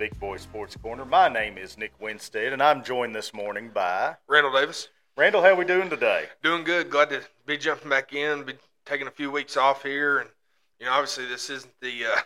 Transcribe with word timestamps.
Welcome 0.00 0.06
into 0.06 0.18
the 0.18 0.20
Big 0.20 0.20
Boy 0.20 0.36
Sports 0.38 0.76
Corner. 0.76 1.04
My 1.04 1.28
name 1.28 1.58
is 1.58 1.76
Nick 1.76 1.92
Winstead, 2.00 2.52
and 2.54 2.62
I'm 2.62 2.82
joined 2.82 3.14
this 3.14 3.34
morning 3.34 3.70
by 3.72 4.16
Randall 4.28 4.52
Davis. 4.52 4.88
Randall. 5.16 5.42
How 5.42 5.54
we 5.54 5.64
doing 5.66 5.90
today? 5.90 6.26
Doing 6.42 6.64
good. 6.64 6.88
Glad 6.88 7.10
to 7.10 7.22
be 7.44 7.58
jumping 7.58 7.90
back 7.90 8.14
in. 8.14 8.44
Be 8.44 8.54
taking 8.86 9.06
a 9.06 9.10
few 9.10 9.30
weeks 9.30 9.58
off 9.58 9.82
here, 9.82 10.18
and 10.18 10.30
you 10.78 10.86
know, 10.86 10.92
obviously 10.92 11.26
this 11.26 11.50
isn't 11.50 11.72
the 11.80 12.06
uh, 12.06 12.20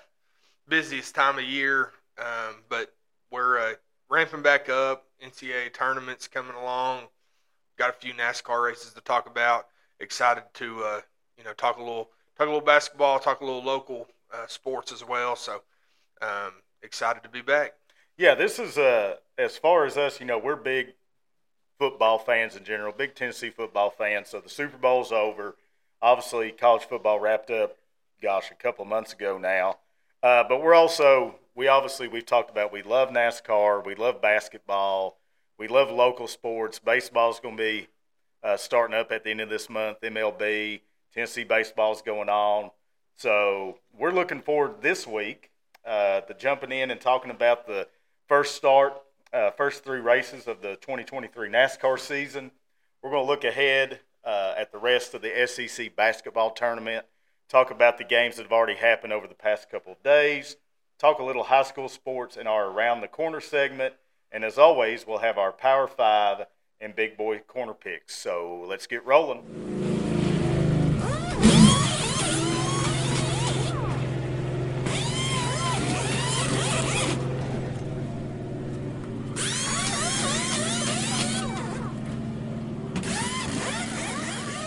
busiest 0.68 1.14
time 1.16 1.38
of 1.38 1.44
year, 1.44 1.90
um, 2.18 2.62
but 2.68 2.94
we're 3.32 3.58
uh, 3.58 3.72
ramping 4.08 4.42
back 4.42 4.68
up. 4.68 5.06
NCAA 5.24 5.72
tournaments 5.72 6.28
coming 6.28 6.54
along. 6.54 7.04
Got 7.76 7.90
a 7.90 7.94
few 7.94 8.12
NASCAR 8.14 8.64
races 8.64 8.92
to 8.92 9.00
talk 9.00 9.26
about. 9.26 9.66
Excited 9.98 10.44
to 10.54 10.84
uh, 10.84 11.00
you 11.36 11.44
know 11.44 11.52
talk 11.54 11.78
a 11.78 11.82
little 11.82 12.10
talk 12.38 12.46
a 12.46 12.50
little 12.50 12.60
basketball, 12.60 13.18
talk 13.18 13.40
a 13.40 13.44
little 13.44 13.64
local 13.64 14.06
uh, 14.32 14.46
sports 14.46 14.92
as 14.92 15.04
well. 15.06 15.34
So 15.34 15.62
um, 16.22 16.52
excited 16.84 17.22
to 17.22 17.28
be 17.28 17.40
back. 17.40 17.74
Yeah, 18.16 18.34
this 18.34 18.58
is 18.58 18.78
uh, 18.78 19.16
as 19.38 19.56
far 19.56 19.86
as 19.86 19.96
us, 19.96 20.20
you 20.20 20.26
know, 20.26 20.38
we're 20.38 20.54
big 20.54 20.92
football 21.78 22.18
fans 22.18 22.54
in 22.54 22.62
general, 22.62 22.92
big 22.92 23.14
Tennessee 23.14 23.50
football 23.50 23.90
fans. 23.90 24.28
So 24.28 24.40
the 24.40 24.48
Super 24.48 24.76
Bowl's 24.76 25.10
over. 25.10 25.56
Obviously, 26.00 26.52
college 26.52 26.84
football 26.84 27.18
wrapped 27.18 27.50
up, 27.50 27.76
gosh, 28.22 28.50
a 28.50 28.54
couple 28.54 28.84
months 28.84 29.14
ago 29.14 29.38
now. 29.38 29.78
Uh, 30.22 30.44
but 30.46 30.62
we're 30.62 30.74
also, 30.74 31.36
we 31.54 31.66
obviously, 31.66 32.06
we've 32.06 32.26
talked 32.26 32.50
about 32.50 32.72
we 32.72 32.82
love 32.82 33.08
NASCAR, 33.08 33.84
we 33.84 33.94
love 33.94 34.20
basketball, 34.20 35.18
we 35.58 35.66
love 35.66 35.90
local 35.90 36.28
sports. 36.28 36.78
Baseball's 36.78 37.40
going 37.40 37.56
to 37.56 37.62
be 37.62 37.88
uh, 38.42 38.56
starting 38.56 38.96
up 38.96 39.10
at 39.10 39.24
the 39.24 39.30
end 39.30 39.40
of 39.40 39.48
this 39.48 39.70
month, 39.70 40.00
MLB. 40.02 40.80
Tennessee 41.12 41.44
baseball's 41.44 42.02
going 42.02 42.28
on. 42.28 42.70
So 43.16 43.78
we're 43.96 44.12
looking 44.12 44.42
forward 44.42 44.82
this 44.82 45.06
week 45.06 45.50
uh, 45.86 46.20
to 46.22 46.34
jumping 46.34 46.72
in 46.72 46.90
and 46.90 47.00
talking 47.00 47.30
about 47.30 47.66
the 47.66 47.88
first 48.26 48.54
start, 48.54 48.94
uh, 49.32 49.50
first 49.50 49.84
three 49.84 50.00
races 50.00 50.46
of 50.46 50.60
the 50.62 50.76
2023 50.76 51.48
NASCAR 51.48 51.98
season. 51.98 52.50
We're 53.02 53.10
going 53.10 53.24
to 53.24 53.30
look 53.30 53.44
ahead 53.44 54.00
uh, 54.24 54.54
at 54.56 54.72
the 54.72 54.78
rest 54.78 55.14
of 55.14 55.22
the 55.22 55.46
SEC 55.46 55.94
basketball 55.94 56.50
tournament, 56.50 57.04
talk 57.48 57.70
about 57.70 57.98
the 57.98 58.04
games 58.04 58.36
that 58.36 58.42
have 58.44 58.52
already 58.52 58.76
happened 58.76 59.12
over 59.12 59.26
the 59.26 59.34
past 59.34 59.70
couple 59.70 59.92
of 59.92 60.02
days, 60.02 60.56
talk 60.98 61.18
a 61.18 61.24
little 61.24 61.44
high 61.44 61.62
school 61.62 61.88
sports 61.88 62.36
in 62.36 62.46
our 62.46 62.70
Around 62.70 63.00
the 63.02 63.08
Corner 63.08 63.40
segment, 63.40 63.94
and 64.32 64.44
as 64.44 64.58
always, 64.58 65.06
we'll 65.06 65.18
have 65.18 65.38
our 65.38 65.52
Power 65.52 65.86
Five 65.86 66.46
and 66.80 66.96
Big 66.96 67.16
Boy 67.16 67.38
Corner 67.40 67.74
picks. 67.74 68.14
So 68.14 68.64
let's 68.66 68.86
get 68.86 69.04
rolling. 69.04 69.73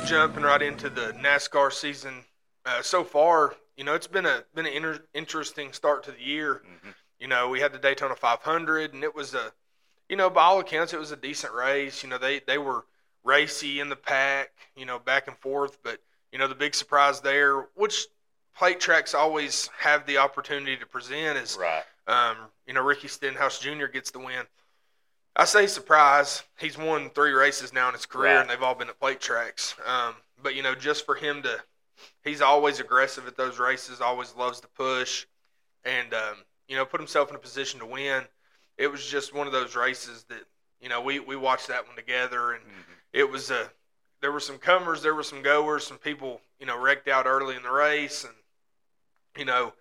Jumping 0.07 0.43
right 0.43 0.61
into 0.61 0.89
the 0.89 1.13
NASCAR 1.21 1.71
season. 1.71 2.23
Uh, 2.65 2.81
so 2.81 3.03
far, 3.03 3.55
you 3.75 3.83
know, 3.83 3.93
it's 3.93 4.07
been 4.07 4.25
a 4.25 4.43
been 4.55 4.65
an 4.65 4.73
inter- 4.73 5.03
interesting 5.13 5.73
start 5.73 6.03
to 6.03 6.11
the 6.11 6.21
year. 6.21 6.61
Mm-hmm. 6.65 6.89
You 7.19 7.27
know, 7.27 7.49
we 7.49 7.59
had 7.59 7.73
the 7.73 7.79
Daytona 7.79 8.15
500, 8.15 8.93
and 8.93 9.03
it 9.03 9.13
was 9.13 9.33
a, 9.33 9.51
you 10.07 10.15
know, 10.15 10.29
by 10.29 10.43
all 10.43 10.59
accounts, 10.59 10.93
it 10.93 10.99
was 10.99 11.11
a 11.11 11.17
decent 11.17 11.53
race. 11.53 12.03
You 12.03 12.09
know, 12.09 12.17
they 12.17 12.41
they 12.47 12.57
were 12.57 12.85
racy 13.23 13.79
in 13.79 13.89
the 13.89 13.95
pack, 13.95 14.51
you 14.75 14.85
know, 14.85 14.97
back 14.97 15.27
and 15.27 15.37
forth. 15.37 15.77
But 15.83 15.99
you 16.31 16.39
know, 16.39 16.47
the 16.47 16.55
big 16.55 16.73
surprise 16.73 17.19
there, 17.19 17.67
which 17.75 18.07
plate 18.55 18.79
tracks 18.79 19.13
always 19.13 19.69
have 19.77 20.05
the 20.05 20.17
opportunity 20.17 20.77
to 20.77 20.85
present, 20.85 21.37
is 21.37 21.57
right. 21.59 21.83
Um, 22.07 22.37
you 22.65 22.73
know, 22.73 22.81
Ricky 22.81 23.09
Stenhouse 23.09 23.59
Jr. 23.59 23.87
gets 23.87 24.11
the 24.11 24.19
win. 24.19 24.45
I 25.37 25.45
say 25.45 25.67
surprise. 25.67 26.43
He's 26.59 26.77
won 26.79 27.11
three 27.11 27.31
races 27.31 27.71
now 27.71 27.87
in 27.87 27.93
his 27.93 28.07
career, 28.07 28.35
right. 28.35 28.41
and 28.41 28.49
they've 28.49 28.63
all 28.63 28.73
been 28.73 28.89
at 28.89 28.99
plate 28.99 29.21
tracks. 29.21 29.75
Um, 29.85 30.15
but 30.41 30.55
you 30.55 30.63
know, 30.63 30.73
just 30.73 31.05
for 31.05 31.13
him 31.13 31.43
to, 31.43 31.59
he's 32.23 32.41
always 32.41 32.79
aggressive 32.79 33.27
at 33.27 33.37
those 33.37 33.59
races. 33.59 34.01
Always 34.01 34.35
loves 34.35 34.59
to 34.61 34.67
push, 34.67 35.27
and 35.85 36.11
um, 36.15 36.37
you 36.67 36.75
know, 36.75 36.85
put 36.85 36.99
himself 36.99 37.29
in 37.29 37.35
a 37.35 37.39
position 37.39 37.79
to 37.79 37.85
win. 37.85 38.23
It 38.79 38.91
was 38.91 39.05
just 39.05 39.33
one 39.33 39.45
of 39.45 39.53
those 39.53 39.75
races 39.75 40.25
that 40.29 40.43
you 40.81 40.89
know 40.89 41.01
we 41.01 41.19
we 41.19 41.35
watched 41.35 41.67
that 41.67 41.85
one 41.85 41.95
together, 41.95 42.53
and 42.53 42.63
mm-hmm. 42.63 42.91
it 43.13 43.29
was 43.29 43.51
a. 43.51 43.69
There 44.19 44.31
were 44.31 44.39
some 44.39 44.57
comers, 44.57 45.03
there 45.03 45.13
were 45.13 45.21
some 45.21 45.43
goers, 45.43 45.85
some 45.85 45.99
people 45.99 46.41
you 46.59 46.65
know 46.65 46.81
wrecked 46.81 47.07
out 47.07 47.27
early 47.27 47.55
in 47.55 47.61
the 47.61 47.71
race, 47.71 48.23
and 48.23 48.33
you 49.37 49.45
know, 49.45 49.73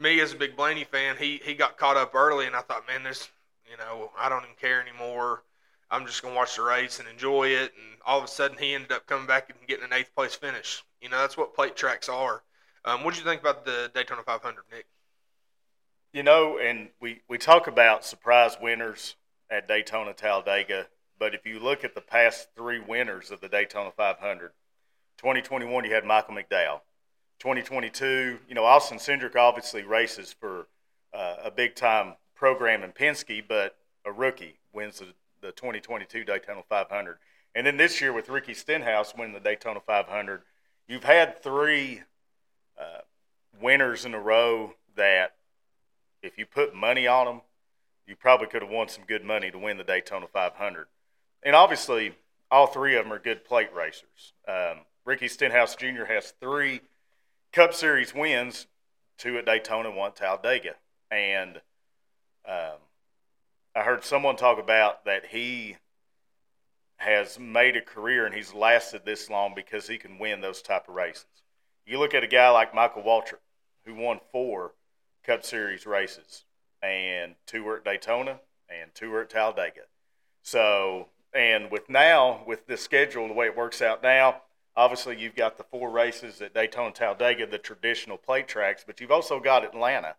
me 0.00 0.20
as 0.20 0.32
a 0.32 0.36
big 0.36 0.56
Blaney 0.56 0.84
fan, 0.84 1.16
he 1.18 1.38
he 1.44 1.52
got 1.52 1.76
caught 1.76 1.98
up 1.98 2.14
early, 2.14 2.46
and 2.46 2.56
I 2.56 2.62
thought, 2.62 2.88
man, 2.88 3.02
there's 3.02 3.28
you 3.72 3.78
know, 3.78 4.10
I 4.18 4.28
don't 4.28 4.42
even 4.42 4.54
care 4.60 4.82
anymore. 4.82 5.44
I'm 5.90 6.06
just 6.06 6.20
going 6.20 6.34
to 6.34 6.38
watch 6.38 6.56
the 6.56 6.62
race 6.62 6.98
and 6.98 7.08
enjoy 7.08 7.48
it. 7.48 7.72
And 7.74 8.00
all 8.04 8.18
of 8.18 8.24
a 8.24 8.28
sudden, 8.28 8.58
he 8.58 8.74
ended 8.74 8.92
up 8.92 9.06
coming 9.06 9.26
back 9.26 9.48
and 9.48 9.66
getting 9.66 9.84
an 9.84 9.94
eighth 9.94 10.14
place 10.14 10.34
finish. 10.34 10.84
You 11.00 11.08
know, 11.08 11.18
that's 11.18 11.38
what 11.38 11.54
plate 11.54 11.74
tracks 11.74 12.08
are. 12.08 12.42
Um, 12.84 13.02
what 13.02 13.14
did 13.14 13.20
you 13.20 13.26
think 13.26 13.40
about 13.40 13.64
the 13.64 13.90
Daytona 13.94 14.22
500, 14.22 14.64
Nick? 14.70 14.86
You 16.12 16.22
know, 16.22 16.58
and 16.58 16.90
we, 17.00 17.22
we 17.28 17.38
talk 17.38 17.66
about 17.66 18.04
surprise 18.04 18.58
winners 18.60 19.16
at 19.50 19.68
Daytona 19.68 20.12
Talladega, 20.12 20.86
but 21.18 21.34
if 21.34 21.46
you 21.46 21.58
look 21.58 21.84
at 21.84 21.94
the 21.94 22.00
past 22.02 22.48
three 22.54 22.80
winners 22.80 23.30
of 23.30 23.40
the 23.40 23.48
Daytona 23.48 23.90
500, 23.96 24.52
2021 25.16 25.84
you 25.84 25.94
had 25.94 26.04
Michael 26.04 26.34
McDowell. 26.34 26.80
2022, 27.38 28.38
you 28.48 28.54
know, 28.54 28.64
Austin 28.64 28.98
Cindric 28.98 29.36
obviously 29.36 29.82
races 29.82 30.34
for 30.38 30.66
uh, 31.14 31.36
a 31.44 31.50
big 31.50 31.74
time 31.74 32.14
program 32.42 32.82
in 32.82 32.90
Penske, 32.90 33.40
but 33.46 33.76
a 34.04 34.10
rookie 34.10 34.58
wins 34.72 34.98
the, 34.98 35.06
the 35.40 35.52
2022 35.52 36.24
Daytona 36.24 36.60
500. 36.68 37.18
And 37.54 37.64
then 37.64 37.76
this 37.76 38.00
year 38.00 38.12
with 38.12 38.28
Ricky 38.28 38.52
Stenhouse 38.52 39.14
winning 39.16 39.32
the 39.32 39.38
Daytona 39.38 39.78
500, 39.78 40.42
you've 40.88 41.04
had 41.04 41.40
three 41.40 42.02
uh, 42.76 43.02
winners 43.60 44.04
in 44.04 44.12
a 44.12 44.18
row 44.18 44.74
that 44.96 45.36
if 46.20 46.36
you 46.36 46.44
put 46.44 46.74
money 46.74 47.06
on 47.06 47.26
them, 47.26 47.40
you 48.08 48.16
probably 48.16 48.48
could 48.48 48.62
have 48.62 48.72
won 48.72 48.88
some 48.88 49.04
good 49.04 49.22
money 49.22 49.52
to 49.52 49.58
win 49.58 49.76
the 49.76 49.84
Daytona 49.84 50.26
500. 50.26 50.86
And 51.44 51.54
obviously, 51.54 52.16
all 52.50 52.66
three 52.66 52.96
of 52.96 53.04
them 53.04 53.12
are 53.12 53.20
good 53.20 53.44
plate 53.44 53.72
racers. 53.72 54.32
Um, 54.48 54.80
Ricky 55.04 55.28
Stenhouse 55.28 55.76
Jr. 55.76 56.06
has 56.08 56.34
three 56.40 56.80
Cup 57.52 57.72
Series 57.72 58.12
wins, 58.12 58.66
two 59.16 59.38
at 59.38 59.46
Daytona, 59.46 59.92
one 59.92 60.08
at 60.08 60.16
Talladega. 60.16 60.74
And– 61.08 61.60
um, 62.46 62.78
I 63.74 63.82
heard 63.82 64.04
someone 64.04 64.36
talk 64.36 64.58
about 64.58 65.04
that 65.04 65.26
he 65.26 65.76
has 66.96 67.38
made 67.38 67.76
a 67.76 67.80
career 67.80 68.26
and 68.26 68.34
he's 68.34 68.54
lasted 68.54 69.02
this 69.04 69.28
long 69.28 69.54
because 69.56 69.88
he 69.88 69.98
can 69.98 70.18
win 70.18 70.40
those 70.40 70.62
type 70.62 70.88
of 70.88 70.94
races. 70.94 71.26
You 71.84 71.98
look 71.98 72.14
at 72.14 72.22
a 72.22 72.28
guy 72.28 72.48
like 72.50 72.74
Michael 72.74 73.02
Waltrip, 73.02 73.40
who 73.84 73.94
won 73.94 74.20
four 74.30 74.72
Cup 75.24 75.44
Series 75.44 75.84
races, 75.84 76.44
and 76.82 77.34
two 77.46 77.64
were 77.64 77.78
at 77.78 77.84
Daytona 77.84 78.40
and 78.68 78.94
two 78.94 79.10
were 79.10 79.22
at 79.22 79.30
Talladega. 79.30 79.82
So, 80.42 81.08
and 81.34 81.70
with 81.70 81.88
now 81.88 82.42
with 82.46 82.66
this 82.66 82.82
schedule 82.82 83.26
the 83.28 83.34
way 83.34 83.46
it 83.46 83.56
works 83.56 83.82
out 83.82 84.02
now, 84.02 84.42
obviously 84.76 85.18
you've 85.18 85.34
got 85.34 85.56
the 85.56 85.64
four 85.64 85.90
races 85.90 86.40
at 86.40 86.54
Daytona, 86.54 86.92
Talladega, 86.92 87.46
the 87.46 87.58
traditional 87.58 88.16
plate 88.16 88.48
tracks, 88.48 88.84
but 88.86 89.00
you've 89.00 89.10
also 89.10 89.40
got 89.40 89.64
Atlanta, 89.64 90.16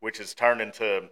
which 0.00 0.18
has 0.18 0.34
turned 0.34 0.60
into 0.60 1.08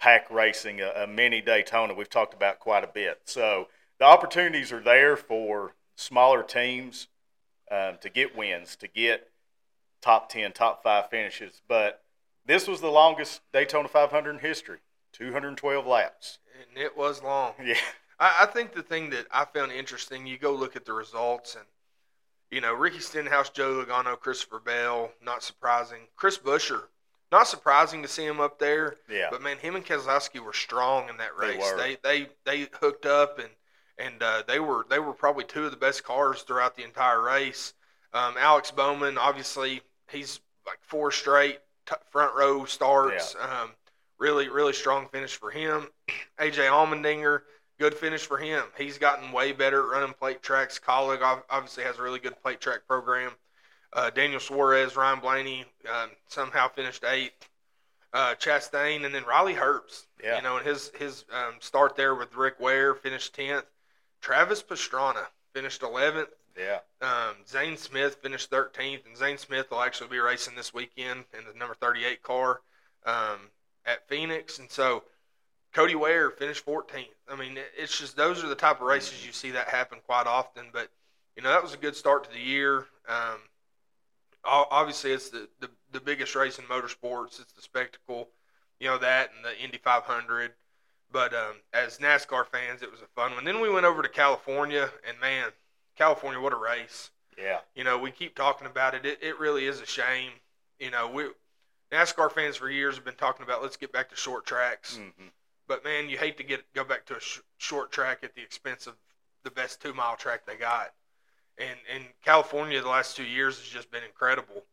pack 0.00 0.30
racing, 0.30 0.80
a, 0.80 0.90
a 0.96 1.06
mini 1.06 1.40
Daytona, 1.40 1.94
we've 1.94 2.10
talked 2.10 2.34
about 2.34 2.58
quite 2.58 2.82
a 2.82 2.88
bit. 2.88 3.20
So 3.26 3.68
the 3.98 4.06
opportunities 4.06 4.72
are 4.72 4.82
there 4.82 5.16
for 5.16 5.74
smaller 5.94 6.42
teams 6.42 7.08
um, 7.70 7.98
to 8.00 8.08
get 8.08 8.36
wins, 8.36 8.74
to 8.76 8.88
get 8.88 9.30
top 10.00 10.30
10, 10.30 10.52
top 10.52 10.82
five 10.82 11.10
finishes. 11.10 11.60
But 11.68 12.02
this 12.46 12.66
was 12.66 12.80
the 12.80 12.88
longest 12.88 13.42
Daytona 13.52 13.88
500 13.88 14.30
in 14.30 14.38
history 14.38 14.78
212 15.12 15.86
laps. 15.86 16.38
And 16.68 16.82
it 16.82 16.96
was 16.96 17.22
long. 17.22 17.52
Yeah. 17.64 17.74
I, 18.18 18.40
I 18.42 18.46
think 18.46 18.72
the 18.72 18.82
thing 18.82 19.10
that 19.10 19.26
I 19.30 19.44
found 19.44 19.70
interesting, 19.70 20.26
you 20.26 20.38
go 20.38 20.54
look 20.54 20.76
at 20.76 20.86
the 20.86 20.92
results 20.94 21.54
and 21.54 21.64
you 22.50 22.60
know, 22.60 22.74
Ricky 22.74 22.98
Stenhouse, 22.98 23.48
Joe 23.50 23.84
Logano, 23.84 24.18
Christopher 24.18 24.58
Bell, 24.58 25.12
not 25.24 25.44
surprising. 25.44 26.08
Chris 26.16 26.36
Buescher 26.36 26.84
not 27.32 27.46
surprising 27.46 28.02
to 28.02 28.08
see 28.08 28.24
him 28.24 28.40
up 28.40 28.58
there. 28.58 28.96
Yeah. 29.08 29.28
But 29.30 29.42
man, 29.42 29.58
him 29.58 29.76
and 29.76 29.84
Keselowski 29.84 30.40
were 30.40 30.52
strong 30.52 31.08
in 31.08 31.16
that 31.18 31.36
race. 31.36 31.64
They 31.76 31.96
they 32.02 32.28
they, 32.44 32.62
they 32.64 32.68
hooked 32.80 33.06
up 33.06 33.38
and 33.38 33.50
and 33.98 34.22
uh, 34.22 34.42
they 34.46 34.58
were 34.58 34.86
they 34.88 34.98
were 34.98 35.12
probably 35.12 35.44
two 35.44 35.64
of 35.64 35.70
the 35.70 35.76
best 35.76 36.04
cars 36.04 36.42
throughout 36.42 36.76
the 36.76 36.84
entire 36.84 37.22
race. 37.22 37.74
Um, 38.12 38.34
Alex 38.38 38.70
Bowman, 38.70 39.18
obviously, 39.18 39.82
he's 40.10 40.40
like 40.66 40.78
four 40.80 41.12
straight 41.12 41.60
t- 41.86 41.94
front 42.10 42.34
row 42.34 42.64
starts. 42.64 43.36
Yeah. 43.38 43.62
Um, 43.62 43.70
really 44.18 44.48
really 44.48 44.72
strong 44.72 45.06
finish 45.08 45.36
for 45.36 45.50
him. 45.50 45.88
AJ 46.40 46.68
Allmendinger, 46.68 47.42
good 47.78 47.94
finish 47.94 48.22
for 48.22 48.38
him. 48.38 48.64
He's 48.76 48.98
gotten 48.98 49.32
way 49.32 49.52
better 49.52 49.82
at 49.82 49.98
running 49.98 50.14
plate 50.14 50.42
tracks. 50.42 50.80
Kaulig 50.80 51.20
obviously 51.48 51.84
has 51.84 51.98
a 51.98 52.02
really 52.02 52.20
good 52.20 52.40
plate 52.42 52.60
track 52.60 52.80
program. 52.88 53.32
Uh, 53.92 54.10
Daniel 54.10 54.40
Suarez, 54.40 54.96
Ryan 54.96 55.20
Blaney 55.20 55.64
uh, 55.90 56.06
somehow 56.28 56.68
finished 56.68 57.04
eighth. 57.04 57.48
uh, 58.12 58.34
Chastain, 58.36 59.04
and 59.04 59.14
then 59.14 59.24
Riley 59.24 59.54
Herbst. 59.54 60.06
Yeah. 60.22 60.36
You 60.36 60.42
know, 60.42 60.56
and 60.56 60.66
his 60.66 60.90
his 60.98 61.24
um, 61.32 61.54
start 61.60 61.96
there 61.96 62.14
with 62.14 62.34
Rick 62.34 62.58
Ware 62.60 62.94
finished 62.94 63.34
tenth. 63.34 63.64
Travis 64.20 64.62
Pastrana 64.62 65.26
finished 65.54 65.82
eleventh. 65.82 66.28
Yeah. 66.58 66.80
Um, 67.00 67.36
Zane 67.48 67.76
Smith 67.76 68.16
finished 68.16 68.50
13th, 68.50 69.06
and 69.06 69.16
Zane 69.16 69.38
Smith 69.38 69.70
will 69.70 69.80
actually 69.80 70.10
be 70.10 70.18
racing 70.18 70.56
this 70.56 70.74
weekend 70.74 71.24
in 71.32 71.44
the 71.50 71.56
number 71.58 71.74
38 71.74 72.22
car 72.24 72.60
um, 73.06 73.38
at 73.86 74.06
Phoenix. 74.08 74.58
And 74.58 74.68
so 74.70 75.04
Cody 75.72 75.94
Ware 75.94 76.28
finished 76.30 76.66
14th. 76.66 77.06
I 77.30 77.36
mean, 77.36 77.56
it's 77.78 77.96
just 77.98 78.16
those 78.16 78.42
are 78.44 78.48
the 78.48 78.56
type 78.56 78.80
of 78.80 78.86
races 78.88 79.24
you 79.24 79.32
see 79.32 79.52
that 79.52 79.68
happen 79.68 79.98
quite 80.04 80.26
often. 80.26 80.64
But 80.72 80.90
you 81.36 81.42
know, 81.42 81.50
that 81.50 81.62
was 81.62 81.72
a 81.72 81.78
good 81.78 81.96
start 81.96 82.24
to 82.24 82.30
the 82.30 82.40
year. 82.40 82.86
Um, 83.08 83.38
obviously, 84.44 85.12
it's 85.12 85.30
the, 85.30 85.48
the 85.60 85.70
the 85.92 86.00
biggest 86.00 86.34
race 86.34 86.58
in 86.58 86.64
motorsports. 86.66 87.40
It's 87.40 87.52
the 87.52 87.62
spectacle, 87.62 88.28
you 88.78 88.88
know 88.88 88.98
that, 88.98 89.30
and 89.34 89.44
the 89.44 89.58
Indy 89.62 89.78
500. 89.78 90.52
But 91.12 91.34
um, 91.34 91.56
as 91.72 91.98
NASCAR 91.98 92.46
fans, 92.46 92.82
it 92.82 92.90
was 92.90 93.00
a 93.00 93.06
fun 93.16 93.34
one. 93.34 93.44
Then 93.44 93.60
we 93.60 93.68
went 93.68 93.86
over 93.86 94.02
to 94.02 94.08
California, 94.08 94.90
and 95.06 95.18
man, 95.20 95.48
California, 95.96 96.40
what 96.40 96.52
a 96.52 96.56
race! 96.56 97.10
Yeah. 97.36 97.58
You 97.74 97.84
know, 97.84 97.98
we 97.98 98.10
keep 98.12 98.36
talking 98.36 98.66
about 98.66 98.94
it. 98.94 99.04
It, 99.04 99.18
it 99.22 99.38
really 99.40 99.66
is 99.66 99.80
a 99.80 99.86
shame. 99.86 100.30
You 100.78 100.90
know, 100.90 101.10
we 101.10 101.24
NASCAR 101.92 102.30
fans 102.30 102.56
for 102.56 102.70
years 102.70 102.94
have 102.94 103.04
been 103.04 103.14
talking 103.14 103.42
about 103.44 103.62
let's 103.62 103.76
get 103.76 103.92
back 103.92 104.08
to 104.10 104.16
short 104.16 104.46
tracks. 104.46 104.96
hmm 104.96 105.26
But 105.66 105.84
man, 105.84 106.08
you 106.08 106.16
hate 106.18 106.36
to 106.36 106.44
get 106.44 106.62
go 106.74 106.84
back 106.84 107.06
to 107.06 107.16
a 107.16 107.20
sh- 107.20 107.40
short 107.58 107.90
track 107.90 108.20
at 108.22 108.34
the 108.34 108.42
expense 108.42 108.86
of 108.86 108.94
the 109.42 109.50
best 109.50 109.82
two 109.82 109.92
mile 109.92 110.16
track 110.16 110.46
they 110.46 110.56
got. 110.56 110.92
And 111.60 111.78
and 111.94 112.04
California 112.24 112.80
the 112.80 112.88
last 112.88 113.16
two 113.16 113.24
years 113.24 113.58
has 113.58 113.68
just 113.68 113.90
been 113.90 114.02
incredible. 114.04 114.64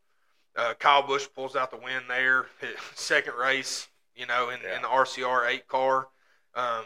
Uh, 0.56 0.74
Kyle 0.80 1.06
Busch 1.06 1.28
pulls 1.36 1.56
out 1.56 1.70
the 1.70 1.78
win 1.78 2.04
there, 2.08 2.48
second 2.96 3.34
race, 3.36 3.88
you 4.16 4.26
know, 4.26 4.50
in, 4.50 4.60
in 4.62 4.82
the 4.82 4.88
RCR 4.88 5.48
eight 5.48 5.68
car. 5.68 6.08
Um, 6.56 6.86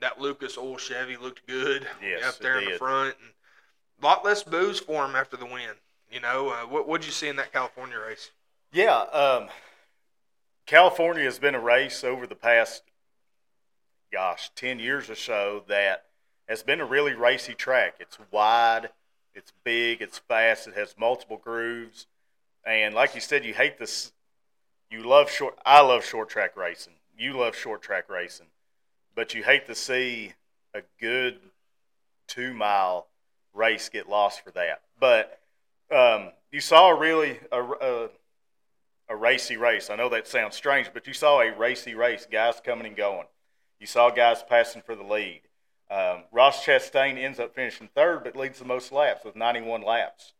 that 0.00 0.20
Lucas 0.20 0.56
Oil 0.56 0.78
Chevy 0.78 1.16
looked 1.16 1.46
good 1.46 1.86
Yes, 2.02 2.24
up 2.24 2.38
there 2.38 2.58
in 2.58 2.70
the 2.70 2.78
front, 2.78 3.16
and 3.20 3.30
a 4.02 4.06
lot 4.06 4.24
less 4.24 4.42
boos 4.42 4.80
for 4.80 5.04
him 5.04 5.14
after 5.14 5.36
the 5.36 5.44
win. 5.44 5.70
You 6.10 6.20
know, 6.20 6.48
uh, 6.50 6.66
what 6.66 6.88
what'd 6.88 7.06
you 7.06 7.12
see 7.12 7.28
in 7.28 7.36
that 7.36 7.52
California 7.52 7.98
race? 7.98 8.30
Yeah. 8.72 8.96
Um, 9.12 9.48
California 10.66 11.24
has 11.24 11.38
been 11.38 11.54
a 11.54 11.60
race 11.60 12.02
over 12.04 12.26
the 12.26 12.34
past, 12.34 12.82
gosh, 14.12 14.50
10 14.54 14.78
years 14.78 15.10
or 15.10 15.14
so 15.14 15.62
that 15.68 16.06
has 16.48 16.62
been 16.62 16.80
a 16.80 16.84
really 16.84 17.14
racy 17.14 17.54
track. 17.54 17.96
It's 18.00 18.18
wide, 18.30 18.90
it's 19.34 19.52
big, 19.64 20.00
it's 20.00 20.18
fast, 20.18 20.68
it 20.68 20.74
has 20.74 20.94
multiple 20.98 21.40
grooves. 21.42 22.06
And 22.66 22.94
like 22.94 23.14
you 23.14 23.20
said, 23.20 23.44
you 23.44 23.54
hate 23.54 23.78
this. 23.78 24.12
You 24.90 25.02
love 25.02 25.30
short. 25.30 25.58
I 25.66 25.80
love 25.80 26.04
short 26.04 26.28
track 26.28 26.56
racing. 26.56 26.94
You 27.18 27.36
love 27.36 27.56
short 27.56 27.82
track 27.82 28.08
racing, 28.08 28.46
but 29.14 29.34
you 29.34 29.42
hate 29.42 29.66
to 29.66 29.74
see 29.74 30.32
a 30.74 30.82
good 31.00 31.38
two 32.26 32.54
mile 32.54 33.06
race 33.52 33.88
get 33.88 34.08
lost 34.08 34.42
for 34.42 34.50
that. 34.52 34.82
But 34.98 35.40
um, 35.90 36.30
you 36.50 36.60
saw 36.60 36.90
really 36.90 37.38
a, 37.52 37.62
a 37.62 38.08
a 39.08 39.16
racy 39.16 39.56
race. 39.56 39.90
I 39.90 39.96
know 39.96 40.08
that 40.08 40.26
sounds 40.26 40.56
strange, 40.56 40.90
but 40.92 41.06
you 41.06 41.12
saw 41.12 41.40
a 41.40 41.54
racy 41.54 41.94
race. 41.94 42.26
Guys 42.30 42.60
coming 42.64 42.86
and 42.86 42.96
going. 42.96 43.26
You 43.78 43.86
saw 43.86 44.10
guys 44.10 44.42
passing 44.48 44.82
for 44.82 44.94
the 44.94 45.02
lead. 45.02 45.42
Um, 45.90 46.24
Ross 46.32 46.64
Chastain 46.64 47.18
ends 47.18 47.38
up 47.38 47.54
finishing 47.54 47.88
third, 47.94 48.24
but 48.24 48.36
leads 48.36 48.58
the 48.58 48.64
most 48.64 48.90
laps 48.90 49.24
with 49.24 49.36
91 49.36 49.82
laps. 49.82 50.32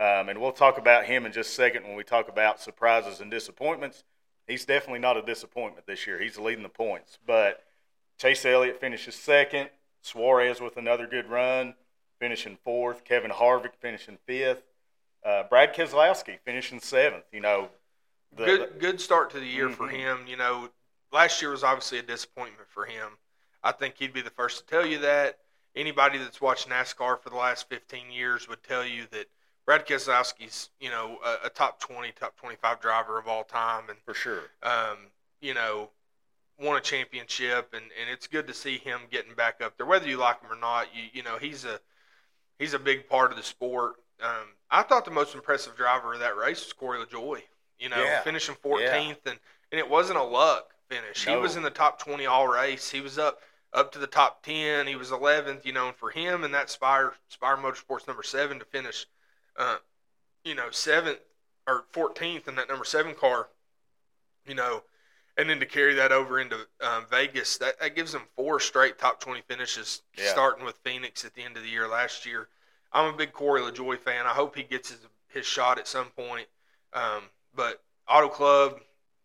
Um, 0.00 0.28
and 0.28 0.40
we'll 0.40 0.52
talk 0.52 0.78
about 0.78 1.06
him 1.06 1.26
in 1.26 1.32
just 1.32 1.50
a 1.50 1.54
second 1.54 1.84
when 1.84 1.96
we 1.96 2.04
talk 2.04 2.28
about 2.28 2.60
surprises 2.60 3.20
and 3.20 3.30
disappointments. 3.30 4.04
He's 4.46 4.64
definitely 4.64 5.00
not 5.00 5.16
a 5.16 5.22
disappointment 5.22 5.86
this 5.86 6.06
year. 6.06 6.20
He's 6.20 6.38
leading 6.38 6.62
the 6.62 6.68
points. 6.68 7.18
But 7.26 7.64
Chase 8.18 8.44
Elliott 8.44 8.80
finishes 8.80 9.14
second. 9.14 9.70
Suarez 10.02 10.60
with 10.60 10.76
another 10.76 11.06
good 11.06 11.28
run, 11.28 11.74
finishing 12.20 12.56
fourth. 12.64 13.04
Kevin 13.04 13.30
Harvick 13.30 13.74
finishing 13.80 14.18
fifth. 14.26 14.62
Uh, 15.24 15.42
Brad 15.42 15.74
Keselowski 15.74 16.38
finishing 16.44 16.80
seventh. 16.80 17.24
You 17.32 17.40
know, 17.40 17.68
the, 18.36 18.44
good 18.44 18.78
good 18.78 19.00
start 19.00 19.30
to 19.30 19.40
the 19.40 19.46
year 19.46 19.68
for 19.68 19.88
Mhm. 19.88 19.92
him. 19.92 20.26
You 20.28 20.36
know, 20.36 20.70
last 21.12 21.42
year 21.42 21.50
was 21.50 21.64
obviously 21.64 21.98
a 21.98 22.02
disappointment 22.02 22.68
for 22.70 22.84
him. 22.86 23.18
I 23.62 23.72
think 23.72 23.96
he'd 23.98 24.12
be 24.12 24.22
the 24.22 24.30
first 24.30 24.60
to 24.60 24.66
tell 24.66 24.86
you 24.86 24.98
that. 25.00 25.38
Anybody 25.76 26.18
that's 26.18 26.40
watched 26.40 26.68
NASCAR 26.68 27.20
for 27.20 27.30
the 27.30 27.36
last 27.36 27.68
15 27.68 28.10
years 28.10 28.48
would 28.48 28.62
tell 28.62 28.84
you 28.84 29.04
that 29.12 29.26
Brad 29.66 29.86
Keselowski's, 29.86 30.70
you 30.80 30.90
know, 30.90 31.18
a, 31.24 31.46
a 31.46 31.50
top 31.50 31.78
20, 31.80 32.10
top 32.12 32.36
25 32.36 32.80
driver 32.80 33.18
of 33.18 33.28
all 33.28 33.44
time, 33.44 33.84
and 33.88 33.98
for 34.04 34.14
sure. 34.14 34.42
um, 34.62 34.96
you 35.40 35.54
know, 35.54 35.90
won 36.58 36.76
a 36.76 36.80
championship, 36.80 37.72
and, 37.74 37.84
and 38.00 38.10
it's 38.10 38.26
good 38.26 38.46
to 38.48 38.54
see 38.54 38.78
him 38.78 39.00
getting 39.10 39.34
back 39.34 39.60
up 39.62 39.76
there. 39.76 39.86
Whether 39.86 40.08
you 40.08 40.16
like 40.16 40.40
him 40.42 40.50
or 40.50 40.58
not, 40.58 40.86
you 40.94 41.04
you 41.12 41.22
know 41.22 41.36
he's 41.38 41.64
a 41.64 41.78
he's 42.58 42.74
a 42.74 42.78
big 42.78 43.08
part 43.08 43.30
of 43.30 43.36
the 43.36 43.42
sport. 43.44 43.96
Um, 44.20 44.54
I 44.70 44.82
thought 44.82 45.04
the 45.04 45.10
most 45.12 45.34
impressive 45.34 45.76
driver 45.76 46.14
of 46.14 46.20
that 46.20 46.36
race 46.36 46.64
was 46.64 46.72
Corey 46.72 46.98
LaJoie. 46.98 47.42
You 47.78 47.88
know, 47.90 48.02
Yeah. 48.02 48.22
finishing 48.22 48.56
14th, 48.56 49.26
and 49.26 49.38
and 49.70 49.78
it 49.78 49.88
wasn't 49.88 50.18
a 50.18 50.22
luck 50.24 50.72
finish. 50.88 51.24
He 51.26 51.36
was 51.36 51.54
in 51.56 51.62
the 51.62 51.70
top 51.70 52.00
20 52.02 52.26
all 52.26 52.48
race. 52.48 52.90
He 52.90 53.00
was 53.00 53.18
up 53.18 53.40
up 53.72 53.92
to 53.92 53.98
the 53.98 54.06
top 54.06 54.42
10. 54.42 54.86
He 54.86 54.96
was 54.96 55.10
11th. 55.10 55.64
You 55.64 55.72
know, 55.72 55.88
and 55.88 55.96
for 55.96 56.10
him 56.10 56.44
and 56.44 56.54
that 56.54 56.70
Spire 56.70 57.12
Spire 57.28 57.56
Motorsports 57.56 58.06
number 58.06 58.22
seven 58.22 58.58
to 58.58 58.64
finish, 58.64 59.06
uh, 59.56 59.76
you 60.44 60.54
know, 60.54 60.70
seventh 60.70 61.18
or 61.66 61.84
14th 61.92 62.48
in 62.48 62.54
that 62.56 62.68
number 62.68 62.84
seven 62.84 63.14
car, 63.14 63.48
you 64.46 64.54
know, 64.54 64.82
and 65.36 65.48
then 65.50 65.60
to 65.60 65.66
carry 65.66 65.94
that 65.94 66.12
over 66.12 66.40
into 66.40 66.56
um, 66.80 67.04
Vegas, 67.10 67.58
that, 67.58 67.78
that 67.80 67.94
gives 67.94 68.12
them 68.12 68.22
four 68.36 68.58
straight 68.58 68.98
top 68.98 69.20
20 69.20 69.42
finishes, 69.42 70.02
Yeah. 70.16 70.28
starting 70.30 70.64
with 70.64 70.76
Phoenix 70.78 71.24
at 71.24 71.34
the 71.34 71.42
end 71.42 71.56
of 71.56 71.62
the 71.62 71.68
year 71.68 71.86
last 71.86 72.24
year. 72.26 72.48
I'm 72.92 73.12
a 73.12 73.16
big 73.16 73.32
Corey 73.32 73.60
LaJoie 73.60 73.98
fan. 73.98 74.24
I 74.26 74.30
hope 74.30 74.56
he 74.56 74.62
gets 74.62 74.88
his, 74.90 75.00
his 75.28 75.44
shot 75.44 75.78
at 75.78 75.86
some 75.86 76.06
point. 76.16 76.46
Um, 76.94 77.24
but 77.54 77.82
Auto 78.08 78.28
Club, 78.28 78.80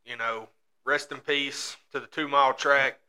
you 0.06 0.18
know, 0.18 0.50
rest 0.86 1.14
in 1.14 1.20
peace 1.20 1.78
to 1.94 2.02
the 2.02 2.08
two 2.08 2.28
mile 2.28 2.54
track. 2.54 3.00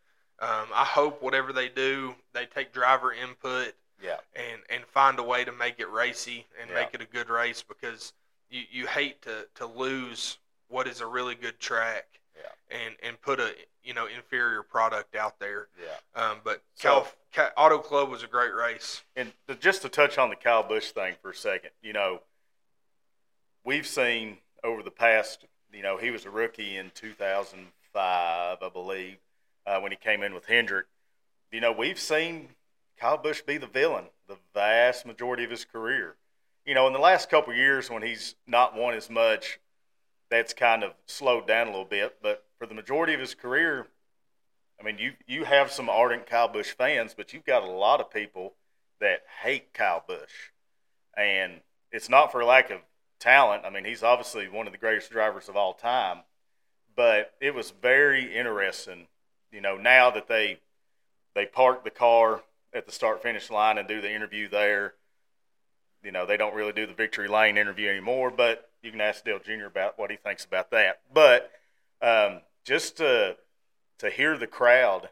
Um, 0.44 0.68
I 0.74 0.84
hope 0.84 1.22
whatever 1.22 1.52
they 1.52 1.68
do, 1.68 2.14
they 2.34 2.44
take 2.46 2.72
driver 2.72 3.12
input 3.12 3.74
Yeah. 4.02 4.18
and 4.36 4.60
and 4.68 4.84
find 4.84 5.18
a 5.18 5.22
way 5.22 5.44
to 5.44 5.52
make 5.52 5.80
it 5.80 5.90
racy 5.90 6.46
and 6.60 6.68
Yeah. 6.68 6.76
make 6.76 6.92
it 6.92 7.00
a 7.00 7.06
good 7.06 7.30
race 7.30 7.62
because 7.62 8.12
you, 8.50 8.62
you 8.70 8.86
hate 8.86 9.22
to, 9.22 9.46
to 9.54 9.66
lose 9.66 10.38
what 10.68 10.86
is 10.86 11.00
a 11.00 11.06
really 11.06 11.34
good 11.34 11.58
track 11.60 12.20
Yeah. 12.36 12.76
and 12.78 12.94
and 13.02 13.20
put 13.22 13.40
a 13.40 13.54
you 13.82 13.94
know 13.94 14.06
inferior 14.06 14.62
product 14.62 15.14
out 15.14 15.38
there. 15.38 15.68
Yeah. 15.82 16.22
Um, 16.22 16.40
but 16.44 16.62
So- 16.74 17.06
Cal, 17.32 17.48
Ca 17.48 17.50
Auto 17.56 17.78
Club 17.78 18.10
was 18.10 18.22
a 18.22 18.26
great 18.28 18.54
race. 18.54 19.02
And 19.16 19.32
to, 19.48 19.54
just 19.54 19.80
to 19.82 19.88
touch 19.88 20.18
on 20.18 20.28
the 20.28 20.36
Kyle 20.36 20.62
Busch 20.62 20.90
thing 20.90 21.16
for 21.22 21.30
a 21.30 21.34
second, 21.34 21.70
you 21.82 21.92
know, 21.94 22.20
we've 23.64 23.86
seen 23.86 24.38
over 24.62 24.82
the 24.82 24.90
past, 24.90 25.44
you 25.72 25.82
know, 25.82 25.96
he 25.96 26.10
was 26.10 26.24
a 26.26 26.30
rookie 26.30 26.76
in 26.76 26.90
2005, 26.94 28.58
I 28.62 28.68
believe, 28.72 29.16
uh, 29.66 29.80
when 29.80 29.92
he 29.92 29.97
came 29.97 30.23
in 30.23 30.35
with 30.35 30.47
Hendrick. 30.47 30.87
You 31.50 31.61
know, 31.61 31.73
we've 31.73 31.99
seen 31.99 32.49
Kyle 32.99 33.18
Busch 33.18 33.42
be 33.42 33.56
the 33.56 33.66
villain 33.66 34.06
the 34.26 34.37
vast 34.54 35.06
majority 35.06 35.44
of 35.44 35.50
his 35.50 35.64
career. 35.64 36.16
You 36.64 36.75
know, 36.75 36.87
in 36.87 36.92
the 36.92 36.99
last 36.99 37.28
couple 37.28 37.52
years 37.52 37.90
when 37.90 38.02
he's 38.02 38.35
not 38.47 38.76
won 38.76 38.94
as 38.94 39.11
much, 39.11 39.59
that's 40.30 40.54
kind 40.54 40.83
of 40.83 40.94
slowed 41.06 41.47
down 41.47 41.66
a 41.66 41.71
little 41.71 41.85
bit. 41.85 42.16
But 42.23 42.44
for 42.59 42.66
the 42.66 42.75
majority 42.75 43.12
of 43.14 43.21
his 43.21 43.35
career, 43.35 43.87
I 44.80 44.83
mean, 44.83 44.99
you 44.99 45.12
you 45.26 45.44
have 45.44 45.71
some 45.71 45.88
ardent 45.88 46.26
Kyle 46.26 46.49
Busch 46.49 46.73
fans, 46.73 47.14
but 47.14 47.33
you've 47.33 47.44
got 47.44 47.62
a 47.62 47.71
lot 47.71 48.00
of 48.00 48.11
people 48.11 48.54
that 49.00 49.23
hate 49.42 49.75
Kyle 49.75 50.02
Busch, 50.06 50.50
and 51.16 51.61
it's 51.92 52.09
not 52.09 52.33
for 52.33 52.44
lack 52.44 52.71
of 52.71 52.80
talent. 53.21 53.64
I 53.64 53.71
mean, 53.71 53.85
he's 53.85 54.02
obviously 54.02 54.49
one 54.49 54.66
of 54.66 54.73
the 54.73 54.78
greatest 54.78 55.11
drivers 55.11 55.49
of 55.49 55.56
all 55.56 55.75
time, 55.75 56.21
but 56.97 57.35
it 57.40 57.54
was 57.54 57.71
very 57.71 58.35
interesting. 58.35 59.06
You 59.54 59.61
know, 59.61 59.76
now 59.76 60.11
that 60.11 60.26
they 60.26 60.58
they 61.34 61.46
park 61.46 61.84
the 61.84 61.90
car 61.90 62.42
at 62.75 62.87
the 62.87 62.92
start 62.92 63.23
finish 63.23 63.50
line 63.50 63.78
and 63.78 63.87
do 63.87 64.00
the 64.00 64.12
interview 64.12 64.49
there. 64.49 64.94
You 66.02 66.11
know, 66.11 66.26
they 66.26 66.37
don't 66.37 66.54
really 66.54 66.73
do 66.73 66.87
the 66.87 66.92
victory 66.92 67.28
lane 67.28 67.56
interview 67.56 67.88
anymore, 67.88 68.30
but 68.30 68.70
you 68.82 68.90
can 68.90 69.00
ask 69.00 69.25
Dale 69.25 69.38
Jr. 69.38 69.66
about 69.66 69.96
what 69.96 70.11
he 70.11 70.16
thinks 70.16 70.44
about 70.44 70.70
that. 70.73 71.00
But 71.12 71.52
um, 72.02 72.40
just 72.64 72.96
to 72.96 73.37
to 73.99 74.11
hear 74.11 74.37
the 74.37 74.49
crowd, 74.49 75.08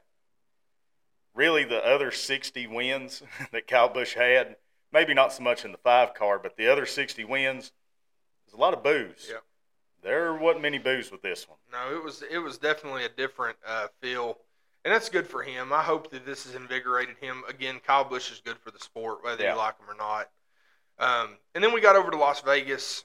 really 1.34 1.64
the 1.64 1.84
other 1.86 2.10
60 2.10 2.66
wins 2.66 3.22
that 3.52 3.68
Kyle 3.68 3.88
Busch 3.88 4.14
had, 4.14 4.56
maybe 4.92 5.14
not 5.14 5.32
so 5.32 5.44
much 5.44 5.64
in 5.64 5.70
the 5.70 5.78
five 5.78 6.14
car, 6.14 6.40
but 6.40 6.56
the 6.56 6.70
other 6.70 6.84
60 6.84 7.24
wins, 7.24 7.70
there's 8.44 8.58
a 8.58 8.60
lot 8.60 8.74
of 8.74 8.82
boos. 8.82 9.28
Yep. 9.30 9.44
There 10.02 10.34
wasn't 10.34 10.62
many 10.62 10.78
boos 10.78 11.10
with 11.12 11.22
this 11.22 11.48
one. 11.48 11.58
No, 11.72 11.96
it 11.96 12.02
was 12.02 12.22
it 12.28 12.38
was 12.38 12.58
definitely 12.58 13.04
a 13.04 13.08
different 13.08 13.56
uh, 13.66 13.86
feel, 14.00 14.38
and 14.84 14.92
that's 14.92 15.08
good 15.08 15.26
for 15.26 15.42
him. 15.42 15.72
I 15.72 15.82
hope 15.82 16.10
that 16.10 16.26
this 16.26 16.44
has 16.44 16.54
invigorated 16.54 17.16
him. 17.20 17.42
Again, 17.48 17.80
Kyle 17.86 18.04
Busch 18.04 18.30
is 18.32 18.40
good 18.44 18.58
for 18.58 18.70
the 18.70 18.80
sport, 18.80 19.22
whether 19.22 19.42
Yeah. 19.42 19.52
you 19.52 19.58
like 19.58 19.78
him 19.78 19.88
or 19.88 19.94
not. 19.96 20.30
Um, 20.98 21.36
and 21.54 21.62
then 21.62 21.72
we 21.72 21.80
got 21.80 21.96
over 21.96 22.10
to 22.10 22.16
Las 22.16 22.40
Vegas. 22.42 23.04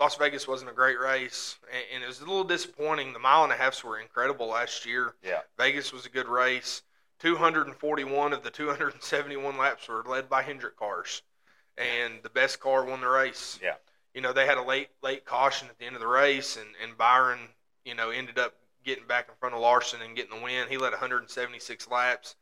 Las 0.00 0.14
Vegas 0.14 0.46
wasn't 0.46 0.70
a 0.70 0.74
great 0.74 0.98
race, 1.00 1.58
and, 1.72 1.82
and, 1.92 2.04
it 2.04 2.06
was 2.06 2.20
a 2.20 2.24
little 2.24 2.44
disappointing. 2.44 3.12
The 3.12 3.18
mile 3.18 3.42
and 3.42 3.52
a 3.52 3.56
halfs 3.56 3.82
were 3.82 3.98
incredible 3.98 4.46
last 4.46 4.86
year. 4.86 5.14
Yeah. 5.24 5.40
Vegas 5.56 5.92
was 5.92 6.06
a 6.06 6.08
good 6.08 6.28
race. 6.28 6.82
241 7.18 8.32
of 8.32 8.44
the 8.44 8.50
271 8.50 9.58
laps 9.58 9.88
were 9.88 10.04
led 10.04 10.28
by 10.28 10.42
Hendrick 10.42 10.76
cars, 10.76 11.22
and 11.76 12.22
the 12.22 12.30
best 12.30 12.60
car 12.60 12.84
won 12.84 13.00
the 13.00 13.08
race. 13.08 13.58
Yeah. 13.60 13.74
You 14.18 14.22
know, 14.22 14.32
they 14.32 14.46
had 14.46 14.58
a 14.58 14.62
late 14.62 14.88
late 15.00 15.24
caution 15.24 15.68
at 15.68 15.78
the 15.78 15.84
end 15.84 15.94
of 15.94 16.00
the 16.00 16.08
race, 16.08 16.56
and, 16.56 16.66
and 16.82 16.98
Byron, 16.98 17.38
you 17.84 17.94
know, 17.94 18.10
ended 18.10 18.36
up 18.36 18.52
getting 18.84 19.06
back 19.06 19.28
in 19.28 19.36
front 19.38 19.54
of 19.54 19.60
Larson 19.60 20.02
and 20.02 20.16
getting 20.16 20.36
the 20.36 20.42
win. 20.42 20.66
He 20.68 20.76
led 20.76 20.90
176 20.90 21.88
laps. 21.88 22.34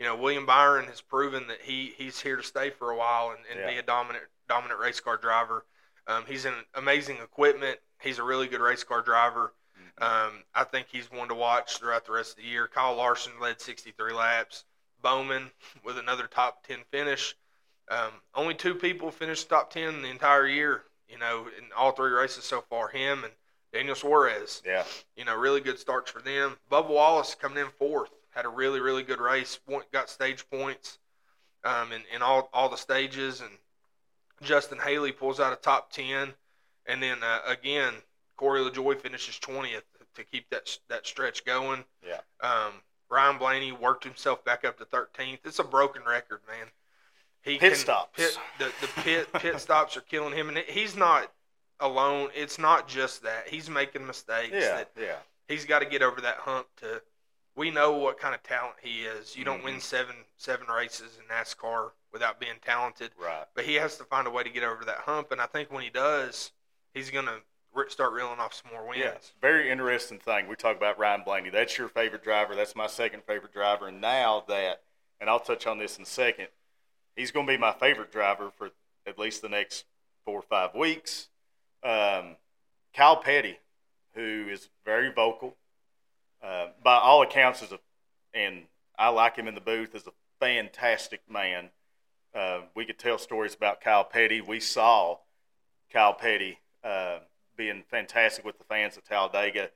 You 0.00 0.06
know, 0.06 0.16
William 0.16 0.44
Byron 0.44 0.86
has 0.86 1.00
proven 1.00 1.46
that 1.46 1.60
he 1.62 1.94
he's 1.96 2.20
here 2.20 2.34
to 2.34 2.42
stay 2.42 2.70
for 2.70 2.90
a 2.90 2.96
while 2.96 3.30
and, 3.30 3.38
and 3.48 3.60
Yeah. 3.60 3.70
be 3.70 3.78
a 3.78 3.82
dominant 3.84 4.24
dominant 4.48 4.80
race 4.80 4.98
car 4.98 5.16
driver. 5.18 5.64
Um, 6.08 6.24
he's 6.26 6.46
in 6.46 6.54
amazing 6.74 7.18
equipment. 7.18 7.78
He's 8.00 8.18
a 8.18 8.24
really 8.24 8.48
good 8.48 8.60
race 8.60 8.82
car 8.82 9.00
driver. 9.00 9.54
Um, 9.98 10.42
I 10.52 10.64
think 10.64 10.88
he's 10.90 11.12
one 11.12 11.28
to 11.28 11.34
watch 11.36 11.78
throughout 11.78 12.06
the 12.06 12.12
rest 12.12 12.30
of 12.32 12.36
the 12.38 12.50
year. 12.50 12.66
Kyle 12.66 12.96
Larson 12.96 13.34
led 13.40 13.60
63 13.60 14.12
laps. 14.14 14.64
Bowman 15.00 15.52
with 15.84 15.96
another 15.96 16.26
top 16.26 16.66
10 16.66 16.78
finish. 16.90 17.36
Um, 17.88 18.10
only 18.34 18.54
two 18.54 18.74
people 18.74 19.12
finished 19.12 19.48
top 19.48 19.70
10 19.70 20.02
the 20.02 20.08
entire 20.08 20.46
year, 20.48 20.82
you 21.10 21.18
know, 21.18 21.46
in 21.58 21.64
all 21.76 21.92
three 21.92 22.10
races 22.10 22.44
so 22.44 22.62
far. 22.68 22.88
Him 22.88 23.24
and 23.24 23.32
Daniel 23.72 23.94
Suarez. 23.94 24.62
Yeah. 24.64 24.84
You 25.16 25.24
know, 25.24 25.36
really 25.36 25.60
good 25.60 25.78
starts 25.78 26.10
for 26.10 26.20
them. 26.20 26.56
Bubba 26.70 26.88
Wallace 26.88 27.34
coming 27.34 27.58
in 27.58 27.70
fourth. 27.78 28.10
Had 28.30 28.44
a 28.44 28.48
really, 28.48 28.80
really 28.80 29.02
good 29.02 29.20
race. 29.20 29.58
Got 29.92 30.08
stage 30.08 30.48
points 30.50 30.98
um, 31.64 31.92
in, 31.92 32.02
in 32.14 32.22
all, 32.22 32.48
all 32.52 32.68
the 32.68 32.76
stages. 32.76 33.40
And 33.40 33.50
Justin 34.42 34.78
Haley 34.78 35.12
pulls 35.12 35.40
out 35.40 35.52
a 35.52 35.56
top 35.56 35.92
10. 35.92 36.32
And 36.86 37.02
then, 37.02 37.18
uh, 37.22 37.40
again, 37.46 37.94
Corey 38.36 38.60
LaJoie 38.60 39.00
finishes 39.00 39.38
20th 39.38 39.82
to 40.14 40.24
keep 40.24 40.48
that 40.50 40.78
that 40.88 41.06
stretch 41.06 41.44
going. 41.44 41.84
Yeah. 42.06 42.20
Um, 42.40 42.72
Ryan 43.10 43.38
Blaney 43.38 43.72
worked 43.72 44.04
himself 44.04 44.44
back 44.44 44.64
up 44.64 44.78
to 44.78 44.84
13th. 44.84 45.40
It's 45.44 45.58
a 45.58 45.64
broken 45.64 46.02
record, 46.06 46.40
man. 46.48 46.68
He 47.42 47.58
Pit 47.58 47.72
can- 47.72 47.78
stops. 47.80 48.16
Pit, 48.18 48.38
the 48.58 48.72
the 48.80 48.86
pit 49.02 49.32
pit 49.34 49.60
stops 49.60 49.96
are 49.96 50.02
killing 50.02 50.34
him, 50.34 50.48
and 50.48 50.58
he's 50.58 50.96
not 50.96 51.32
alone. 51.80 52.30
It's 52.34 52.58
not 52.58 52.86
just 52.88 53.22
that 53.22 53.48
he's 53.48 53.70
making 53.70 54.06
mistakes. 54.06 54.52
Yeah. 54.52 54.76
That 54.76 54.90
Yeah. 54.96 55.16
he's 55.48 55.64
got 55.64 55.78
to 55.80 55.86
get 55.86 56.02
over 56.02 56.20
that 56.20 56.36
hump. 56.38 56.66
To 56.80 57.02
we 57.56 57.70
know 57.70 57.92
what 57.92 58.18
kind 58.18 58.34
of 58.34 58.42
talent 58.42 58.76
he 58.82 59.02
is. 59.04 59.36
You 59.36 59.44
don't 59.44 59.58
Mm-hmm. 59.58 59.64
win 59.66 59.80
seven 59.80 60.16
seven 60.36 60.66
races 60.68 61.18
in 61.18 61.24
NASCAR 61.34 61.92
without 62.12 62.38
being 62.40 62.56
talented 62.64 63.12
Right. 63.16 63.46
but 63.54 63.64
he 63.64 63.74
has 63.76 63.96
to 63.98 64.04
find 64.04 64.26
a 64.26 64.30
way 64.30 64.42
to 64.42 64.50
get 64.50 64.62
over 64.64 64.84
that 64.84 64.98
hump. 64.98 65.30
And 65.32 65.40
I 65.40 65.46
think 65.46 65.70
when 65.70 65.82
he 65.84 65.90
does, 65.90 66.50
he's 66.92 67.08
going 67.10 67.26
to 67.26 67.40
start 67.88 68.12
reeling 68.12 68.40
off 68.40 68.52
some 68.52 68.72
more 68.72 68.84
wins. 68.86 69.00
Yeah, 69.00 69.12
very 69.40 69.70
interesting 69.70 70.18
thing. 70.18 70.48
We 70.48 70.56
talk 70.56 70.76
about 70.76 70.98
Ryan 70.98 71.22
Blaney. 71.24 71.50
That's 71.50 71.78
your 71.78 71.88
favorite 71.88 72.24
driver. 72.24 72.54
That's 72.56 72.74
my 72.74 72.88
second 72.88 73.22
favorite 73.24 73.52
driver. 73.52 73.86
And 73.88 74.00
now 74.00 74.44
that, 74.48 74.82
and 75.20 75.30
I'll 75.30 75.38
touch 75.40 75.66
on 75.68 75.78
this 75.78 75.96
in 75.98 76.02
a 76.02 76.06
second, 76.06 76.48
he's 77.20 77.30
going 77.30 77.46
to 77.46 77.52
be 77.52 77.58
my 77.58 77.72
favorite 77.72 78.10
driver 78.10 78.50
for 78.56 78.70
at 79.06 79.18
least 79.18 79.42
the 79.42 79.48
next 79.48 79.84
four 80.24 80.38
or 80.38 80.42
five 80.42 80.74
weeks. 80.74 81.28
Um, 81.82 82.36
Kyle 82.94 83.16
Petty, 83.16 83.58
who 84.14 84.46
is 84.50 84.70
very 84.86 85.12
vocal, 85.12 85.54
uh, 86.42 86.68
by 86.82 86.96
all 86.96 87.22
accounts, 87.22 87.62
is 87.62 87.72
a, 87.72 87.78
and 88.32 88.62
I 88.98 89.10
like 89.10 89.36
him 89.36 89.46
in 89.46 89.54
the 89.54 89.60
booth, 89.60 89.94
is 89.94 90.06
a 90.06 90.12
fantastic 90.40 91.20
man. 91.30 91.68
Uh, 92.34 92.60
we 92.74 92.86
could 92.86 92.98
tell 92.98 93.18
stories 93.18 93.54
about 93.54 93.82
Kyle 93.82 94.04
Petty. 94.04 94.40
We 94.40 94.58
saw 94.58 95.18
Kyle 95.92 96.14
Petty 96.14 96.58
uh, 96.82 97.18
being 97.54 97.82
fantastic 97.90 98.46
with 98.46 98.56
the 98.56 98.64
fans 98.64 98.96
at 98.96 99.04
Talladega. 99.04 99.70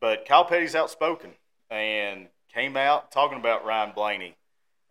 But 0.00 0.24
Kyle 0.24 0.46
Petty's 0.46 0.74
outspoken 0.74 1.32
and 1.68 2.28
came 2.54 2.76
out 2.76 3.12
talking 3.12 3.38
about 3.38 3.66
Ryan 3.66 3.92
Blaney 3.94 4.36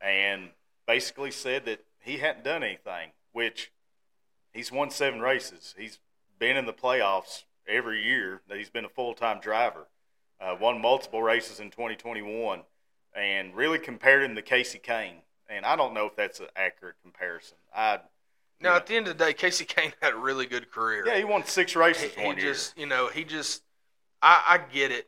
and 0.02 0.50
basically 0.90 1.30
said 1.30 1.66
that 1.66 1.86
he 2.00 2.18
hadn't 2.18 2.44
done 2.44 2.64
anything, 2.64 3.12
which 3.32 3.72
he's 4.52 4.72
won 4.72 4.90
seven 4.90 5.22
races. 5.22 5.76
He's 5.78 6.00
been 6.40 6.58
in 6.58 6.66
the 6.66 6.74
playoffs 6.74 7.44
every 7.68 8.04
year 8.04 8.42
that 8.50 8.58
he's 8.58 8.72
been 8.72 8.86
a 8.86 8.90
full 8.90 9.14
time 9.14 9.40
driver. 9.40 9.86
Uh, 10.42 10.56
won 10.60 10.82
multiple 10.82 11.22
races 11.22 11.60
in 11.60 11.70
2021 11.70 12.64
and 13.16 13.56
really 13.56 13.78
compared 13.78 14.24
him 14.24 14.36
to 14.36 14.42
Kasey 14.42 14.82
Kahne. 14.82 15.22
And 15.48 15.64
I 15.64 15.76
don't 15.76 15.94
know 15.94 16.08
if 16.08 16.16
that's 16.16 16.40
an 16.40 16.48
accurate 16.56 16.96
comparison. 17.04 17.58
I 17.76 18.00
Now, 18.60 18.76
at 18.76 18.88
the 18.88 18.96
end 18.96 19.08
of 19.08 19.16
the 19.16 19.26
day, 19.26 19.34
Kasey 19.36 19.68
Kahne 19.68 19.94
had 20.02 20.14
a 20.14 20.18
really 20.18 20.48
good 20.48 20.72
career. 20.72 21.06
yeah, 21.06 21.18
he 21.18 21.24
won 21.24 21.46
six 21.46 21.76
races 21.76 22.16
he 22.16 22.26
one 22.26 22.38
year. 22.38 22.54
just, 22.54 22.76
you 22.76 22.88
know, 22.88 23.10
he 23.10 23.26
just, 23.26 23.62
I, 24.24 24.42
I 24.48 24.74
get 24.74 24.92
it. 24.92 25.08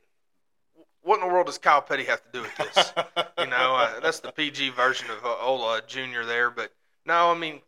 What 1.04 1.20
in 1.22 1.28
the 1.28 1.34
world 1.34 1.48
does 1.48 1.58
Kyle 1.58 1.82
Petty 1.82 2.04
have 2.06 2.22
to 2.24 2.30
do 2.32 2.42
with 2.42 2.56
this? 2.58 2.94
you 3.40 3.48
know, 3.48 3.76
uh, 3.76 4.00
that's 4.02 4.20
the 4.20 4.32
PG 4.32 4.70
version 4.72 5.08
of 5.10 5.26
uh, 5.26 5.36
Ola 5.42 5.82
Jr. 5.88 6.24
there. 6.26 6.50
But 6.52 6.72
no, 7.06 7.32
I 7.32 7.38
mean, 7.38 7.62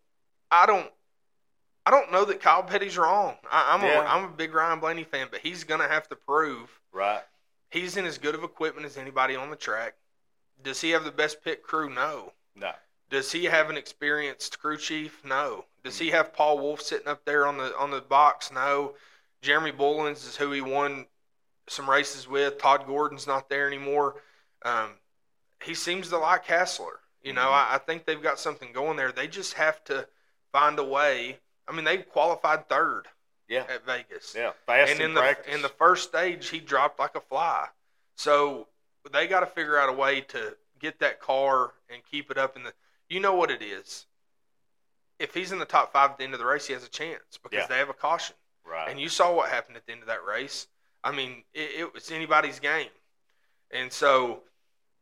I 0.51 0.65
don't, 0.65 0.89
I 1.85 1.91
don't 1.91 2.11
know 2.11 2.25
that 2.25 2.41
Kyle 2.41 2.63
Petty's 2.63 2.97
wrong. 2.97 3.35
I, 3.51 3.73
I'm 3.73 3.81
Yeah. 3.81 4.03
a, 4.03 4.05
I'm 4.05 4.23
a 4.25 4.27
big 4.29 4.53
Ryan 4.53 4.79
Blaney 4.79 5.03
fan, 5.03 5.27
but 5.31 5.39
he's 5.41 5.63
gonna 5.63 5.87
have 5.87 6.07
to 6.09 6.15
prove 6.15 6.69
right. 6.91 7.23
he's 7.71 7.97
in 7.97 8.05
as 8.05 8.17
good 8.17 8.35
of 8.35 8.43
equipment 8.43 8.85
as 8.85 8.97
anybody 8.97 9.35
on 9.35 9.49
the 9.49 9.55
track. 9.55 9.95
Does 10.61 10.79
he 10.81 10.91
have 10.91 11.03
the 11.03 11.11
best 11.11 11.43
pit 11.43 11.63
crew? 11.63 11.89
No. 11.89 12.33
No. 12.55 12.71
Does 13.09 13.31
he 13.31 13.45
have 13.45 13.69
an 13.69 13.77
experienced 13.77 14.59
crew 14.59 14.77
chief? 14.77 15.23
No. 15.25 15.65
Does 15.83 15.99
he 15.99 16.11
have 16.11 16.33
Paul 16.33 16.59
Wolfe 16.59 16.81
sitting 16.81 17.07
up 17.07 17.25
there 17.25 17.45
on 17.45 17.57
the 17.57 17.75
on 17.77 17.91
the 17.91 17.99
box? 18.01 18.51
No. 18.51 18.93
Jeremy 19.41 19.71
Bullins 19.71 20.25
is 20.25 20.37
who 20.37 20.51
he 20.51 20.61
won 20.61 21.05
some 21.67 21.89
races 21.89 22.27
with. 22.27 22.57
Todd 22.57 22.85
Gordon's 22.87 23.27
not 23.27 23.49
there 23.49 23.67
anymore. 23.67 24.15
Um, 24.63 24.91
he 25.63 25.73
seems 25.73 26.09
to 26.09 26.17
like 26.17 26.45
Hassler. 26.45 26.99
You 27.21 27.33
know, 27.33 27.41
Mhm. 27.47 27.51
I, 27.53 27.75
I 27.75 27.77
think 27.77 28.05
they've 28.05 28.21
got 28.21 28.39
something 28.39 28.73
going 28.73 28.97
there. 28.97 29.11
They 29.11 29.27
just 29.27 29.53
have 29.53 29.83
to 29.85 30.07
find 30.51 30.77
a 30.77 30.83
way. 30.83 31.39
I 31.67 31.71
mean, 31.71 31.85
they 31.85 31.99
qualified 31.99 32.67
third 32.67 33.07
Yeah. 33.47 33.65
at 33.69 33.85
Vegas 33.85 34.35
Yeah. 34.35 34.51
Fast 34.65 34.91
and 34.91 34.99
in, 34.99 35.05
in 35.09 35.13
the 35.13 35.21
practice. 35.21 35.55
in 35.55 35.61
the 35.61 35.69
first 35.69 36.09
stage 36.09 36.49
he 36.49 36.59
dropped 36.59 36.99
like 36.99 37.15
a 37.15 37.21
fly. 37.21 37.69
So 38.15 38.67
they 39.11 39.27
got 39.27 39.39
to 39.39 39.45
figure 39.45 39.79
out 39.79 39.87
a 39.89 39.93
way 39.93 40.19
to 40.21 40.57
get 40.79 40.99
that 40.99 41.21
car 41.21 41.73
and 41.89 42.03
keep 42.03 42.29
it 42.29 42.37
up 42.37 42.57
in 42.57 42.63
the. 42.63 42.73
You 43.07 43.21
know 43.21 43.33
what 43.33 43.49
it 43.51 43.61
is. 43.61 44.05
If 45.19 45.33
he's 45.33 45.51
in 45.53 45.59
the 45.59 45.65
top 45.65 45.93
five 45.93 46.11
at 46.11 46.17
the 46.17 46.23
end 46.25 46.33
of 46.33 46.39
the 46.39 46.45
race, 46.45 46.67
he 46.67 46.73
has 46.73 46.83
a 46.83 46.89
chance 46.89 47.37
because 47.41 47.59
Yeah. 47.59 47.67
they 47.67 47.77
have 47.77 47.89
a 47.89 47.93
caution. 47.93 48.35
right. 48.65 48.89
And 48.89 48.99
you 48.99 49.09
saw 49.09 49.31
what 49.33 49.49
happened 49.49 49.75
at 49.77 49.85
the 49.85 49.91
end 49.91 50.01
of 50.01 50.07
that 50.07 50.23
race. 50.25 50.67
I 51.03 51.11
mean, 51.11 51.43
it, 51.53 51.69
it 51.81 51.93
was 51.93 52.11
anybody's 52.11 52.59
game, 52.59 52.89
and 53.71 53.91
so 53.91 54.41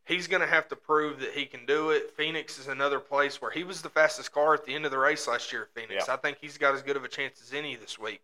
he's 0.06 0.28
going 0.28 0.42
to 0.42 0.48
have 0.48 0.68
to 0.70 0.76
prove 0.76 1.20
that 1.20 1.32
he 1.32 1.46
can 1.46 1.66
do 1.66 1.92
it. 1.92 2.12
Phoenix 2.18 2.58
is 2.60 2.68
another 2.68 3.00
place 3.00 3.42
where 3.42 3.52
he 3.52 3.64
was 3.64 3.82
the 3.82 3.90
fastest 3.90 4.32
car 4.32 4.54
at 4.54 4.66
the 4.66 4.74
end 4.74 4.86
of 4.86 4.92
the 4.92 4.98
race 4.98 5.28
last 5.28 5.52
year. 5.52 5.64
at 5.64 5.74
Phoenix, 5.80 6.06
Yeah. 6.08 6.14
I 6.14 6.18
think 6.18 6.38
he's 6.42 6.58
got 6.58 6.74
as 6.74 6.82
good 6.82 6.98
of 6.98 7.04
a 7.04 7.08
chance 7.08 7.42
as 7.42 7.54
any 7.54 7.76
this 7.76 8.00
week. 8.00 8.22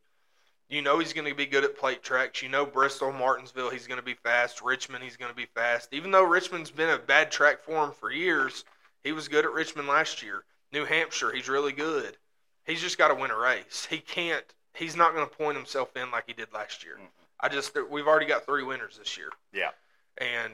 You 0.69 0.81
know 0.81 0.99
he's 0.99 1.13
going 1.13 1.29
to 1.29 1.35
be 1.35 1.45
good 1.45 1.63
at 1.63 1.77
plate 1.77 2.03
tracks. 2.03 2.41
You 2.41 2.49
know 2.49 2.65
Bristol, 2.65 3.13
Martinsville, 3.13 3.69
he's 3.69 3.87
going 3.87 3.99
to 3.99 4.05
be 4.05 4.15
fast. 4.15 4.61
Richmond, 4.61 5.01
he's 5.03 5.15
going 5.15 5.31
to 5.31 5.35
be 5.37 5.45
fast. 5.45 5.93
Even 5.93 6.11
though 6.11 6.23
Richmond's 6.25 6.71
been 6.71 6.89
a 6.89 6.97
bad 6.97 7.31
track 7.31 7.61
for 7.63 7.85
him 7.85 7.91
for 7.91 8.11
years, 8.11 8.65
he 9.03 9.13
was 9.13 9.29
good 9.29 9.45
at 9.45 9.51
Richmond 9.53 9.87
last 9.87 10.21
year. 10.21 10.43
New 10.73 10.83
Hampshire, 10.83 11.31
he's 11.31 11.47
really 11.47 11.71
good. 11.71 12.17
He's 12.65 12.81
just 12.81 12.97
got 12.97 13.07
to 13.09 13.15
win 13.15 13.31
a 13.31 13.37
race. 13.37 13.87
He 13.89 13.99
can't. 13.99 14.43
He's 14.73 14.97
not 14.97 15.13
going 15.15 15.25
to 15.29 15.33
point 15.33 15.55
himself 15.55 15.95
in 15.95 16.11
like 16.11 16.25
he 16.27 16.33
did 16.33 16.51
last 16.53 16.83
year. 16.83 16.97
Mhm. 17.01 17.07
I 17.39 17.49
just 17.49 17.77
we've 17.89 18.07
already 18.07 18.25
got 18.25 18.45
three 18.45 18.63
winners 18.63 18.97
this 18.97 19.17
year. 19.17 19.29
Yeah. 19.53 19.69
And 20.17 20.53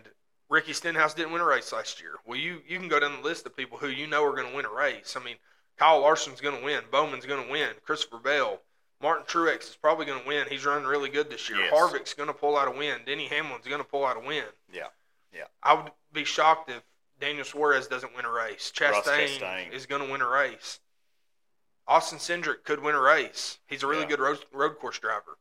Ricky 0.50 0.74
Stenhouse 0.74 1.13
didn't 1.13 1.32
win 1.32 1.42
a 1.42 1.46
race 1.46 1.72
last 1.72 2.02
year. 2.02 2.16
Well, 2.25 2.38
you 2.38 2.62
you 2.68 2.78
can 2.80 2.88
go 2.90 3.00
down 3.00 3.13
the 3.16 3.22
list 3.28 3.46
of 3.46 3.56
people 3.56 3.78
who 3.78 3.88
you 3.88 4.08
know 4.08 4.24
are 4.25 4.36
going 4.36 4.50
to 4.50 4.56
win 4.56 4.66
a 4.66 4.74
race. 4.74 5.16
I 5.20 5.24
mean, 5.24 5.38
Kyle 5.78 6.02
Larson's 6.02 6.42
going 6.42 6.58
to 6.58 6.63
win. 6.63 6.84
Bowman's 6.92 7.25
going 7.25 7.44
to 7.46 7.52
win. 7.52 7.70
Christopher 7.86 8.20
Bell. 8.20 8.60
Martin 9.02 9.25
Truex 9.25 9.70
is 9.70 9.75
probably 9.82 10.06
going 10.06 10.22
to 10.22 10.28
win. 10.28 10.46
He's 10.50 10.66
running 10.66 10.88
really 10.88 11.10
good 11.10 11.30
this 11.30 11.50
year. 11.50 11.60
Yes. 11.60 11.74
Harvick's 11.74 12.13
going 12.13 12.28
to 12.28 12.34
pull 12.34 12.56
out 12.58 12.70
a 12.70 12.72
win. 12.72 13.00
Denny 13.06 13.28
Hamlin's 13.28 13.68
going 13.68 13.82
to 13.82 13.88
pull 13.88 14.06
out 14.06 14.16
a 14.16 14.22
win. 14.22 14.46
Yeah. 14.72 14.88
Yeah. 15.34 15.44
I 15.62 15.74
would 15.74 15.92
be 16.13 16.24
shocked 16.24 16.70
if 16.70 16.82
Daniel 17.20 17.44
Suarez 17.44 17.88
doesn't 17.88 18.16
win 18.16 18.24
a 18.24 18.32
race. 18.32 18.72
Chastain, 18.74 19.40
Chastain. 19.40 19.74
is 19.74 19.86
going 19.88 20.06
to 20.06 20.10
win 20.12 20.22
a 20.22 20.28
race. 20.30 20.80
Austin 21.86 22.18
Cindric 22.20 22.63
could 22.63 22.82
win 22.82 22.96
a 22.96 23.02
race. 23.02 23.58
He's 23.68 23.84
a 23.84 23.88
really 23.88 24.04
Yeah. 24.04 24.10
good 24.10 24.20
road, 24.20 24.46
road 24.54 24.80
course 24.80 25.00
driver. 25.00 25.38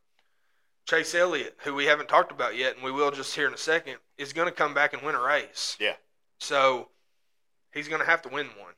Chase 0.85 1.15
Elliott, 1.15 1.55
who 1.63 1.73
we 1.73 1.85
haven't 1.85 2.09
talked 2.09 2.31
about 2.31 2.55
yet, 2.55 2.75
and 2.75 2.83
we 2.83 2.91
will 2.91 3.11
just 3.11 3.35
here 3.35 3.47
in 3.47 3.53
a 3.53 3.57
second, 3.57 3.97
is 4.17 4.33
going 4.33 4.47
to 4.47 4.53
come 4.53 4.73
back 4.73 4.93
and 4.93 5.01
win 5.01 5.15
a 5.15 5.21
race. 5.21 5.77
Yeah. 5.79 5.95
So 6.39 6.89
he's 7.71 7.87
going 7.87 8.01
to 8.01 8.07
have 8.07 8.21
to 8.23 8.29
win 8.29 8.47
one. 8.59 8.73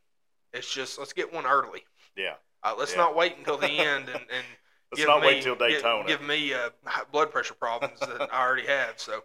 It's 0.54 0.72
just 0.72 1.00
let's 1.00 1.14
get 1.14 1.34
one 1.34 1.46
early. 1.46 1.84
yeah. 2.16 2.36
Uh, 2.64 2.74
let's 2.78 2.94
Yeah. 2.94 2.98
not 3.00 3.16
wait 3.16 3.38
until 3.38 3.58
the 3.58 3.70
end 3.70 4.10
and, 4.10 4.16
and 4.32 4.46
Let's 4.92 5.02
give 5.02 5.08
not 5.08 5.22
me, 5.22 5.28
wait 5.28 5.44
till 5.44 5.56
Daytona. 5.56 6.08
Give, 6.08 6.22
me 6.22 6.54
uh, 6.54 6.70
blood 7.12 7.32
pressure 7.32 7.54
problems 7.54 8.00
that 8.00 8.30
I 8.34 8.42
already 8.46 8.68
have. 8.68 8.94
So 9.00 9.24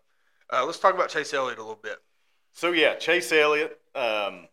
uh, 0.53 0.65
let's 0.67 0.79
talk 0.79 0.95
about 0.95 1.11
Chase 1.11 1.33
Elliott 1.33 1.59
a 1.59 1.63
little 1.63 1.79
bit. 1.81 1.99
So 2.53 2.73
yeah, 2.73 2.97
Chase 2.97 3.31
Elliott 3.33 3.79
um, 3.95 4.49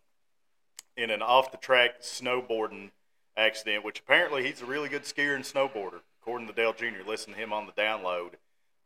in 0.96 1.10
an 1.10 1.22
off 1.22 1.50
the 1.50 1.56
track 1.56 2.02
snowboarding 2.02 2.90
accident, 3.36 3.84
which 3.84 4.00
apparently 4.00 4.44
he's 4.44 4.62
a 4.62 4.66
really 4.66 4.88
good 4.88 5.02
skier 5.02 5.34
and 5.34 5.44
snowboarder, 5.44 6.00
according 6.28 6.46
to 6.46 6.52
Dale 6.52 6.74
Jr., 6.74 7.08
listen 7.08 7.32
to 7.32 7.38
him 7.38 7.54
on 7.54 7.64
the 7.64 7.72
download, 7.72 8.32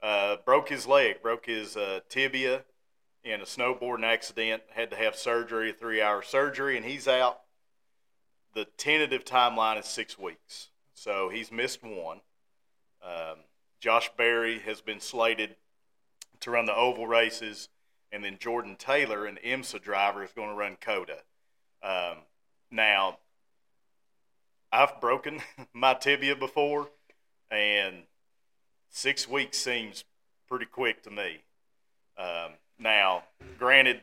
uh, 0.01 0.37
broke 0.45 0.69
his 0.69 0.87
leg, 0.87 1.21
broke 1.21 1.47
his 1.47 1.77
uh, 1.77 1.99
tibia 2.09 2.63
in 3.25 3.41
a 3.41 3.45
snowboarding 3.45 4.05
accident, 4.05 4.63
had 4.73 4.91
to 4.91 4.97
have 4.97 5.17
surgery, 5.17 5.71
a 5.71 5.73
three 5.73 6.01
hour 6.01 6.23
surgery, 6.23 6.77
and 6.77 6.87
he's 6.87 7.09
out. 7.09 7.41
The 8.55 8.67
tentative 8.77 9.25
timeline 9.25 9.77
is 9.77 9.87
six 9.87 10.17
weeks. 10.17 10.69
So 10.95 11.31
he's 11.31 11.51
missed 11.51 11.83
one. 11.83 12.21
Um, 13.05 13.39
Josh 13.81 14.09
Berry 14.17 14.61
has 14.61 14.81
been 14.81 15.01
slated 15.01 15.57
to 16.39 16.53
run 16.53 16.67
the 16.67 16.77
oval 16.77 17.09
races, 17.09 17.71
and 18.13 18.25
then 18.25 18.37
Jordan 18.39 18.77
Taylor, 18.79 19.27
an 19.27 19.41
IMSA 19.45 19.83
driver, 19.83 20.23
is 20.23 20.31
going 20.31 20.51
to 20.51 20.55
run 20.55 20.77
COTA. 20.81 21.19
Um, 21.83 22.19
now, 22.71 23.19
I've 24.73 25.01
broken 25.01 25.41
my 25.73 25.95
tibia 25.95 26.37
before, 26.37 26.89
and 27.53 28.05
six 28.89 29.29
weeks 29.29 29.59
seems 29.59 30.05
pretty 30.49 30.67
quick 30.67 31.03
to 31.03 31.11
me. 31.11 31.43
Um, 32.19 32.53
now, 32.79 33.25
granted, 33.59 34.01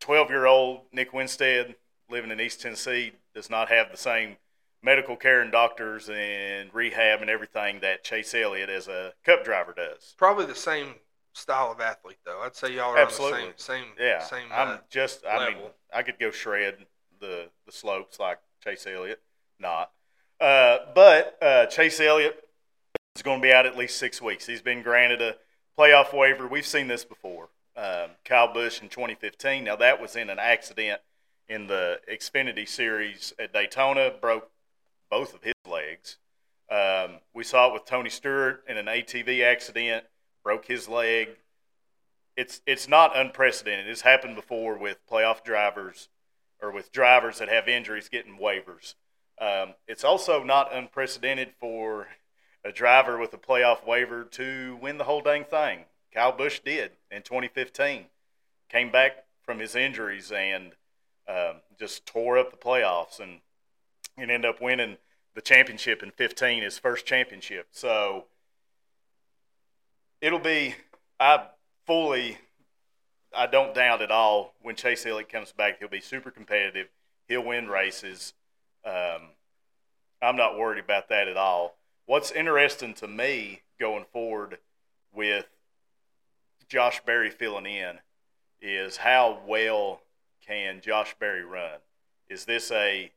twelve-year-old 0.00 0.80
Nick 0.92 1.12
Winstead 1.12 1.76
living 2.10 2.30
in 2.30 2.40
East 2.40 2.60
Tennessee 2.60 3.12
does 3.34 3.48
not 3.48 3.68
have 3.68 3.90
the 3.90 3.96
same 3.96 4.36
medical 4.82 5.16
care 5.16 5.40
and 5.40 5.52
doctors 5.52 6.10
and 6.12 6.74
rehab 6.74 7.20
and 7.20 7.30
everything 7.30 7.80
that 7.80 8.02
Chase 8.02 8.34
Elliott 8.34 8.68
as 8.68 8.88
a 8.88 9.12
Cup 9.24 9.44
driver 9.44 9.72
does. 9.72 10.14
Probably 10.18 10.44
the 10.44 10.54
same 10.54 10.94
style 11.32 11.70
of 11.70 11.80
athlete, 11.80 12.18
though. 12.24 12.40
I'd 12.40 12.56
say 12.56 12.74
y'all 12.74 12.90
are 12.90 12.98
Absolutely. 12.98 13.42
on 13.42 13.52
the 13.56 13.62
same, 13.62 13.84
same, 13.84 13.92
Yeah, 13.98 14.18
same. 14.20 14.48
I'm 14.52 14.68
uh, 14.68 14.78
just. 14.90 15.24
I 15.24 15.50
mean. 15.50 15.58
I 15.94 16.02
could 16.02 16.18
go 16.18 16.30
shred 16.30 16.86
the 17.20 17.48
the 17.66 17.72
slopes 17.72 18.18
like 18.18 18.38
Chase 18.64 18.86
Elliott, 18.86 19.20
not. 19.60 19.90
Uh, 20.42 20.78
but 20.94 21.38
uh, 21.40 21.66
Chase 21.66 22.00
Elliott 22.00 22.36
is 23.14 23.22
going 23.22 23.40
to 23.40 23.42
be 23.42 23.52
out 23.52 23.64
at 23.64 23.76
least 23.76 23.98
six 23.98 24.20
weeks. 24.20 24.46
He's 24.46 24.62
been 24.62 24.82
granted 24.82 25.22
a 25.22 25.36
playoff 25.78 26.12
waiver. 26.12 26.48
We've 26.48 26.66
seen 26.66 26.88
this 26.88 27.04
before. 27.04 27.50
Um, 27.76 28.10
Kyle 28.24 28.52
Busch 28.52 28.82
in 28.82 28.88
2015. 28.88 29.64
Now 29.64 29.76
that 29.76 30.00
was 30.00 30.16
in 30.16 30.28
an 30.28 30.38
accident 30.38 31.00
in 31.48 31.68
the 31.68 32.00
Xfinity 32.10 32.68
Series 32.68 33.32
at 33.38 33.52
Daytona. 33.52 34.12
Broke 34.20 34.50
both 35.10 35.34
of 35.34 35.44
his 35.44 35.54
legs. 35.70 36.18
Um, 36.70 37.20
we 37.32 37.44
saw 37.44 37.68
it 37.68 37.74
with 37.74 37.84
Tony 37.84 38.10
Stewart 38.10 38.64
in 38.68 38.76
an 38.76 38.86
ATV 38.86 39.44
accident. 39.44 40.04
Broke 40.42 40.66
his 40.66 40.88
leg 40.88 41.28
it's 42.36 42.60
it's 42.66 42.88
not 42.88 43.16
unprecedented. 43.16 43.86
It's 43.86 44.02
happened 44.02 44.36
before 44.36 44.76
with 44.78 45.06
playoff 45.10 45.44
drivers 45.44 46.08
or 46.60 46.70
with 46.70 46.92
drivers 46.92 47.38
that 47.38 47.48
have 47.48 47.68
injuries 47.68 48.08
getting 48.08 48.38
waivers. 48.38 48.94
Um, 49.42 49.74
it's 49.88 50.04
also 50.04 50.44
not 50.44 50.72
unprecedented 50.72 51.54
for 51.58 52.06
a 52.64 52.70
driver 52.70 53.18
with 53.18 53.34
a 53.34 53.38
playoff 53.38 53.84
waiver 53.84 54.22
to 54.22 54.78
win 54.80 54.98
the 54.98 55.04
whole 55.04 55.20
dang 55.20 55.44
thing. 55.44 55.80
Kyle 56.14 56.30
Busch 56.30 56.60
did 56.60 56.92
in 57.10 57.22
2015. 57.22 58.04
Came 58.68 58.92
back 58.92 59.24
from 59.42 59.58
his 59.58 59.74
injuries 59.74 60.30
and 60.30 60.72
um, 61.26 61.56
just 61.76 62.06
tore 62.06 62.38
up 62.38 62.52
the 62.52 62.56
playoffs 62.56 63.18
and 63.18 63.40
and 64.16 64.30
ended 64.30 64.48
up 64.48 64.60
winning 64.60 64.98
the 65.34 65.40
championship 65.40 66.02
in 66.02 66.10
15, 66.10 66.62
his 66.62 66.78
first 66.78 67.06
championship. 67.06 67.66
So 67.70 68.26
it'll 70.20 70.38
be 70.38 70.76
I 71.18 71.46
fully 71.84 72.38
I 73.36 73.46
don't 73.46 73.74
doubt 73.74 74.02
at 74.02 74.12
all 74.12 74.54
when 74.62 74.76
Chase 74.76 75.04
Elliott 75.04 75.32
comes 75.32 75.50
back 75.50 75.80
he'll 75.80 75.88
be 75.88 76.00
super 76.00 76.30
competitive. 76.30 76.88
He'll 77.26 77.44
win 77.44 77.66
races. 77.68 78.34
Um, 78.84 79.28
I'm 80.20 80.36
not 80.36 80.58
worried 80.58 80.82
about 80.82 81.08
that 81.08 81.28
at 81.28 81.36
all. 81.36 81.76
What's 82.06 82.30
interesting 82.30 82.94
to 82.94 83.08
me 83.08 83.62
going 83.78 84.04
forward 84.12 84.58
with 85.12 85.46
Josh 86.68 87.00
Berry 87.04 87.30
filling 87.30 87.66
in 87.66 87.98
is 88.60 88.96
how 88.96 89.40
well 89.46 90.00
can 90.46 90.80
Josh 90.80 91.14
Berry 91.18 91.44
run? 91.44 91.78
Is 92.28 92.44
this 92.44 92.70
a 92.70 93.10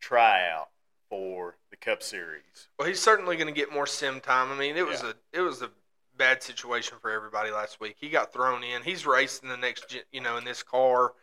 tryout 0.00 0.68
for 1.08 1.56
the 1.70 1.76
Cup 1.76 2.02
Series? 2.02 2.68
Well, 2.78 2.86
he's 2.88 3.00
certainly 3.00 3.36
going 3.36 3.52
to 3.52 3.58
get 3.58 3.72
more 3.72 3.86
sim 3.86 4.20
time. 4.20 4.52
I 4.52 4.56
mean, 4.58 4.76
it 4.76 4.86
was 4.86 5.02
Yeah. 5.02 5.10
a 5.10 5.38
it 5.38 5.40
was 5.40 5.62
a 5.62 5.70
bad 6.16 6.42
situation 6.42 6.98
for 7.00 7.10
everybody 7.10 7.50
last 7.50 7.80
week. 7.80 7.96
He 7.98 8.08
got 8.08 8.32
thrown 8.32 8.62
in. 8.64 8.82
He's 8.82 9.06
racing 9.06 9.48
the 9.48 9.56
next, 9.56 9.96
you 10.12 10.20
know, 10.20 10.36
in 10.36 10.44
this 10.44 10.62
car, 10.64 11.14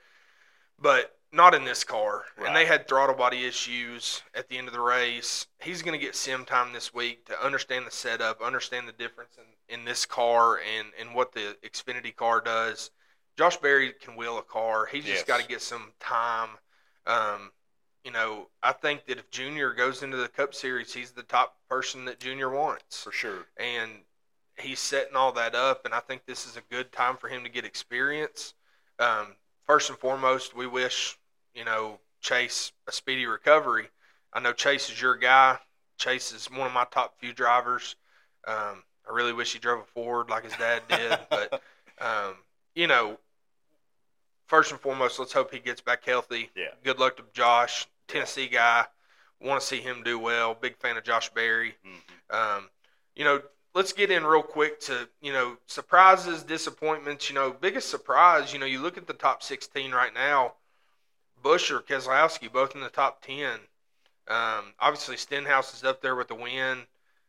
but 0.79 1.17
not 1.35 1.53
in 1.53 1.65
this 1.65 1.83
car. 1.83 2.23
And 2.45 2.55
they 2.55 2.65
had 2.65 2.87
throttle 2.87 3.15
body 3.15 3.45
issues 3.45 4.23
at 4.33 4.47
the 4.49 4.57
end 4.57 4.67
of 4.67 4.73
the 4.73 4.79
race. 4.81 5.47
He's 5.59 5.81
going 5.81 5.97
to 5.99 6.03
get 6.03 6.15
sim 6.15 6.45
time 6.45 6.71
this 6.73 6.93
week 6.93 7.25
to 7.25 7.43
understand 7.45 7.85
the 7.85 7.91
setup, 7.91 8.41
understand 8.41 8.87
the 8.87 8.93
difference 8.93 9.37
in, 9.37 9.79
in 9.79 9.85
this 9.85 10.05
car 10.05 10.59
and 10.59 10.87
and 10.99 11.13
what 11.13 11.33
the 11.33 11.57
Xfinity 11.63 12.15
car 12.15 12.41
does. 12.41 12.91
Josh 13.37 13.57
Berry 13.57 13.91
can 14.01 14.15
wheel 14.15 14.37
a 14.37 14.41
car. 14.43 14.85
He's 14.85 15.05
Yes. 15.05 15.15
just 15.17 15.27
got 15.27 15.41
to 15.41 15.47
get 15.47 15.61
some 15.61 15.91
time. 15.99 16.49
Um, 17.05 17.51
you 18.05 18.11
know, 18.11 18.47
I 18.63 18.71
think 18.71 19.05
that 19.07 19.17
if 19.17 19.29
Junior 19.31 19.73
goes 19.73 20.03
into 20.03 20.15
the 20.17 20.29
Cup 20.29 20.53
Series, 20.53 20.93
he's 20.93 21.11
the 21.11 21.23
top 21.23 21.57
person 21.69 22.05
that 22.05 22.19
Junior 22.19 22.49
wants, 22.49 23.03
For 23.03 23.11
sure. 23.11 23.45
and 23.57 23.91
he's 24.57 24.79
setting 24.79 25.15
all 25.15 25.31
that 25.33 25.53
up. 25.55 25.83
And 25.85 25.93
I 25.93 25.99
think 25.99 26.25
this 26.25 26.45
is 26.47 26.55
a 26.55 26.61
good 26.73 26.91
time 26.93 27.17
for 27.17 27.27
him 27.27 27.43
to 27.43 27.49
get 27.49 27.65
experience. 27.65 28.53
Um, 28.99 29.35
first 29.65 29.89
and 29.89 29.99
foremost, 29.99 30.55
we 30.55 30.65
wish 30.67 31.17
you 31.55 31.65
know 31.65 31.99
Chase 32.21 32.71
a 32.87 32.91
speedy 32.91 33.25
recovery. 33.25 33.87
I 34.33 34.39
know 34.39 34.51
Chase 34.53 34.89
is 34.89 35.01
your 35.01 35.15
guy. 35.15 35.57
Chase 35.97 36.31
is 36.33 36.49
one 36.51 36.67
of 36.67 36.73
my 36.73 36.85
top 36.91 37.19
few 37.19 37.33
drivers. 37.33 37.95
Um, 38.47 38.83
I 39.07 39.13
really 39.13 39.33
wish 39.33 39.53
he 39.53 39.59
drove 39.59 39.81
a 39.81 39.85
Ford 39.85 40.29
like 40.29 40.43
his 40.43 40.53
dad 40.53 40.81
did, 40.89 41.19
but 41.29 41.61
um, 41.99 42.35
you 42.73 42.87
know, 42.87 43.17
first 44.47 44.71
and 44.71 44.79
foremost, 44.79 45.19
let's 45.19 45.33
hope 45.33 45.53
he 45.53 45.59
gets 45.59 45.81
back 45.81 46.03
healthy. 46.03 46.49
Yeah. 46.55 46.69
Good 46.83 46.99
luck 46.99 47.17
to 47.17 47.23
Josh, 47.33 47.87
Tennessee 48.07 48.47
guy. 48.47 48.85
Want 49.41 49.61
to 49.61 49.65
see 49.65 49.79
him 49.79 50.01
do 50.03 50.17
well. 50.17 50.55
Big 50.55 50.77
fan 50.77 50.97
of 50.97 51.03
Josh 51.03 51.29
Berry. 51.29 51.75
Mhm. 51.85 52.35
Um, 52.35 52.69
you 53.15 53.23
know, 53.23 53.41
let's 53.73 53.93
get 53.93 54.09
in 54.09 54.25
real 54.25 54.41
quick 54.41 54.79
to 54.81 55.07
you 55.21 55.31
know 55.31 55.57
surprises, 55.67 56.43
disappointments. 56.43 57.29
You 57.29 57.35
know, 57.35 57.51
biggest 57.51 57.89
surprise. 57.89 58.51
You 58.51 58.59
know, 58.59 58.65
you 58.65 58.81
look 58.81 58.97
at 58.97 59.07
the 59.07 59.13
top 59.13 59.43
16 59.43 59.91
right 59.91 60.13
now. 60.13 60.53
Busch 61.45 61.69
or 61.69 61.79
Keselowski, 61.79 62.51
both 62.51 62.73
in 62.73 62.81
the 62.81 62.89
top 62.89 63.21
10. 63.21 63.59
Um, 64.27 64.73
obviously, 64.79 65.15
Stenhouse 65.15 65.75
is 65.75 65.83
up 65.83 66.01
there 66.01 66.15
with 66.15 66.27
the 66.29 66.33
win. 66.35 66.79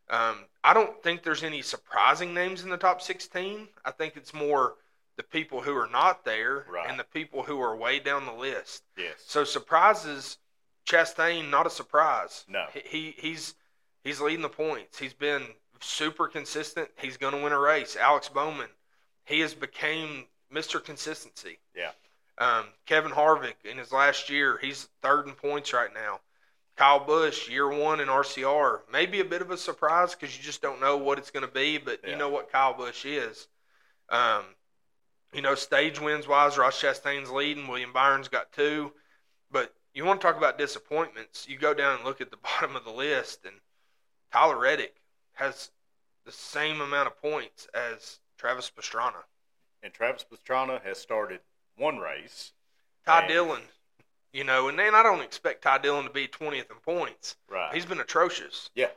Um, 0.08 0.36
I 0.64 0.72
don't 0.72 1.02
think 1.02 1.22
there's 1.22 1.42
any 1.42 1.60
surprising 1.60 2.32
names 2.32 2.62
in 2.62 2.70
the 2.70 2.78
top 2.78 3.02
16. 3.02 3.68
I 3.84 3.90
think 3.90 4.16
it's 4.16 4.32
more 4.32 4.76
the 5.18 5.22
people 5.22 5.60
who 5.60 5.76
are 5.76 5.88
not 5.88 6.24
there 6.24 6.64
Right. 6.66 6.88
and 6.88 6.98
the 6.98 7.04
people 7.04 7.42
who 7.42 7.60
are 7.60 7.76
way 7.76 7.98
down 7.98 8.24
the 8.24 8.32
list. 8.32 8.84
Yes. 8.96 9.16
So 9.26 9.44
surprises, 9.44 10.38
Chastain, 10.86 11.50
not 11.50 11.66
a 11.66 11.70
surprise. 11.70 12.46
No. 12.48 12.64
He, 12.72 12.80
he 12.86 13.14
he's 13.18 13.54
he's 14.02 14.20
leading 14.22 14.40
the 14.42 14.48
points. 14.48 14.98
He's 14.98 15.12
been 15.14 15.42
super 15.80 16.26
consistent. 16.26 16.88
He's 16.96 17.18
going 17.18 17.34
to 17.34 17.42
win 17.42 17.52
a 17.52 17.58
race. 17.58 17.96
Alex 18.00 18.30
Bowman, 18.30 18.68
he 19.26 19.40
has 19.40 19.52
became 19.52 20.24
Mr. 20.50 20.82
Consistency. 20.82 21.58
Yeah. 21.74 21.90
Um, 22.38 22.66
Kevin 22.84 23.12
Harvick 23.12 23.64
in 23.64 23.78
his 23.78 23.92
last 23.92 24.28
year, 24.28 24.58
he's 24.60 24.88
third 25.02 25.26
in 25.26 25.32
points 25.34 25.72
right 25.72 25.92
now. 25.92 26.20
Kyle 26.76 27.00
Busch, 27.00 27.48
year 27.48 27.68
one 27.68 28.00
in 28.00 28.08
RCR, 28.08 28.80
maybe 28.92 29.20
a 29.20 29.24
bit 29.24 29.40
of 29.40 29.50
a 29.50 29.56
surprise 29.56 30.14
because 30.14 30.36
you 30.36 30.42
just 30.42 30.60
don't 30.60 30.80
know 30.80 30.98
what 30.98 31.16
it's 31.18 31.30
going 31.30 31.46
to 31.46 31.52
be, 31.52 31.78
but 31.78 32.00
Yeah. 32.04 32.10
you 32.10 32.16
know 32.16 32.28
what 32.28 32.52
Kyle 32.52 32.74
Busch 32.74 33.06
is. 33.06 33.48
Um, 34.10 34.44
you 35.32 35.40
know, 35.40 35.54
stage 35.54 35.98
wins 36.00 36.28
wise, 36.28 36.58
Ross 36.58 36.80
Chastain's 36.80 37.30
leading. 37.30 37.66
William 37.66 37.92
Byron's 37.94 38.28
got 38.28 38.52
two. 38.52 38.92
But 39.50 39.74
you 39.94 40.04
want 40.04 40.20
to 40.20 40.26
talk 40.26 40.36
about 40.36 40.58
disappointments? 40.58 41.48
You 41.48 41.56
go 41.56 41.72
down 41.72 41.96
and 41.96 42.04
look 42.04 42.20
at 42.20 42.30
the 42.30 42.36
bottom 42.42 42.76
of 42.76 42.84
the 42.84 42.90
list, 42.90 43.46
and 43.46 43.56
Tyler 44.30 44.58
Reddick 44.58 44.96
has 45.34 45.70
the 46.26 46.32
same 46.32 46.82
amount 46.82 47.06
of 47.06 47.20
points 47.22 47.68
as 47.74 48.18
Travis 48.36 48.70
Pastrana. 48.70 49.24
And 49.82 49.94
Travis 49.94 50.24
Pastrana 50.30 50.82
has 50.84 50.98
started 50.98 51.40
one 51.76 51.98
race. 51.98 52.52
Ty 53.04 53.20
And- 53.20 53.28
Dillon, 53.28 53.62
you 54.32 54.44
know, 54.44 54.68
and 54.68 54.78
then 54.78 54.94
I 54.94 55.02
don't 55.02 55.22
expect 55.22 55.62
Ty 55.62 55.78
Dillon 55.78 56.04
to 56.04 56.10
be 56.10 56.26
20th 56.28 56.70
in 56.70 56.76
points. 56.84 57.36
Right. 57.48 57.72
He's 57.74 57.86
been 57.86 58.00
atrocious. 58.00 58.70
Yeah. 58.74 58.88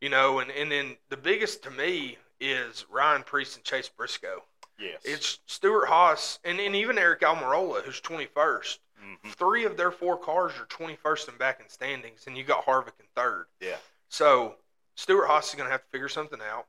You 0.00 0.08
know, 0.10 0.38
and, 0.40 0.50
and 0.50 0.70
then 0.70 0.96
the 1.08 1.16
biggest 1.16 1.62
to 1.64 1.70
me 1.70 2.18
is 2.40 2.84
Ryan 2.90 3.22
Preece 3.22 3.54
and 3.56 3.64
Chase 3.64 3.88
Briscoe. 3.88 4.42
yes. 4.78 5.00
It's 5.04 5.38
Stewart-Haas 5.46 6.40
and, 6.44 6.58
and 6.60 6.74
even 6.76 6.98
Eric 6.98 7.20
Almirola, 7.20 7.82
who's 7.82 8.00
21st. 8.00 8.78
Mhm. 9.02 9.32
Three 9.34 9.64
of 9.64 9.76
their 9.76 9.90
four 9.90 10.18
cars 10.18 10.52
are 10.58 10.66
21st 10.66 11.28
and 11.28 11.38
back 11.38 11.60
in 11.60 11.68
standings, 11.68 12.26
and 12.26 12.36
you 12.36 12.44
got 12.44 12.64
Harvick 12.66 12.98
in 12.98 13.06
third. 13.14 13.46
Yeah. 13.60 13.76
So 14.08 14.56
Stewart-Haas 14.96 15.48
is 15.50 15.54
going 15.54 15.66
to 15.66 15.72
have 15.72 15.82
to 15.82 15.90
figure 15.90 16.08
something 16.08 16.40
out, 16.40 16.66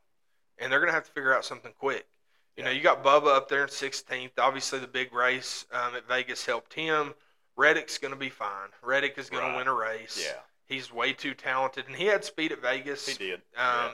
and 0.58 0.72
they're 0.72 0.80
going 0.80 0.89
to 0.89 0.94
have 0.96 1.06
to 1.06 1.12
figure 1.12 1.36
out 1.36 1.46
something 1.46 1.74
quick. 1.78 2.06
You 2.58 2.63
know, 2.63 2.70
you 2.70 2.82
got 2.82 3.04
Bubba 3.04 3.36
up 3.36 3.50
there 3.50 3.63
in 3.63 3.70
16th. 3.70 4.32
Obviously, 4.38 4.80
the 4.80 4.88
big 4.88 5.13
race 5.13 5.65
um, 5.72 5.96
at 5.96 6.08
Vegas 6.08 6.46
helped 6.46 6.74
him. 6.74 7.13
Reddick's 7.58 7.98
going 7.98 8.13
to 8.13 8.20
be 8.20 8.30
fine. 8.30 8.70
Reddick 8.82 9.18
is 9.18 9.30
going 9.30 9.44
Right. 9.44 9.52
to 9.52 9.58
win 9.58 9.68
a 9.68 9.74
race. 9.74 10.22
Yeah. 10.26 10.39
He's 10.65 10.91
way 10.91 11.13
too 11.13 11.34
talented, 11.34 11.86
and 11.88 11.96
he 11.96 12.06
had 12.06 12.24
speed 12.26 12.52
at 12.52 12.62
Vegas. 12.62 13.08
He 13.08 13.18
did. 13.18 13.36
Um, 13.36 13.41
yeah. 13.58 13.89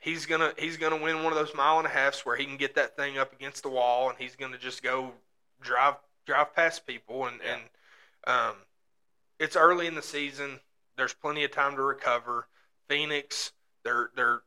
He's 0.00 0.26
gonna 0.26 0.52
he's 0.56 0.76
gonna 0.76 0.96
win 0.98 1.24
one 1.24 1.32
of 1.32 1.38
those 1.38 1.54
mile 1.56 1.78
and 1.78 1.86
a 1.86 1.90
halfs 1.90 2.24
where 2.24 2.36
he 2.36 2.44
can 2.44 2.56
get 2.56 2.76
that 2.76 2.94
thing 2.96 3.18
up 3.18 3.32
against 3.32 3.64
the 3.64 3.68
wall, 3.68 4.08
and 4.10 4.16
he's 4.18 4.36
gonna 4.36 4.58
just 4.58 4.80
go 4.82 5.12
drive 5.60 5.94
drive 6.26 6.54
past 6.54 6.86
people, 6.86 7.26
and 7.26 7.40
Yeah. 7.42 7.54
and 7.54 7.62
um, 8.50 8.56
it's 9.40 9.56
early 9.56 9.86
in 9.88 9.94
the 9.96 10.02
season. 10.02 10.60
There's 10.96 11.14
plenty 11.14 11.42
of 11.42 11.50
time 11.50 11.74
to 11.76 11.82
recover. 11.82 12.46
Phoenix, 12.88 13.52
they're 13.82 14.10
they're 14.14 14.42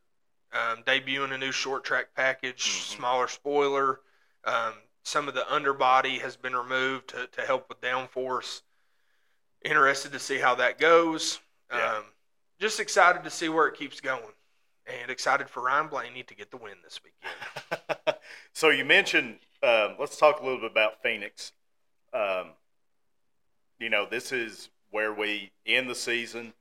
um, 0.52 0.82
debuting 0.84 1.32
a 1.32 1.38
new 1.38 1.52
short 1.52 1.84
track 1.84 2.08
package, 2.14 2.64
Mhm. 2.64 2.96
smaller 2.96 3.28
spoiler. 3.28 4.00
Um, 4.44 4.74
some 5.02 5.28
of 5.28 5.34
the 5.34 5.50
underbody 5.52 6.18
has 6.18 6.36
been 6.36 6.54
removed 6.54 7.08
to, 7.08 7.26
to 7.26 7.42
help 7.42 7.68
with 7.68 7.80
downforce. 7.80 8.62
Interested 9.64 10.12
to 10.12 10.18
see 10.18 10.38
how 10.38 10.54
that 10.56 10.78
goes. 10.78 11.40
Yeah. 11.70 11.96
Um, 11.96 12.04
just 12.60 12.80
excited 12.80 13.24
to 13.24 13.30
see 13.30 13.48
where 13.48 13.66
it 13.66 13.76
keeps 13.76 14.00
going, 14.00 14.22
and 14.86 15.10
excited 15.10 15.48
for 15.48 15.62
Ryan 15.62 15.88
Blaney 15.88 16.22
to 16.24 16.34
get 16.34 16.50
the 16.50 16.56
win 16.56 16.76
this 16.82 17.00
weekend. 17.02 18.16
so 18.52 18.68
you 18.70 18.84
mentioned. 18.84 19.38
Um, 19.62 19.94
let's 19.98 20.16
talk 20.16 20.40
a 20.40 20.44
little 20.44 20.60
bit 20.60 20.72
about 20.72 21.02
Phoenix. 21.02 21.52
Um, 22.12 22.50
you 23.78 23.88
know, 23.90 24.06
this 24.06 24.32
is 24.32 24.70
where 24.90 25.12
we 25.12 25.52
end 25.66 25.88
the 25.88 25.94
season, 25.94 26.52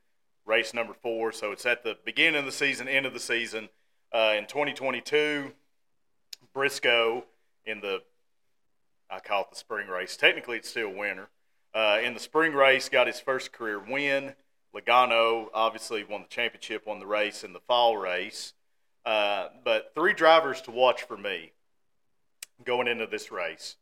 race 0.45 0.73
number 0.73 0.93
four. 0.93 1.32
So 1.32 1.51
it's 1.51 1.65
at 1.65 1.84
the 1.84 1.97
beginning 2.06 2.39
of 2.39 2.45
the 2.45 2.51
season, 2.51 2.88
end 2.88 3.06
of 3.08 3.13
the 3.13 3.19
season. 3.19 3.69
Uh, 4.13 4.36
in 4.38 4.45
2022, 4.45 5.54
Briscoe 6.54 7.24
in 7.65 7.80
the 7.80 8.02
I 9.10 9.19
call 9.19 9.41
it 9.41 9.50
the 9.50 9.58
spring 9.58 9.88
race. 9.88 10.15
Technically, 10.15 10.58
it's 10.58 10.69
still 10.69 10.89
winter. 10.89 11.30
Uh, 11.74 12.00
in 12.02 12.13
the 12.13 12.19
spring 12.19 12.54
race, 12.54 12.88
got 12.88 13.08
his 13.08 13.19
first 13.19 13.52
career 13.52 13.78
win. 13.80 14.34
Logano 14.74 15.47
obviously 15.54 16.04
won 16.04 16.21
the 16.21 16.28
championship, 16.30 16.86
won 16.86 17.00
the 17.00 17.06
race 17.06 17.43
in 17.43 17.52
the 17.52 17.60
fall 17.60 17.97
race. 17.97 18.54
Uh, 19.06 19.47
but 19.65 19.91
three 19.95 20.13
drivers 20.13 20.62
to 20.62 20.71
watch 20.71 21.04
for 21.04 21.17
me 21.17 21.52
going 22.63 22.88
into 22.88 23.06
this 23.06 23.32
race. 23.32 23.76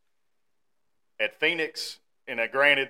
At 1.19 1.39
Phoenix, 1.39 1.99
and 2.27 2.39
uh, 2.39 2.47
granted, 2.47 2.89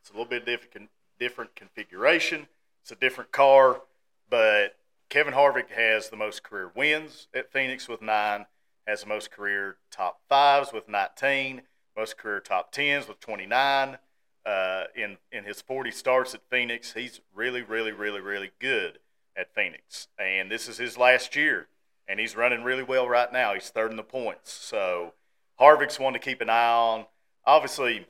it's 0.00 0.10
a 0.10 0.12
little 0.12 0.28
bit 0.28 0.46
different, 0.46 0.88
different 1.18 1.54
configuration. 1.56 2.46
It's 2.82 2.92
a 2.92 2.96
different 2.96 3.32
car, 3.32 3.82
but 4.30 4.76
Kevin 5.10 5.34
Harvick 5.34 5.70
has 5.70 6.08
the 6.08 6.16
most 6.16 6.44
career 6.44 6.70
wins 6.72 7.26
at 7.34 7.52
Phoenix 7.52 7.88
with 7.88 8.00
nine, 8.00 8.46
has 8.86 9.00
the 9.00 9.08
most 9.08 9.32
career 9.32 9.76
top 9.90 10.20
fives 10.28 10.72
with 10.72 10.88
19, 10.88 11.62
most 11.96 12.16
career 12.16 12.38
top 12.38 12.70
tens 12.70 13.08
with 13.08 13.18
29. 13.18 13.98
Uh, 14.46 14.84
in 14.94 15.18
in 15.32 15.44
his 15.44 15.60
40 15.60 15.90
starts 15.90 16.32
at 16.32 16.48
Phoenix, 16.48 16.92
he's 16.92 17.20
really, 17.34 17.60
really, 17.60 17.90
really, 17.90 18.20
really 18.20 18.52
good 18.60 19.00
at 19.36 19.52
Phoenix, 19.52 20.06
and 20.16 20.48
this 20.48 20.68
is 20.68 20.78
his 20.78 20.96
last 20.96 21.34
year, 21.34 21.66
and 22.06 22.20
he's 22.20 22.36
running 22.36 22.62
really 22.62 22.84
well 22.84 23.08
right 23.08 23.32
now. 23.32 23.52
He's 23.52 23.68
third 23.68 23.90
in 23.90 23.96
the 23.96 24.04
points, 24.04 24.52
so 24.52 25.14
Harvick's 25.60 25.98
one 25.98 26.12
to 26.12 26.20
keep 26.20 26.40
an 26.40 26.48
eye 26.48 26.70
on. 26.70 27.06
Obviously, 27.44 28.06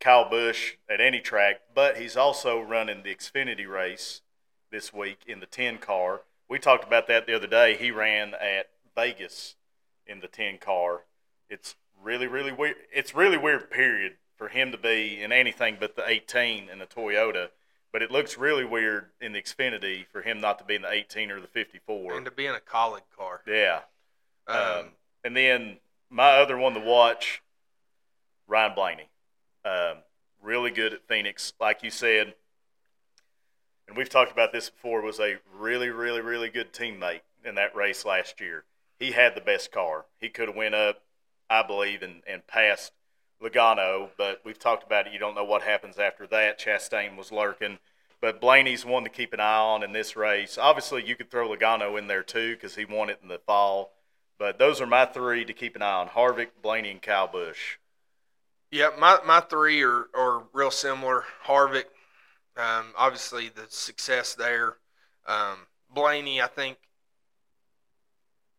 Kyle 0.00 0.28
Busch 0.28 0.76
at 0.88 1.00
any 1.00 1.20
track, 1.20 1.60
but 1.74 1.98
he's 1.98 2.16
also 2.16 2.58
running 2.58 3.02
the 3.02 3.14
Xfinity 3.14 3.68
race 3.68 4.22
this 4.70 4.94
week 4.94 5.20
in 5.26 5.40
the 5.40 5.46
10 5.46 5.76
car. 5.78 6.22
We 6.48 6.58
talked 6.58 6.84
about 6.84 7.06
that 7.08 7.26
the 7.26 7.34
other 7.36 7.46
day. 7.46 7.76
He 7.76 7.90
ran 7.90 8.34
at 8.34 8.70
Vegas 8.94 9.56
in 10.06 10.20
the 10.20 10.28
10 10.28 10.58
car. 10.58 11.02
It's 11.50 11.76
really, 12.02 12.26
really 12.26 12.52
weird. 12.52 12.76
It's 12.92 13.14
really 13.14 13.36
weird, 13.36 13.70
period, 13.70 14.14
for 14.36 14.48
him 14.48 14.72
to 14.72 14.78
be 14.78 15.20
in 15.22 15.32
anything 15.32 15.76
but 15.78 15.96
the 15.96 16.08
18 16.08 16.68
and 16.70 16.80
the 16.80 16.86
Toyota. 16.86 17.48
But 17.92 18.02
it 18.02 18.10
looks 18.10 18.36
really 18.36 18.64
weird 18.64 19.06
in 19.20 19.32
the 19.32 19.40
Xfinity 19.42 20.06
for 20.06 20.22
him 20.22 20.40
not 20.40 20.58
to 20.58 20.64
be 20.64 20.74
in 20.74 20.82
the 20.82 20.90
18 20.92 21.30
or 21.30 21.40
the 21.40 21.46
54. 21.46 22.16
and 22.16 22.24
to 22.24 22.30
be 22.30 22.46
in 22.46 22.54
a 22.54 22.60
Kaulig 22.60 23.02
car. 23.16 23.42
yeah. 23.46 23.80
Um, 24.46 24.56
Um, 24.56 24.86
and 25.24 25.36
then 25.36 25.76
my 26.10 26.30
other 26.32 26.56
one 26.56 26.74
to 26.74 26.80
watch, 26.80 27.42
Ryan 28.46 28.74
Blaney. 28.74 29.08
Um, 29.64 29.98
really 30.42 30.70
good 30.70 30.94
at 30.94 31.06
Phoenix, 31.08 31.52
like 31.60 31.82
you 31.82 31.90
said. 31.90 32.34
And 33.88 33.96
we've 33.96 34.08
talked 34.08 34.30
about 34.30 34.52
this 34.52 34.70
before. 34.70 35.00
Was 35.00 35.18
a 35.18 35.38
really, 35.58 35.88
really, 35.88 36.20
really 36.20 36.50
good 36.50 36.72
teammate 36.72 37.22
in 37.44 37.54
that 37.54 37.74
race 37.74 38.04
last 38.04 38.40
year. 38.40 38.64
He 38.98 39.12
had 39.12 39.34
the 39.34 39.40
best 39.40 39.72
car. 39.72 40.04
He 40.20 40.28
could 40.28 40.48
have 40.48 40.56
went 40.56 40.74
up, 40.74 41.02
I 41.48 41.62
believe, 41.62 42.02
and, 42.02 42.22
and 42.26 42.46
passed 42.46 42.92
Logano. 43.42 44.10
But 44.18 44.42
we've 44.44 44.58
talked 44.58 44.84
about 44.84 45.06
it. 45.06 45.12
You 45.12 45.18
don't 45.18 45.34
know 45.34 45.44
what 45.44 45.62
happens 45.62 45.98
after 45.98 46.26
that. 46.26 46.60
Chastain 46.60 47.16
was 47.16 47.32
lurking. 47.32 47.78
But 48.20 48.40
Blaney's 48.40 48.84
one 48.84 49.04
to 49.04 49.10
keep 49.10 49.32
an 49.32 49.40
eye 49.40 49.58
on 49.58 49.82
in 49.82 49.92
this 49.92 50.16
race. 50.16 50.58
Obviously, 50.58 51.06
you 51.06 51.14
could 51.14 51.30
throw 51.30 51.48
Logano 51.48 51.98
in 51.98 52.08
there 52.08 52.24
too 52.24 52.54
because 52.54 52.74
he 52.74 52.84
won 52.84 53.10
it 53.10 53.20
in 53.22 53.28
the 53.28 53.38
fall. 53.38 53.92
But 54.38 54.58
those 54.58 54.80
are 54.80 54.86
my 54.86 55.06
three 55.06 55.44
to 55.44 55.52
keep 55.52 55.76
an 55.76 55.82
eye 55.82 55.94
on: 55.94 56.08
Harvick, 56.08 56.48
Blaney, 56.60 56.90
and 56.90 57.02
Kyle 57.02 57.28
Busch. 57.28 57.78
Yeah, 58.70 58.90
my, 58.98 59.18
my 59.24 59.40
three 59.40 59.82
are, 59.82 60.08
are 60.14 60.42
real 60.52 60.70
similar. 60.70 61.24
Harvick, 61.46 61.84
um, 62.58 62.92
obviously 62.96 63.48
the 63.48 63.66
success 63.68 64.34
there. 64.34 64.76
Um, 65.26 65.66
Blaney, 65.90 66.42
I 66.42 66.46
think 66.46 66.78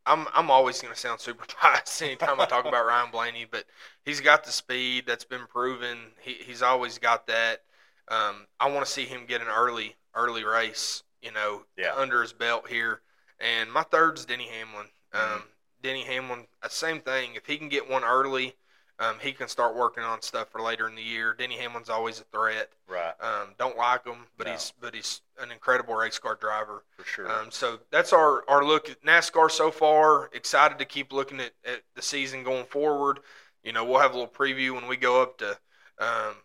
I'm 0.05 0.27
I'm 0.33 0.49
always 0.49 0.81
going 0.81 0.93
to 0.93 0.99
sound 0.99 1.19
super 1.19 1.45
biased 1.61 2.01
anytime 2.01 2.39
I 2.39 2.45
talk 2.45 2.65
about 2.65 2.85
Ryan 2.85 3.11
Blaney, 3.11 3.45
but 3.49 3.65
he's 4.05 4.21
got 4.21 4.43
the 4.43 4.51
speed 4.51 5.05
that's 5.05 5.25
been 5.25 5.45
proven. 5.47 5.97
He, 6.21 6.33
he's 6.33 6.61
always 6.61 6.97
got 6.97 7.27
that. 7.27 7.61
Um, 8.07 8.47
I 8.59 8.69
want 8.71 8.85
to 8.85 8.91
see 8.91 9.05
him 9.05 9.25
get 9.27 9.41
an 9.41 9.47
early 9.47 9.95
early 10.15 10.43
race, 10.43 11.03
you 11.21 11.31
know, 11.31 11.63
Yeah. 11.77 11.93
under 11.95 12.21
his 12.21 12.33
belt 12.33 12.67
here. 12.67 13.01
And 13.39 13.71
my 13.71 13.83
third's 13.83 14.25
Denny 14.25 14.47
Hamlin. 14.47 14.87
Um, 15.13 15.21
Mhm. 15.21 15.43
Denny 15.81 16.03
Hamlin, 16.03 16.47
uh, 16.61 16.67
same 16.67 16.99
thing. 16.99 17.35
If 17.35 17.45
he 17.45 17.57
can 17.57 17.69
get 17.69 17.87
one 17.87 18.03
early, 18.03 18.57
um, 18.99 19.15
he 19.21 19.31
can 19.31 19.47
start 19.47 19.75
working 19.75 20.03
on 20.03 20.21
stuff 20.21 20.49
for 20.49 20.61
later 20.61 20.87
in 20.89 20.95
the 20.95 21.01
year. 21.01 21.33
Denny 21.33 21.55
Hamlin's 21.55 21.89
always 21.89 22.19
a 22.19 22.23
threat. 22.25 22.69
Right, 22.87 23.13
Um, 23.21 23.55
don't 23.57 23.77
like 23.77 24.05
him, 24.05 24.25
but 24.37 24.47
No. 24.47 24.53
he's 24.53 24.73
but 24.81 24.93
he's 24.93 25.21
an 25.39 25.51
incredible 25.51 25.95
race 25.95 26.19
car 26.19 26.35
driver. 26.35 26.83
for 26.97 27.03
sure. 27.05 27.31
Um, 27.31 27.49
so 27.51 27.79
that's 27.91 28.11
our, 28.13 28.43
our 28.49 28.63
look 28.65 28.89
at 28.89 29.01
NASCAR 29.03 29.49
so 29.49 29.71
far. 29.71 30.29
Excited 30.33 30.77
to 30.79 30.85
keep 30.85 31.13
looking 31.13 31.39
at, 31.39 31.51
at 31.63 31.81
the 31.95 32.01
season 32.01 32.43
going 32.43 32.65
forward. 32.65 33.19
You 33.63 33.71
know, 33.73 33.85
we'll 33.85 33.99
have 34.01 34.11
a 34.11 34.17
little 34.17 34.27
preview 34.33 34.73
when 34.75 34.87
we 34.87 34.97
go 34.97 35.21
up 35.21 35.37
to 35.39 35.57
um, 35.99 36.35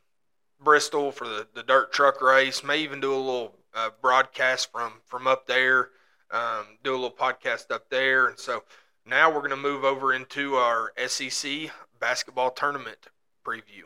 Bristol 0.61 1.11
for 1.13 1.27
the, 1.27 1.47
the 1.55 1.63
dirt 1.63 1.93
truck 1.93 2.21
race. 2.23 2.63
May 2.65 2.79
even 2.79 3.01
do 3.01 3.13
a 3.13 3.17
little 3.17 3.55
uh, 3.75 3.91
broadcast 4.01 4.71
from 4.73 4.95
from 5.05 5.27
up 5.27 5.47
there. 5.47 5.91
Um, 6.31 6.79
do 6.83 6.93
a 6.93 6.97
little 6.97 7.11
podcast 7.11 7.71
up 7.71 7.89
there, 7.91 8.27
and 8.29 8.39
so 8.39 8.65
now 9.07 9.29
we're 9.31 9.39
going 9.41 9.51
to 9.51 9.57
move 9.57 9.85
over 9.85 10.13
into 10.13 10.55
our 10.57 10.93
SEC 11.07 11.71
basketball 12.05 12.51
tournament 12.51 13.07
preview. 13.47 13.85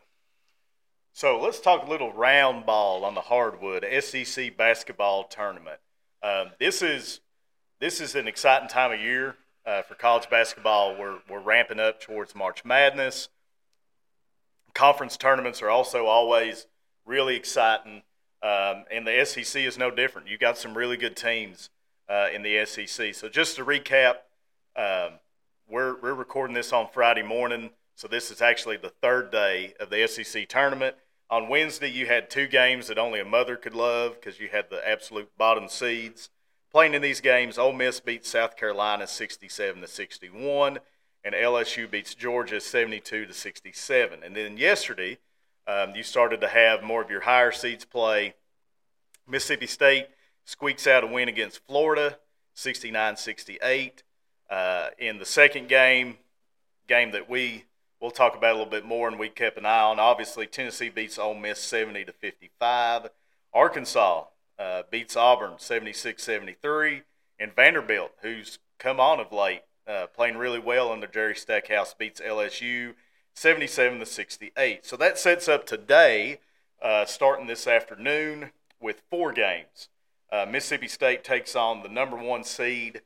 So 1.12 1.40
let's 1.40 1.60
talk 1.60 1.86
a 1.86 1.88
little 1.88 2.12
round 2.12 2.66
ball 2.66 3.04
on 3.04 3.14
the 3.14 3.20
hardwood 3.20 3.86
SEC 4.00 4.56
basketball 4.56 5.22
tournament. 5.22 5.78
Um, 6.20 6.48
this 6.58 6.82
is 6.82 7.20
this 7.78 8.00
is 8.00 8.16
an 8.16 8.26
exciting 8.26 8.66
time 8.66 8.90
of 8.90 8.98
year 8.98 9.36
uh, 9.64 9.82
for 9.82 9.94
college 9.94 10.28
basketball. 10.28 10.98
We're 10.98 11.18
we're 11.30 11.38
ramping 11.38 11.78
up 11.78 12.00
towards 12.00 12.34
March 12.34 12.64
Madness. 12.64 13.28
Conference 14.74 15.16
tournaments 15.16 15.62
are 15.62 15.70
also 15.70 16.06
always 16.06 16.66
really 17.06 17.36
exciting, 17.36 18.02
um, 18.42 18.84
and 18.90 19.06
the 19.06 19.24
SEC 19.24 19.62
is 19.62 19.78
no 19.78 19.92
different. 19.92 20.26
You 20.26 20.38
got 20.38 20.58
some 20.58 20.76
really 20.76 20.96
good 20.96 21.16
teams 21.16 21.70
uh, 22.08 22.26
in 22.34 22.42
the 22.42 22.66
SEC. 22.66 23.14
So 23.14 23.28
just 23.28 23.54
to 23.56 23.64
recap, 23.64 24.14
um, 24.74 25.20
we're 25.70 26.00
we're 26.00 26.14
recording 26.14 26.54
this 26.54 26.72
on 26.72 26.88
Friday 26.92 27.22
morning. 27.22 27.70
So 27.98 28.06
this 28.06 28.30
is 28.30 28.40
actually 28.40 28.76
the 28.76 28.90
third 28.90 29.32
day 29.32 29.74
of 29.80 29.90
the 29.90 30.06
SEC 30.06 30.48
tournament. 30.48 30.94
On 31.30 31.48
Wednesday, 31.48 31.90
you 31.90 32.06
had 32.06 32.30
two 32.30 32.46
games 32.46 32.86
that 32.86 32.96
only 32.96 33.18
a 33.18 33.24
mother 33.24 33.56
could 33.56 33.74
love 33.74 34.14
because 34.14 34.38
you 34.38 34.46
had 34.46 34.70
the 34.70 34.88
absolute 34.88 35.36
bottom 35.36 35.68
seeds 35.68 36.30
playing 36.70 36.94
in 36.94 37.02
these 37.02 37.20
games. 37.20 37.58
Ole 37.58 37.72
Miss 37.72 37.98
beats 37.98 38.30
South 38.30 38.56
Carolina 38.56 39.08
67 39.08 39.80
to 39.80 39.88
61, 39.88 40.78
and 41.24 41.34
LSU 41.34 41.90
beats 41.90 42.14
Georgia 42.14 42.60
72 42.60 43.26
to 43.26 43.34
67. 43.34 44.22
And 44.22 44.36
then 44.36 44.56
yesterday, 44.56 45.18
um, 45.66 45.96
you 45.96 46.04
started 46.04 46.40
to 46.42 46.48
have 46.48 46.84
more 46.84 47.02
of 47.02 47.10
your 47.10 47.22
higher 47.22 47.50
seeds 47.50 47.84
play. 47.84 48.34
Mississippi 49.26 49.66
State 49.66 50.06
squeaks 50.44 50.86
out 50.86 51.02
a 51.02 51.08
win 51.08 51.28
against 51.28 51.66
Florida 51.66 52.18
69 52.54 53.16
68. 53.16 54.04
Uh, 54.48 54.90
in 54.98 55.18
the 55.18 55.26
second 55.26 55.68
game, 55.68 56.18
game 56.86 57.10
that 57.10 57.28
we 57.28 57.64
we'll 58.00 58.10
talk 58.10 58.36
about 58.36 58.54
a 58.54 58.58
little 58.58 58.70
bit 58.70 58.84
more, 58.84 59.08
and 59.08 59.18
we 59.18 59.28
kept 59.28 59.58
an 59.58 59.66
eye 59.66 59.82
on. 59.82 59.98
Obviously, 59.98 60.46
Tennessee 60.46 60.88
beats 60.88 61.18
Ole 61.18 61.34
Miss 61.34 61.58
70 61.58 62.04
to 62.04 62.12
55. 62.12 63.10
Arkansas 63.52 64.24
uh, 64.58 64.82
beats 64.90 65.16
Auburn 65.16 65.54
76-73, 65.54 67.02
and 67.38 67.54
Vanderbilt, 67.54 68.12
who's 68.22 68.58
come 68.78 69.00
on 69.00 69.20
of 69.20 69.32
late, 69.32 69.62
uh, 69.86 70.06
playing 70.06 70.36
really 70.36 70.58
well 70.58 70.92
under 70.92 71.06
Jerry 71.06 71.34
Stackhouse, 71.34 71.94
beats 71.94 72.20
LSU 72.20 72.94
77 73.34 74.00
to 74.00 74.06
68. 74.06 74.84
So 74.84 74.96
that 74.96 75.18
sets 75.18 75.48
up 75.48 75.66
today, 75.66 76.40
uh, 76.82 77.04
starting 77.04 77.46
this 77.46 77.66
afternoon. 77.66 78.50
with 78.80 79.02
four 79.10 79.32
games. 79.32 79.88
Uh, 80.30 80.46
Mississippi 80.48 80.88
State 80.88 81.24
takes 81.24 81.56
on 81.56 81.82
the 81.82 81.88
number 81.88 82.16
one 82.16 82.44
seed 82.44 83.02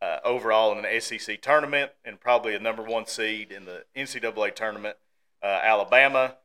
uh, 0.00 0.18
overall 0.24 0.76
in 0.76 0.84
an 0.84 1.00
SEC 1.00 1.40
tournament 1.40 1.92
and 2.04 2.20
probably 2.20 2.54
a 2.54 2.60
number 2.60 2.82
one 2.82 3.06
seed 3.06 3.50
in 3.50 3.64
the 3.64 3.84
NCAA 3.96 4.54
tournament. 4.54 4.96
Uh, 5.42 5.60
Alabama, 5.62 6.36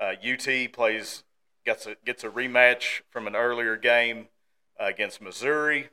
UT 0.00 0.48
uh, 0.48 0.68
plays 0.72 1.24
gets 1.64 1.86
a 1.86 1.96
gets 2.04 2.24
a 2.24 2.28
rematch 2.28 3.02
from 3.10 3.26
an 3.26 3.36
earlier 3.36 3.76
game 3.76 4.28
uh, 4.80 4.86
against 4.86 5.20
Missouri. 5.20 5.88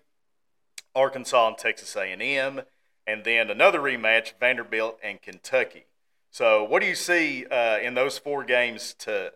Arkansas 0.95 1.49
and 1.49 1.57
Texas 1.59 1.95
A&M, 1.95 2.61
and 3.05 3.23
then 3.23 3.51
another 3.51 3.79
rematch 3.79 4.33
Vanderbilt 4.39 4.97
and 5.03 5.21
Kentucky. 5.21 5.85
So, 6.31 6.63
what 6.63 6.81
do 6.81 6.87
you 6.87 6.95
see 6.95 7.45
uh, 7.45 7.77
in 7.77 7.93
those 7.93 8.17
four 8.17 8.43
games 8.43 8.95
to 8.99 9.33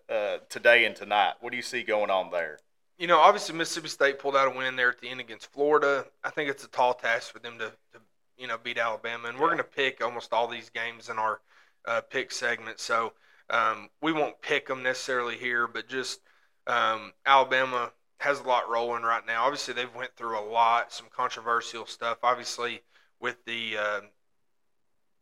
today 0.49 0.85
and 0.85 0.95
tonight? 0.95 1.33
What 1.39 1.51
do 1.51 1.57
you 1.57 1.63
see 1.63 1.83
going 1.83 2.09
on 2.09 2.31
there? 2.31 2.59
You 3.01 3.07
know, 3.07 3.17
obviously 3.17 3.55
Mississippi 3.55 3.87
State 3.87 4.19
pulled 4.19 4.35
out 4.35 4.53
a 4.53 4.55
win 4.55 4.75
there 4.75 4.91
at 4.91 5.01
the 5.01 5.09
end 5.09 5.19
against 5.19 5.51
Florida. 5.51 6.05
I 6.23 6.29
think 6.29 6.51
it's 6.51 6.63
a 6.63 6.67
tall 6.67 6.93
task 6.93 7.33
for 7.33 7.39
them 7.39 7.57
to, 7.57 7.69
to 7.93 7.99
you 8.37 8.45
know, 8.45 8.59
beat 8.63 8.77
Alabama. 8.77 9.27
And 9.27 9.39
we're 9.39 9.47
going 9.47 9.57
to 9.57 9.63
pick 9.63 10.03
almost 10.03 10.31
all 10.31 10.47
these 10.47 10.69
games 10.69 11.09
in 11.09 11.17
our 11.17 11.41
uh, 11.87 12.01
pick 12.01 12.31
segment. 12.31 12.79
So 12.79 13.13
um, 13.49 13.89
we 14.03 14.13
won't 14.13 14.39
pick 14.43 14.67
them 14.67 14.83
necessarily 14.83 15.35
here, 15.35 15.65
but 15.67 15.89
just 15.89 16.19
um, 16.67 17.13
Alabama 17.25 17.91
has 18.19 18.39
a 18.39 18.43
lot 18.43 18.69
rolling 18.69 19.01
right 19.01 19.25
now. 19.25 19.45
Obviously, 19.45 19.73
they've 19.73 19.95
went 19.95 20.15
through 20.15 20.37
a 20.37 20.45
lot, 20.47 20.93
some 20.93 21.07
controversial 21.11 21.87
stuff. 21.87 22.19
Obviously, 22.21 22.83
with 23.19 23.43
the 23.45 23.77
uh, 23.77 24.01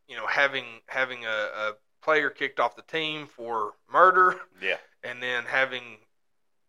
you 0.10 0.18
know 0.18 0.28
having 0.28 0.66
having 0.88 1.24
a, 1.24 1.30
a 1.30 1.72
player 2.02 2.30
kicked 2.30 2.60
off 2.60 2.76
the 2.76 2.82
team 2.82 3.26
for 3.26 3.72
murder, 3.90 4.36
yeah, 4.62 4.76
and 5.02 5.24
then 5.24 5.46
having 5.46 5.98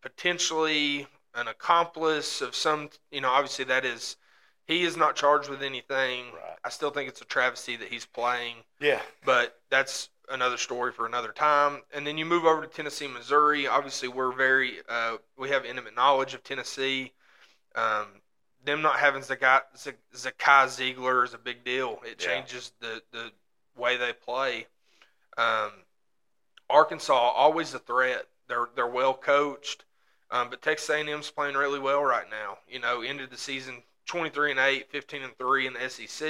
potentially 0.01 1.07
an 1.33 1.47
accomplice 1.47 2.41
of 2.41 2.55
some, 2.55 2.89
you 3.11 3.21
know, 3.21 3.29
obviously 3.29 3.65
that 3.65 3.85
is, 3.85 4.17
he 4.65 4.83
is 4.83 4.95
not 4.95 5.15
charged 5.15 5.49
with 5.49 5.61
anything. 5.61 6.25
Right. 6.33 6.57
I 6.63 6.69
still 6.69 6.91
think 6.91 7.09
it's 7.09 7.21
a 7.21 7.25
travesty 7.25 7.75
that 7.77 7.87
he's 7.87 8.05
playing. 8.05 8.55
Yeah. 8.79 9.01
But 9.25 9.59
that's 9.69 10.09
another 10.29 10.57
story 10.57 10.91
for 10.91 11.05
another 11.05 11.31
time. 11.31 11.81
And 11.93 12.05
then 12.05 12.17
you 12.17 12.25
move 12.25 12.45
over 12.45 12.61
to 12.61 12.67
Tennessee, 12.67 13.07
Missouri. 13.07 13.67
Obviously, 13.67 14.07
we're 14.07 14.31
very, 14.31 14.79
uh, 14.87 15.17
we 15.37 15.49
have 15.49 15.65
intimate 15.65 15.95
knowledge 15.95 16.33
of 16.33 16.43
Tennessee. 16.43 17.11
Um, 17.75 18.07
them 18.63 18.81
not 18.81 18.99
having 18.99 19.21
Zakai, 19.21 19.61
Zakai 20.13 20.35
Zeigler 20.67 21.25
is 21.25 21.33
a 21.33 21.37
big 21.37 21.63
deal. 21.63 21.99
It 22.05 22.21
yeah. 22.21 22.27
changes 22.27 22.71
the, 22.79 23.01
the 23.11 23.31
way 23.75 23.97
they 23.97 24.13
play. 24.13 24.67
Um, 25.37 25.71
Arkansas 26.69 27.13
always 27.13 27.73
a 27.73 27.79
threat. 27.79 28.25
They're 28.47 28.69
they're 28.75 28.87
well 28.87 29.13
coached. 29.13 29.85
Um, 30.31 30.49
but 30.49 30.61
Texas 30.61 30.89
A&M's 30.89 31.29
playing 31.29 31.55
really 31.55 31.79
well 31.79 32.03
right 32.03 32.29
now. 32.29 32.57
You 32.69 32.79
know, 32.79 33.01
ended 33.01 33.29
the 33.29 33.37
season 33.37 33.83
23 34.05 34.51
and 34.51 34.59
8, 34.59 34.89
15 34.89 35.23
and 35.23 35.37
3 35.37 35.67
in 35.67 35.73
the 35.73 35.89
SEC. 35.89 36.27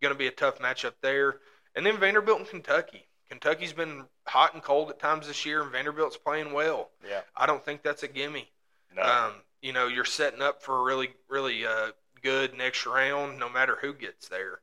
Going 0.00 0.14
to 0.14 0.18
be 0.18 0.26
a 0.26 0.32
tough 0.32 0.58
matchup 0.58 0.94
there. 1.00 1.36
And 1.74 1.86
then 1.86 1.96
Vanderbilt 1.96 2.40
and 2.40 2.48
Kentucky. 2.48 3.06
Kentucky's 3.28 3.72
been 3.72 4.04
hot 4.26 4.52
and 4.52 4.62
cold 4.62 4.90
at 4.90 4.98
times 4.98 5.26
this 5.26 5.46
year, 5.46 5.62
and 5.62 5.72
Vanderbilt's 5.72 6.18
playing 6.18 6.52
well. 6.52 6.90
Yeah. 7.08 7.22
I 7.34 7.46
don't 7.46 7.64
think 7.64 7.82
that's 7.82 8.02
a 8.02 8.08
gimme. 8.08 8.50
No. 8.94 9.02
Um, 9.02 9.32
you 9.62 9.72
know, 9.72 9.88
you're 9.88 10.04
setting 10.04 10.42
up 10.42 10.62
for 10.62 10.78
a 10.78 10.82
really, 10.82 11.10
really 11.30 11.64
uh, 11.64 11.92
good 12.22 12.56
next 12.56 12.84
round, 12.84 13.38
no 13.38 13.48
matter 13.48 13.78
who 13.80 13.94
gets 13.94 14.28
there. 14.28 14.60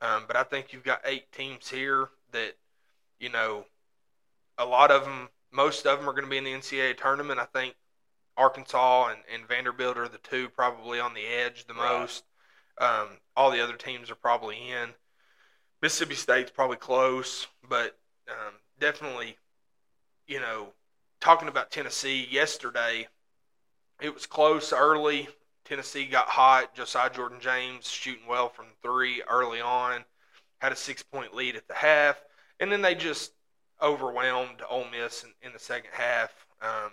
Um, 0.00 0.24
but 0.26 0.36
I 0.36 0.44
think 0.44 0.72
you've 0.72 0.84
got 0.84 1.00
eight 1.04 1.30
teams 1.32 1.68
here 1.68 2.08
that, 2.32 2.54
you 3.18 3.28
know, 3.28 3.66
a 4.56 4.64
lot 4.64 4.90
of 4.90 5.04
them, 5.04 5.28
most 5.52 5.86
of 5.86 5.98
them 5.98 6.08
are 6.08 6.12
going 6.12 6.24
to 6.24 6.30
be 6.30 6.38
in 6.38 6.44
the 6.44 6.52
NCAA 6.52 6.96
tournament. 6.96 7.38
I 7.38 7.46
think 7.46 7.74
Arkansas 8.36 9.08
and, 9.08 9.20
and 9.32 9.48
Vanderbilt 9.48 9.96
are 9.96 10.08
the 10.08 10.18
two 10.18 10.48
probably 10.48 11.00
on 11.00 11.14
the 11.14 11.26
edge 11.26 11.66
the 11.66 11.74
right. 11.74 12.00
most. 12.00 12.24
Um, 12.78 13.18
all 13.36 13.50
the 13.50 13.62
other 13.62 13.76
teams 13.76 14.10
are 14.10 14.16
probably 14.16 14.56
in. 14.56 14.90
Mississippi 15.82 16.14
State's 16.14 16.50
probably 16.50 16.76
close, 16.76 17.46
but 17.68 17.98
um, 18.28 18.54
definitely, 18.78 19.36
you 20.26 20.40
know, 20.40 20.68
talking 21.20 21.48
about 21.48 21.70
Tennessee 21.70 22.26
yesterday, 22.30 23.08
it 24.00 24.12
was 24.12 24.26
close 24.26 24.72
early. 24.72 25.28
Tennessee 25.64 26.06
got 26.06 26.28
hot. 26.28 26.74
Josiah 26.74 27.10
Jordan 27.10 27.40
James 27.40 27.90
shooting 27.90 28.26
well 28.26 28.48
from 28.48 28.66
three 28.82 29.22
early 29.28 29.60
on, 29.60 30.04
had 30.58 30.72
a 30.72 30.76
six 30.76 31.02
point 31.02 31.34
lead 31.34 31.56
at 31.56 31.66
the 31.68 31.74
half, 31.74 32.22
and 32.60 32.70
then 32.70 32.82
they 32.82 32.94
just 32.94 33.32
overwhelmed 33.82 34.62
Ole 34.68 34.86
Miss 34.90 35.24
in, 35.24 35.30
in 35.42 35.52
the 35.52 35.58
second 35.58 35.90
half. 35.92 36.46
Um, 36.62 36.92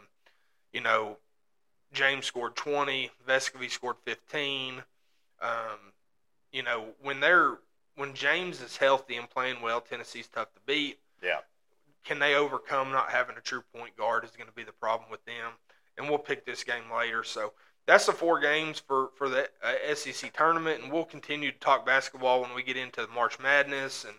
you 0.74 0.82
know, 0.82 1.18
James 1.94 2.26
scored 2.26 2.56
20, 2.56 3.12
Vescovi 3.28 3.70
scored 3.70 3.98
15. 4.04 4.84
Um, 5.42 5.50
you 6.52 6.64
know, 6.64 6.86
when 7.02 7.20
they're 7.20 7.58
when 7.96 8.14
James 8.14 8.62
is 8.62 8.78
healthy 8.78 9.18
and 9.18 9.30
playing 9.30 9.62
well, 9.62 9.80
Tennessee's 9.80 10.28
tough 10.28 10.54
to 10.54 10.60
beat. 10.66 11.00
Yeah. 11.22 11.40
Can 12.04 12.20
they 12.20 12.36
overcome 12.36 12.92
not 12.92 13.12
having 13.12 13.38
a 13.38 13.42
true 13.42 13.64
point 13.76 13.96
guard 13.96 14.24
is 14.24 14.32
going 14.32 14.50
to 14.50 14.56
be 14.56 14.64
the 14.64 14.72
problem 14.74 15.10
with 15.12 15.24
them. 15.26 15.52
And 15.98 16.10
we'll 16.10 16.18
pick 16.18 16.46
this 16.46 16.64
game 16.64 16.84
later. 16.92 17.24
So 17.24 17.54
that's 17.86 18.06
the 18.06 18.14
four 18.14 18.40
games 18.40 18.80
for 18.80 19.10
for 19.16 19.30
the 19.30 19.50
uh, 19.62 19.96
SEC 19.96 20.34
tournament, 20.34 20.82
and 20.82 20.92
we'll 20.92 21.06
continue 21.06 21.52
to 21.52 21.60
talk 21.60 21.86
basketball 21.86 22.42
when 22.42 22.56
we 22.56 22.64
get 22.64 22.78
into 22.78 23.08
March 23.14 23.40
Madness, 23.40 24.06
and 24.06 24.16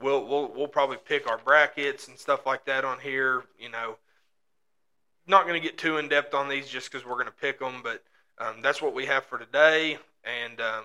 we'll 0.00 0.26
we'll 0.26 0.52
we'll 0.54 0.68
probably 0.68 0.98
pick 0.98 1.28
our 1.28 1.38
brackets 1.38 2.08
and 2.08 2.18
stuff 2.18 2.46
like 2.46 2.64
that 2.66 2.84
on 2.84 3.00
here. 3.00 3.44
You 3.58 3.70
know, 3.70 3.96
not 5.26 5.46
going 5.46 5.60
to 5.60 5.66
get 5.66 5.78
too 5.78 5.98
in 5.98 6.08
depth 6.08 6.34
on 6.34 6.48
these 6.48 6.68
just 6.68 6.90
because 6.90 7.06
we're 7.06 7.14
going 7.14 7.26
to 7.26 7.32
pick 7.32 7.58
them, 7.58 7.80
but 7.82 8.02
um, 8.38 8.62
that's 8.62 8.82
what 8.82 8.94
we 8.94 9.06
have 9.06 9.24
for 9.24 9.38
today, 9.38 9.98
and 10.24 10.60
um, 10.60 10.84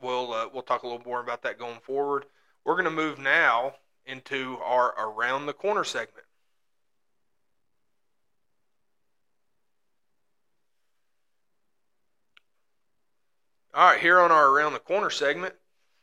we'll 0.00 0.32
uh, 0.32 0.48
we'll 0.52 0.62
talk 0.62 0.82
a 0.82 0.86
little 0.86 1.02
more 1.04 1.20
about 1.20 1.42
that 1.42 1.58
going 1.58 1.80
forward. 1.80 2.26
We're 2.64 2.74
going 2.74 2.84
to 2.84 2.90
move 2.90 3.18
now 3.18 3.74
into 4.04 4.58
our 4.64 4.94
around 4.98 5.46
the 5.46 5.52
corner 5.52 5.84
segment. 5.84 6.26
All 13.74 13.90
right, 13.90 14.00
here 14.00 14.20
on 14.20 14.30
our 14.30 14.48
around 14.48 14.74
the 14.74 14.80
corner 14.80 15.08
segment, 15.08 15.54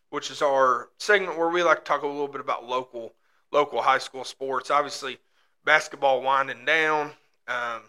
which 0.10 0.32
is 0.32 0.42
our 0.42 0.90
segment 0.98 1.38
where 1.38 1.50
we 1.50 1.62
like 1.62 1.80
to 1.80 1.84
talk 1.84 2.02
a 2.02 2.08
little 2.08 2.28
bit 2.28 2.42
about 2.42 2.68
local 2.68 3.14
local 3.52 3.82
high 3.82 4.00
school 4.00 4.24
sports. 4.24 4.72
Obviously, 4.72 5.20
basketball 5.70 6.24
winding 6.24 6.66
down. 6.66 7.12
Um, 7.48 7.82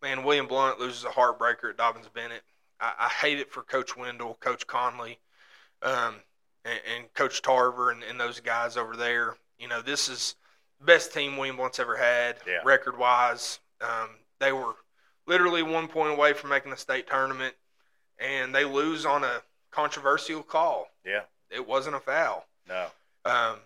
man, 0.00 0.24
William 0.24 0.46
Blount 0.46 0.80
loses 0.80 1.04
a 1.04 1.08
heartbreaker 1.08 1.68
at 1.68 1.76
Dobyns-Bennett. 1.76 2.40
I, 2.80 2.94
I 2.98 3.08
hate 3.08 3.38
it 3.38 3.52
for 3.52 3.62
Coach 3.62 3.94
Wendell, 3.94 4.38
Coach 4.40 4.66
Conley, 4.66 5.18
um, 5.82 6.14
and, 6.64 6.80
and, 6.96 7.12
Coach 7.12 7.42
Tarver, 7.42 7.90
and, 7.90 8.02
and, 8.02 8.18
those 8.18 8.40
guys 8.40 8.78
over 8.78 8.96
there. 8.96 9.36
You 9.58 9.68
know, 9.68 9.82
this 9.82 10.08
is 10.08 10.34
the 10.78 10.86
best 10.86 11.12
team 11.12 11.36
William 11.36 11.56
Blount's 11.56 11.78
ever 11.78 11.94
had, 11.94 12.36
yeah. 12.46 12.60
record 12.64 12.96
wise. 12.96 13.58
Um, 13.82 14.08
they 14.38 14.52
were 14.52 14.72
literally 15.26 15.62
one 15.62 15.88
point 15.88 16.12
away 16.12 16.32
from 16.32 16.48
making 16.48 16.70
the 16.70 16.78
state 16.78 17.06
tournament, 17.06 17.54
and 18.18 18.54
they 18.54 18.64
lose 18.64 19.04
on 19.04 19.24
a 19.24 19.42
controversial 19.70 20.42
call. 20.42 20.88
Yeah, 21.04 21.24
it 21.50 21.68
wasn't 21.68 21.96
a 21.96 22.00
foul. 22.00 22.46
No. 22.66 22.86
Um, 23.26 23.56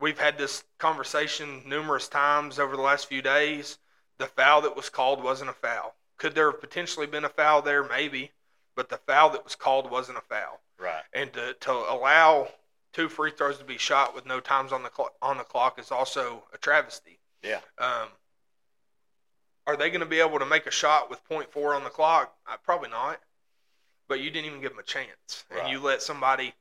we've 0.00 0.18
had 0.18 0.38
this 0.38 0.64
conversation 0.78 1.62
numerous 1.66 2.08
times 2.08 2.58
over 2.58 2.76
the 2.76 2.82
last 2.82 3.06
few 3.06 3.22
days. 3.22 3.78
The 4.18 4.26
foul 4.26 4.62
that 4.62 4.76
was 4.76 4.88
called 4.88 5.22
wasn't 5.22 5.50
a 5.50 5.54
foul. 5.54 5.94
Could 6.18 6.34
there 6.34 6.50
have 6.50 6.60
potentially 6.60 7.06
been 7.06 7.24
a 7.24 7.28
foul 7.28 7.62
there? 7.62 7.82
Maybe, 7.82 8.30
but 8.76 8.88
the 8.88 8.98
foul 8.98 9.30
that 9.30 9.44
was 9.44 9.54
called 9.54 9.90
wasn't 9.90 10.18
a 10.18 10.22
foul. 10.22 10.60
Right. 10.78 11.02
And 11.12 11.32
to, 11.32 11.54
to 11.60 11.72
allow 11.72 12.48
two 12.92 13.08
free 13.08 13.32
throws 13.32 13.58
to 13.58 13.64
be 13.64 13.78
shot 13.78 14.14
with 14.14 14.26
no 14.26 14.40
times 14.40 14.72
on 14.72 14.82
the 14.82 14.88
clock, 14.88 15.14
on 15.20 15.38
the 15.38 15.44
clock 15.44 15.78
is 15.78 15.90
also 15.90 16.44
a 16.52 16.58
travesty. 16.58 17.18
Yeah. 17.42 17.60
Um, 17.78 18.08
are 19.66 19.76
they 19.76 19.88
going 19.88 20.00
to 20.00 20.06
be 20.06 20.20
able 20.20 20.38
to 20.38 20.46
make 20.46 20.66
a 20.66 20.70
shot 20.70 21.10
with 21.10 21.26
.4 21.28 21.74
on 21.74 21.84
the 21.84 21.90
clock? 21.90 22.34
Uh, 22.46 22.56
probably 22.62 22.90
not. 22.90 23.20
But 24.08 24.20
you 24.20 24.30
didn't 24.30 24.46
even 24.46 24.60
give 24.60 24.70
them 24.70 24.78
a 24.78 24.82
chance, 24.82 25.44
right. 25.50 25.60
and 25.60 25.70
you 25.70 25.80
let 25.80 26.02
somebody, 26.02 26.52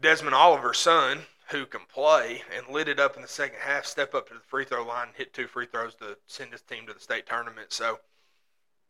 Desmond 0.00 0.34
Oliver's 0.34 0.78
son, 0.78 1.20
who 1.50 1.64
can 1.64 1.80
play 1.92 2.42
and 2.54 2.68
lit 2.68 2.88
it 2.88 3.00
up 3.00 3.16
in 3.16 3.22
the 3.22 3.28
second 3.28 3.58
half, 3.60 3.86
step 3.86 4.14
up 4.14 4.28
to 4.28 4.34
the 4.34 4.40
free 4.40 4.64
throw 4.64 4.84
line, 4.84 5.08
hit 5.16 5.32
two 5.32 5.46
free 5.46 5.66
throws 5.66 5.94
to 5.96 6.16
send 6.26 6.52
his 6.52 6.62
team 6.62 6.86
to 6.86 6.92
the 6.92 7.00
state 7.00 7.26
tournament. 7.26 7.72
So, 7.72 7.98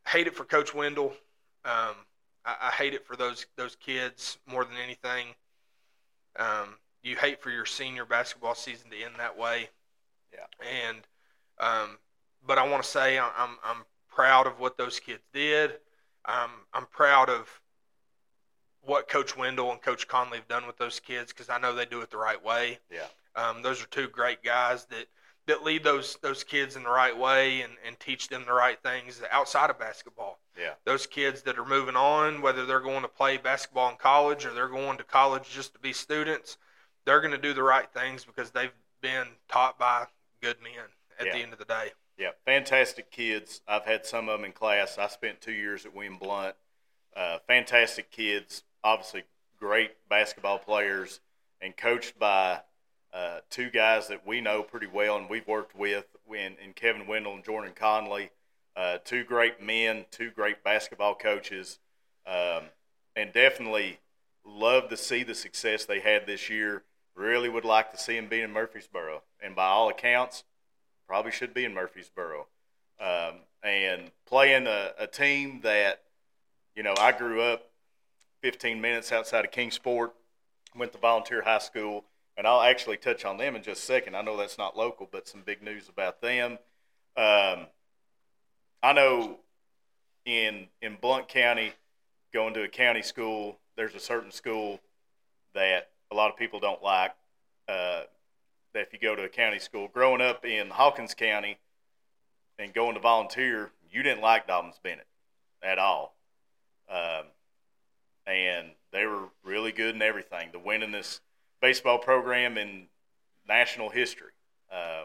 hate 0.06 0.26
it 0.26 0.34
for 0.34 0.44
Coach 0.44 0.74
Wendell. 0.74 1.12
Um, 1.64 1.94
I, 2.44 2.56
I, 2.62 2.70
hate 2.70 2.94
it 2.94 3.06
for 3.06 3.16
those 3.16 3.46
those 3.56 3.76
kids 3.76 4.38
more 4.46 4.64
than 4.64 4.74
anything. 4.82 5.28
Um, 6.36 6.76
you 7.02 7.16
hate 7.16 7.42
for 7.42 7.50
your 7.50 7.66
senior 7.66 8.04
basketball 8.04 8.54
season 8.54 8.90
to 8.90 8.96
end 8.96 9.14
that 9.18 9.38
way. 9.38 9.68
Yeah. 10.32 10.88
And, 10.88 10.98
um, 11.58 11.98
but 12.46 12.58
I 12.58 12.68
want 12.68 12.82
to 12.82 12.88
say 12.88 13.18
I'm 13.18 13.58
I'm 13.64 13.84
proud 14.08 14.46
of 14.46 14.58
what 14.58 14.76
those 14.76 14.98
kids 14.98 15.22
did. 15.32 15.74
I'm 16.24 16.50
I'm 16.72 16.86
proud 16.86 17.28
of 17.28 17.60
what 18.84 19.08
Coach 19.08 19.36
Wendell 19.36 19.70
and 19.72 19.82
Coach 19.82 20.08
Conley 20.08 20.38
have 20.38 20.48
done 20.48 20.66
with 20.66 20.78
those 20.78 21.00
kids 21.00 21.32
because 21.32 21.48
I 21.50 21.58
know 21.58 21.74
they 21.74 21.84
do 21.84 22.00
it 22.00 22.10
the 22.10 22.16
right 22.16 22.42
way. 22.42 22.78
Yeah. 22.90 23.06
Um, 23.36 23.62
those 23.62 23.82
are 23.82 23.86
two 23.86 24.08
great 24.08 24.42
guys 24.42 24.86
that 24.86 25.06
that 25.46 25.62
lead 25.64 25.82
those 25.84 26.16
those 26.22 26.44
kids 26.44 26.76
in 26.76 26.82
the 26.82 26.90
right 26.90 27.16
way 27.16 27.62
and, 27.62 27.72
and 27.86 27.98
teach 28.00 28.28
them 28.28 28.44
the 28.46 28.52
right 28.52 28.78
things 28.82 29.20
outside 29.30 29.70
of 29.70 29.78
basketball. 29.78 30.38
Yeah. 30.58 30.72
Those 30.84 31.06
kids 31.06 31.42
that 31.42 31.58
are 31.58 31.64
moving 31.64 31.96
on, 31.96 32.42
whether 32.42 32.66
they're 32.66 32.80
going 32.80 33.02
to 33.02 33.08
play 33.08 33.36
basketball 33.36 33.90
in 33.90 33.96
college 33.96 34.44
or 34.44 34.52
they're 34.52 34.68
going 34.68 34.98
to 34.98 35.04
college 35.04 35.48
just 35.50 35.72
to 35.74 35.78
be 35.78 35.92
students, 35.92 36.58
they're 37.04 37.20
going 37.20 37.32
to 37.32 37.38
do 37.38 37.54
the 37.54 37.62
right 37.62 37.88
things 37.92 38.24
because 38.24 38.50
they've 38.50 38.72
been 39.00 39.26
taught 39.48 39.78
by 39.78 40.06
good 40.42 40.56
men 40.62 40.72
at 41.18 41.26
Yeah. 41.26 41.32
the 41.32 41.38
end 41.38 41.52
of 41.52 41.58
the 41.58 41.64
day. 41.64 41.92
Yeah, 42.18 42.30
fantastic 42.44 43.12
kids. 43.12 43.60
I've 43.68 43.84
had 43.84 44.04
some 44.04 44.28
of 44.28 44.38
them 44.40 44.44
in 44.44 44.52
class. 44.52 44.98
I 44.98 45.06
spent 45.06 45.40
two 45.40 45.52
years 45.52 45.86
at 45.86 45.94
William 45.94 46.18
Blount. 46.18 46.56
Uh, 47.16 47.38
fantastic 47.46 48.10
kids, 48.10 48.64
obviously 48.88 49.24
great 49.60 49.90
basketball 50.08 50.58
players, 50.58 51.20
and 51.60 51.76
coached 51.76 52.18
by 52.18 52.60
uh, 53.12 53.38
two 53.50 53.68
guys 53.68 54.08
that 54.08 54.26
we 54.26 54.40
know 54.40 54.62
pretty 54.62 54.86
well 54.86 55.16
and 55.16 55.28
we've 55.28 55.46
worked 55.46 55.76
with 55.76 56.06
in, 56.30 56.56
in 56.64 56.72
Kevin 56.74 57.06
Wendell 57.06 57.34
and 57.34 57.44
Jordan 57.44 57.72
Conley. 57.74 58.30
Uh, 58.76 58.98
two 59.04 59.24
great 59.24 59.62
men, 59.62 60.06
two 60.10 60.30
great 60.30 60.62
basketball 60.62 61.14
coaches, 61.14 61.80
um, 62.26 62.62
and 63.16 63.32
definitely 63.32 63.98
love 64.44 64.88
to 64.88 64.96
see 64.96 65.22
the 65.22 65.34
success 65.34 65.84
they 65.84 66.00
had 66.00 66.26
this 66.26 66.48
year. 66.48 66.84
Really 67.14 67.48
would 67.48 67.64
like 67.64 67.90
to 67.92 67.98
see 67.98 68.14
them 68.14 68.28
be 68.28 68.40
in 68.40 68.52
Murfreesboro, 68.52 69.22
and 69.42 69.54
by 69.54 69.66
all 69.66 69.88
accounts, 69.88 70.44
probably 71.06 71.32
should 71.32 71.52
be 71.52 71.64
in 71.64 71.74
Murfreesboro. 71.74 72.46
Um, 73.00 73.40
and 73.62 74.12
playing 74.26 74.66
a, 74.66 74.92
a 74.98 75.06
team 75.08 75.60
that, 75.62 76.02
you 76.76 76.82
know, 76.82 76.94
I 76.98 77.12
grew 77.12 77.42
up 77.42 77.67
15 78.42 78.80
minutes 78.80 79.12
outside 79.12 79.44
of 79.44 79.50
Kingsport, 79.50 80.14
went 80.76 80.92
to 80.92 80.98
volunteer 80.98 81.42
high 81.42 81.58
school, 81.58 82.04
and 82.36 82.46
I'll 82.46 82.62
actually 82.62 82.96
touch 82.96 83.24
on 83.24 83.36
them 83.36 83.56
in 83.56 83.62
just 83.62 83.82
a 83.82 83.86
second. 83.86 84.14
I 84.14 84.22
know 84.22 84.36
that's 84.36 84.58
not 84.58 84.76
local, 84.76 85.08
but 85.10 85.26
some 85.26 85.42
big 85.44 85.62
news 85.62 85.88
about 85.88 86.20
them. 86.20 86.52
Um, 87.16 87.66
I 88.82 88.92
know 88.92 89.38
in 90.24 90.68
in 90.80 90.96
Blount 91.00 91.28
County, 91.28 91.72
going 92.32 92.54
to 92.54 92.62
a 92.62 92.68
county 92.68 93.02
school, 93.02 93.58
there's 93.76 93.94
a 93.94 94.00
certain 94.00 94.30
school 94.30 94.80
that 95.54 95.90
a 96.10 96.14
lot 96.14 96.30
of 96.30 96.36
people 96.36 96.60
don't 96.60 96.82
like. 96.82 97.12
Uh, 97.68 98.02
that 98.72 98.82
if 98.82 98.92
you 98.92 98.98
go 98.98 99.16
to 99.16 99.24
a 99.24 99.28
county 99.28 99.58
school, 99.58 99.88
growing 99.88 100.20
up 100.20 100.44
in 100.44 100.68
Hawkins 100.70 101.14
County 101.14 101.58
and 102.58 102.72
going 102.72 102.94
to 102.94 103.00
volunteer, 103.00 103.70
you 103.90 104.02
didn't 104.02 104.22
like 104.22 104.46
Dobyns-Bennett 104.46 105.06
at 105.62 105.78
all. 105.78 106.14
Um, 106.90 107.26
and 108.28 108.68
they 108.92 109.06
were 109.06 109.28
really 109.42 109.72
good 109.72 109.94
in 109.94 110.02
everything. 110.02 110.50
The 110.52 110.58
winningest 110.58 111.20
baseball 111.60 111.98
program 111.98 112.58
in 112.58 112.86
national 113.48 113.88
history. 113.88 114.32
Uh, 114.70 115.04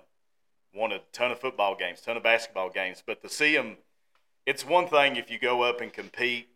won 0.75 0.91
a 0.91 0.99
ton 1.11 1.31
of 1.31 1.39
football 1.39 1.75
games, 1.75 2.01
ton 2.01 2.17
of 2.17 2.23
basketball 2.23 2.69
games. 2.69 3.01
But 3.05 3.21
to 3.21 3.29
see 3.29 3.55
them, 3.55 3.77
it's 4.45 4.65
one 4.65 4.87
thing 4.87 5.15
if 5.15 5.31
you 5.31 5.39
go 5.39 5.63
up 5.63 5.79
and 5.81 5.93
compete 5.93 6.49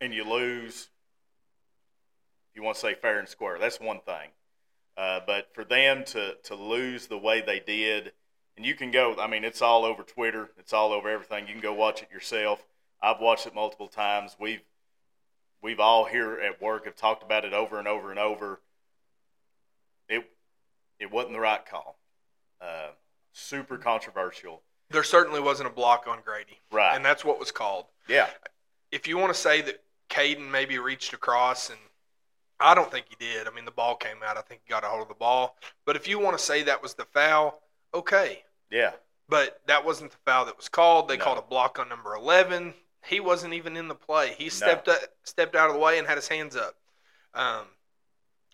and 0.00 0.12
you 0.12 0.28
lose. 0.28 0.88
You 2.54 2.62
want 2.62 2.74
to 2.76 2.80
say 2.80 2.94
fair 2.94 3.18
and 3.18 3.28
square. 3.28 3.58
That's 3.58 3.80
one 3.80 4.00
thing. 4.00 4.28
Uh, 4.96 5.20
but 5.26 5.54
for 5.54 5.64
them 5.64 6.04
to, 6.04 6.34
to 6.44 6.54
lose 6.54 7.06
the 7.06 7.16
way 7.16 7.40
they 7.40 7.60
did, 7.60 8.12
and 8.58 8.66
you 8.66 8.74
can 8.74 8.90
go, 8.90 9.16
I 9.18 9.26
mean, 9.26 9.42
it's 9.42 9.62
all 9.62 9.86
over 9.86 10.02
Twitter, 10.02 10.50
it's 10.58 10.74
all 10.74 10.92
over 10.92 11.08
everything. 11.08 11.46
You 11.46 11.54
can 11.54 11.62
go 11.62 11.72
watch 11.72 12.02
it 12.02 12.10
yourself. 12.12 12.62
I've 13.00 13.20
watched 13.20 13.46
it 13.46 13.54
multiple 13.54 13.88
times. 13.88 14.36
We've 14.38 14.60
we've 15.62 15.80
all 15.80 16.04
here 16.04 16.34
at 16.40 16.60
work 16.60 16.84
have 16.84 16.96
talked 16.96 17.22
about 17.22 17.44
it 17.44 17.52
over 17.52 17.78
and 17.78 17.88
over 17.88 18.10
and 18.10 18.18
over. 18.18 18.60
It 20.08 20.28
it 20.98 21.10
wasn't 21.10 21.34
the 21.34 21.40
right 21.40 21.64
call. 21.64 21.98
Uh, 22.60 22.88
super 23.32 23.76
controversial. 23.78 24.62
There 24.90 25.02
certainly 25.02 25.40
wasn't 25.40 25.68
a 25.68 25.72
block 25.72 26.06
on 26.06 26.18
Grady, 26.24 26.60
Right. 26.70 26.94
and 26.94 27.04
that's 27.04 27.24
what 27.24 27.38
was 27.38 27.50
called. 27.50 27.86
Yeah. 28.08 28.28
if 28.90 29.06
you 29.08 29.16
want 29.16 29.32
to 29.32 29.40
say 29.40 29.62
that 29.62 29.82
Caden 30.10 30.50
maybe 30.50 30.78
reached 30.78 31.14
across 31.14 31.70
and 31.70 31.78
I 32.60 32.74
don't 32.74 32.90
think 32.90 33.06
he 33.08 33.16
did. 33.18 33.48
I 33.48 33.50
mean, 33.50 33.64
the 33.64 33.70
ball 33.70 33.96
came 33.96 34.18
out. 34.24 34.36
I 34.36 34.42
think 34.42 34.60
he 34.64 34.70
got 34.70 34.84
a 34.84 34.86
hold 34.88 35.02
of 35.02 35.08
the 35.08 35.14
ball. 35.14 35.56
But 35.86 35.96
if 35.96 36.06
you 36.06 36.18
want 36.18 36.36
to 36.38 36.44
say 36.44 36.62
that 36.64 36.82
was 36.82 36.94
the 36.94 37.06
foul, 37.06 37.60
okay. 37.94 38.44
Yeah. 38.70 38.92
But 39.28 39.62
that 39.66 39.84
wasn't 39.84 40.10
the 40.12 40.18
foul 40.26 40.44
that 40.44 40.56
was 40.58 40.68
called. 40.68 41.08
They 41.08 41.16
No. 41.16 41.24
called 41.24 41.38
a 41.38 41.42
block 41.42 41.78
on 41.80 41.88
number 41.88 42.14
11. 42.14 42.74
He 43.06 43.20
wasn't 43.20 43.54
even 43.54 43.76
in 43.76 43.88
the 43.88 43.94
play. 43.94 44.34
He 44.38 44.48
stepped 44.48 44.88
up, 44.88 45.00
stepped 45.24 45.56
out 45.56 45.68
of 45.68 45.74
the 45.74 45.80
way 45.80 45.98
and 45.98 46.06
had 46.06 46.16
his 46.18 46.28
hands 46.28 46.54
up. 46.56 46.76
Um, 47.34 47.66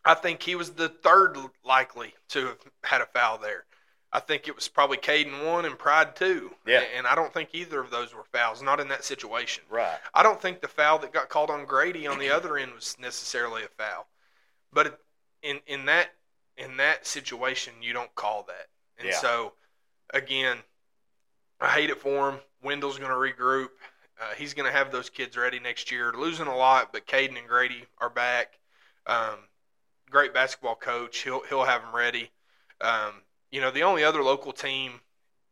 I 0.05 0.15
think 0.15 0.43
he 0.43 0.55
was 0.55 0.71
the 0.71 0.89
third 0.89 1.37
likely 1.65 2.15
to 2.29 2.47
have 2.47 2.59
had 2.85 3.01
a 3.01 3.07
foul 3.07 3.39
there. 3.39 3.65
I 4.11 4.21
think 4.21 4.49
it 4.49 4.55
was 4.55 4.69
probably 4.69 4.97
Caden 4.97 5.45
one 5.47 5.67
and 5.67 5.79
Pride 5.79 6.17
two. 6.17 6.55
Yeah. 6.67 6.83
And 6.97 7.07
I 7.07 7.15
don't 7.15 7.33
think 7.35 7.51
either 7.53 7.79
of 7.79 7.91
those 7.91 8.15
were 8.15 8.25
fouls. 8.33 8.63
Not 8.63 8.81
in 8.81 8.89
that 8.89 9.05
situation. 9.05 9.65
Right. 9.69 9.99
I 10.15 10.23
don't 10.23 10.41
think 10.41 10.63
the 10.63 10.69
foul 10.69 10.99
that 11.01 11.13
got 11.13 11.29
called 11.29 11.51
on 11.51 11.67
Grady 11.67 12.07
on 12.07 12.19
the 12.19 12.31
other 12.35 12.57
end 12.57 12.73
was 12.73 12.97
necessarily 12.99 13.65
a 13.65 13.69
foul, 13.69 14.07
but 14.73 14.99
in 15.43 15.61
in 15.67 15.85
that 15.87 16.09
in 16.57 16.79
that 16.79 17.07
situation, 17.07 17.75
you 17.83 17.93
don't 17.93 18.15
call 18.15 18.45
that. 18.45 18.69
And 18.99 19.09
Yeah. 19.09 19.17
so, 19.19 19.53
again, 20.13 20.57
I 21.61 21.69
hate 21.69 21.91
it 21.91 22.01
for 22.01 22.31
him. 22.31 22.41
Wendell's 22.63 22.99
going 22.99 23.11
to 23.11 23.15
regroup. 23.17 23.69
Uh, 24.21 24.35
he's 24.37 24.55
going 24.55 24.71
to 24.71 24.77
have 24.77 24.91
those 24.91 25.09
kids 25.11 25.37
ready 25.37 25.61
next 25.61 25.91
year. 25.93 26.13
Losing 26.13 26.47
a 26.49 26.57
lot, 26.57 26.93
but 26.93 27.07
Caden 27.07 27.39
and 27.39 27.47
Grady 27.47 27.85
are 27.99 28.11
back. 28.11 28.59
Um, 29.07 29.39
great 30.11 30.35
basketball 30.35 30.75
coach. 30.75 31.19
He'll 31.19 31.43
he'll 31.49 31.65
have 31.65 31.83
them 31.83 31.95
ready. 31.95 32.31
Um, 32.81 33.23
you 33.51 33.61
know, 33.61 33.71
the 33.71 33.83
only 33.83 34.05
other 34.05 34.23
local 34.23 34.53
team 34.53 35.01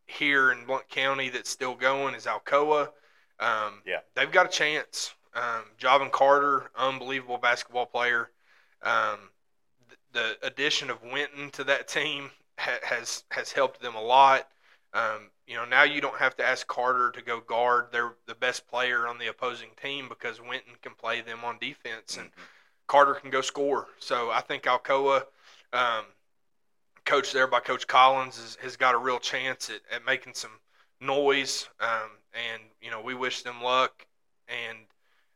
here 0.06 0.52
in 0.52 0.66
Blount 0.66 0.88
County 0.88 1.28
that's 1.28 1.50
still 1.50 1.74
going 1.74 2.14
is 2.14 2.26
Alcoa. 2.26 2.88
Um, 3.40 3.82
Yeah. 3.84 4.00
they've 4.14 4.30
got 4.30 4.46
a 4.46 4.50
chance. 4.50 5.14
Um, 5.34 5.64
Javin 5.78 6.10
Carter, 6.10 6.70
unbelievable 6.76 7.38
basketball 7.38 7.86
player. 7.86 8.30
Um, 8.82 9.30
th- 9.88 9.98
the 10.12 10.46
addition 10.46 10.90
of 10.90 11.02
Winton 11.02 11.50
to 11.52 11.64
that 11.64 11.88
team 11.88 12.30
ha- 12.58 12.78
has 12.82 13.24
has 13.30 13.52
helped 13.52 13.80
them 13.80 13.94
a 13.94 14.02
lot. 14.02 14.48
Um, 14.94 15.30
you 15.46 15.54
know, 15.54 15.64
now 15.64 15.84
you 15.84 16.00
don't 16.00 16.18
have 16.18 16.36
to 16.36 16.44
ask 16.44 16.66
Carter 16.66 17.10
to 17.12 17.22
go 17.22 17.40
guard. 17.40 17.86
They're 17.92 18.14
the 18.26 18.34
best 18.34 18.66
player 18.66 19.06
on 19.06 19.18
the 19.18 19.28
opposing 19.28 19.70
team 19.80 20.08
because 20.08 20.40
Winton 20.40 20.74
can 20.82 20.92
play 20.94 21.20
them 21.20 21.40
on 21.44 21.58
defense, 21.58 22.16
and 22.16 22.30
Carter 22.86 23.14
can 23.14 23.30
go 23.30 23.40
score. 23.40 23.86
So 23.98 24.30
I 24.30 24.40
think 24.40 24.64
Alcoa, 24.64 25.24
um, 25.72 26.04
coached 27.04 27.32
there 27.32 27.46
by 27.46 27.60
Coach 27.60 27.86
Collins, 27.86 28.38
is, 28.38 28.56
has 28.62 28.76
got 28.76 28.94
a 28.94 28.98
real 28.98 29.20
chance 29.20 29.70
at, 29.70 29.82
at 29.94 30.04
making 30.04 30.34
some 30.34 30.50
noise. 31.00 31.68
Um, 31.80 32.10
and 32.34 32.62
you 32.80 32.90
know, 32.90 33.00
we 33.00 33.14
wish 33.14 33.42
them 33.42 33.62
luck. 33.62 34.06
And 34.48 34.78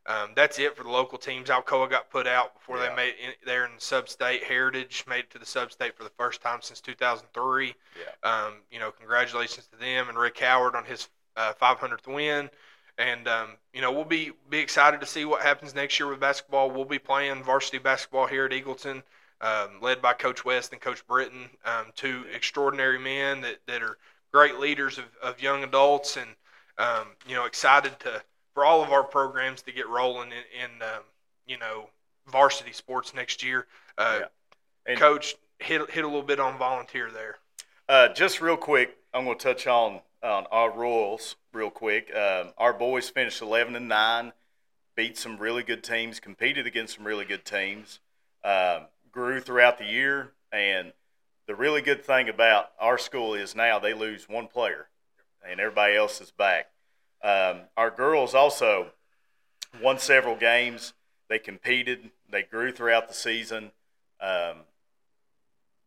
um, 0.07 0.31
that's 0.35 0.57
it 0.59 0.75
for 0.75 0.83
the 0.83 0.89
local 0.89 1.17
teams. 1.17 1.49
Alcoa 1.49 1.89
got 1.89 2.09
put 2.09 2.25
out 2.27 2.53
before 2.55 2.77
Yeah. 2.77 2.89
they 2.89 2.95
made 2.95 3.15
it 3.19 3.37
there 3.45 3.65
in 3.65 3.75
the 3.75 3.81
sub-state. 3.81 4.43
Heritage 4.43 5.05
made 5.07 5.19
it 5.25 5.29
to 5.31 5.39
the 5.39 5.45
sub-state 5.45 5.95
for 5.95 6.03
the 6.03 6.09
first 6.17 6.41
time 6.41 6.59
since 6.61 6.81
2003. 6.81 7.75
Yeah. 7.99 8.29
Um, 8.29 8.53
you 8.71 8.79
know, 8.79 8.91
congratulations 8.91 9.67
to 9.67 9.77
them 9.77 10.09
and 10.09 10.17
Rick 10.17 10.39
Howard 10.39 10.75
on 10.75 10.85
his 10.85 11.07
uh, 11.37 11.53
500th 11.61 12.07
win. 12.07 12.49
And 12.97 13.27
um, 13.27 13.49
you 13.73 13.81
know, 13.81 13.91
we'll 13.91 14.03
be 14.05 14.31
be 14.49 14.59
excited 14.59 14.99
to 14.99 15.05
see 15.07 15.23
what 15.25 15.41
happens 15.41 15.73
next 15.73 15.99
year 15.99 16.09
with 16.09 16.19
basketball. 16.19 16.69
We'll 16.69 16.83
be 16.85 16.99
playing 16.99 17.41
varsity 17.43 17.77
basketball 17.77 18.27
here 18.27 18.45
at 18.45 18.51
Eagleton, 18.51 19.01
um, 19.39 19.79
led 19.81 20.01
by 20.01 20.13
Coach 20.13 20.43
West 20.43 20.71
and 20.73 20.81
Coach 20.81 21.07
Britton, 21.07 21.49
um, 21.65 21.85
two 21.95 22.25
extraordinary 22.33 22.99
men 22.99 23.41
that, 23.41 23.59
that 23.67 23.81
are 23.81 23.97
great 24.33 24.59
leaders 24.59 24.97
of, 24.97 25.05
of 25.23 25.41
young 25.41 25.63
adults, 25.63 26.17
and 26.17 26.31
um, 26.77 27.07
you 27.25 27.33
know, 27.33 27.45
excited 27.45 27.97
to 28.01 28.21
for 28.53 28.65
all 28.65 28.83
of 28.83 28.91
our 28.91 29.03
programs 29.03 29.61
to 29.63 29.71
get 29.71 29.87
rolling 29.87 30.29
in, 30.31 30.63
in 30.63 30.81
um, 30.81 31.03
you 31.47 31.57
know 31.57 31.89
varsity 32.27 32.71
sports 32.71 33.13
next 33.13 33.43
year. 33.43 33.67
Uh, 33.97 34.19
Yeah. 34.21 34.25
And- 34.85 34.99
Coach 34.99 35.35
hit 35.59 35.89
hit 35.91 36.03
a 36.03 36.07
little 36.07 36.23
bit 36.23 36.39
on 36.39 36.57
volunteer 36.57 37.11
there. 37.11 37.37
Uh, 37.87 38.07
just 38.09 38.41
real 38.41 38.57
quick, 38.57 38.97
I'm 39.13 39.25
going 39.25 39.37
to 39.37 39.43
touch 39.43 39.67
on 39.67 40.01
on 40.23 40.45
our 40.51 40.71
Royals 40.71 41.35
real 41.53 41.69
quick. 41.69 42.15
Um, 42.15 42.53
our 42.57 42.73
boys 42.73 43.09
finished 43.09 43.41
11 43.41 43.75
and 43.75 43.87
nine, 43.87 44.33
beat 44.95 45.17
some 45.17 45.37
really 45.37 45.63
good 45.63 45.83
teams, 45.83 46.19
competed 46.19 46.65
against 46.67 46.95
some 46.95 47.05
really 47.05 47.25
good 47.25 47.43
teams, 47.43 47.99
um, 48.43 48.85
grew 49.11 49.39
throughout 49.41 49.77
the 49.77 49.85
year, 49.85 50.31
and 50.51 50.93
the 51.47 51.55
really 51.55 51.81
good 51.81 52.03
thing 52.05 52.29
about 52.29 52.71
our 52.79 52.97
school 52.97 53.33
is 53.33 53.55
now 53.55 53.77
they 53.79 53.93
lose 53.93 54.29
one 54.29 54.47
player, 54.47 54.87
and 55.47 55.59
everybody 55.59 55.95
else 55.95 56.21
is 56.21 56.31
back. 56.31 56.70
Um, 57.23 57.61
our 57.77 57.91
girls 57.91 58.33
also 58.33 58.91
won 59.81 59.99
several 59.99 60.35
games. 60.35 60.93
They 61.29 61.39
competed. 61.39 62.11
They 62.29 62.43
grew 62.43 62.71
throughout 62.71 63.07
the 63.07 63.13
season. 63.13 63.71
Um, 64.19 64.65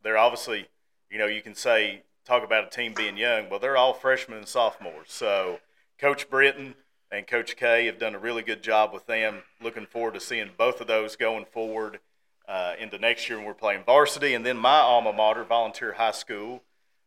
they're 0.03 0.19
obviously, 0.19 0.69
you 1.11 1.19
know, 1.19 1.27
you 1.27 1.43
can 1.43 1.55
say 1.55 2.03
talk 2.25 2.45
about 2.45 2.65
a 2.65 2.71
team 2.71 2.95
being 2.95 3.17
young. 3.17 3.49
Well, 3.51 3.59
they're 3.59 3.77
all 3.77 3.93
freshmen 3.93 4.39
and 4.39 4.49
sophomores. 4.49 5.09
So 5.09 5.61
Coach 5.99 6.31
Britton 6.31 6.75
and 7.11 7.27
Coach 7.27 7.57
K 7.57 7.87
have 7.87 7.99
done 7.99 8.15
a 8.15 8.19
really 8.19 8.43
good 8.43 8.63
job 8.63 8.93
with 8.93 9.07
them. 9.07 9.43
Looking 9.63 9.87
forward 9.87 10.15
to 10.15 10.21
seeing 10.21 10.51
both 10.57 10.81
of 10.81 10.87
those 10.87 11.17
going 11.17 11.45
forward 11.45 12.01
uh, 12.49 12.75
into 12.79 12.99
next 12.99 13.29
year 13.29 13.39
when 13.39 13.47
we're 13.47 13.55
playing 13.55 13.85
varsity. 13.85 14.35
And 14.35 14.45
then 14.45 14.57
my 14.57 14.79
alma 14.79 15.13
mater, 15.13 15.45
Volunteer 15.45 15.95
High 15.95 16.13
School, 16.13 16.63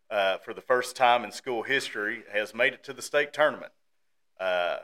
uh, 0.10 0.38
for 0.38 0.54
the 0.54 0.62
first 0.62 0.96
time 0.96 1.24
in 1.24 1.32
school 1.32 1.64
history, 1.64 2.24
has 2.32 2.54
made 2.54 2.74
it 2.74 2.84
to 2.86 2.94
the 2.94 3.02
state 3.02 3.34
tournament. 3.34 3.72
Uh, 4.40 4.78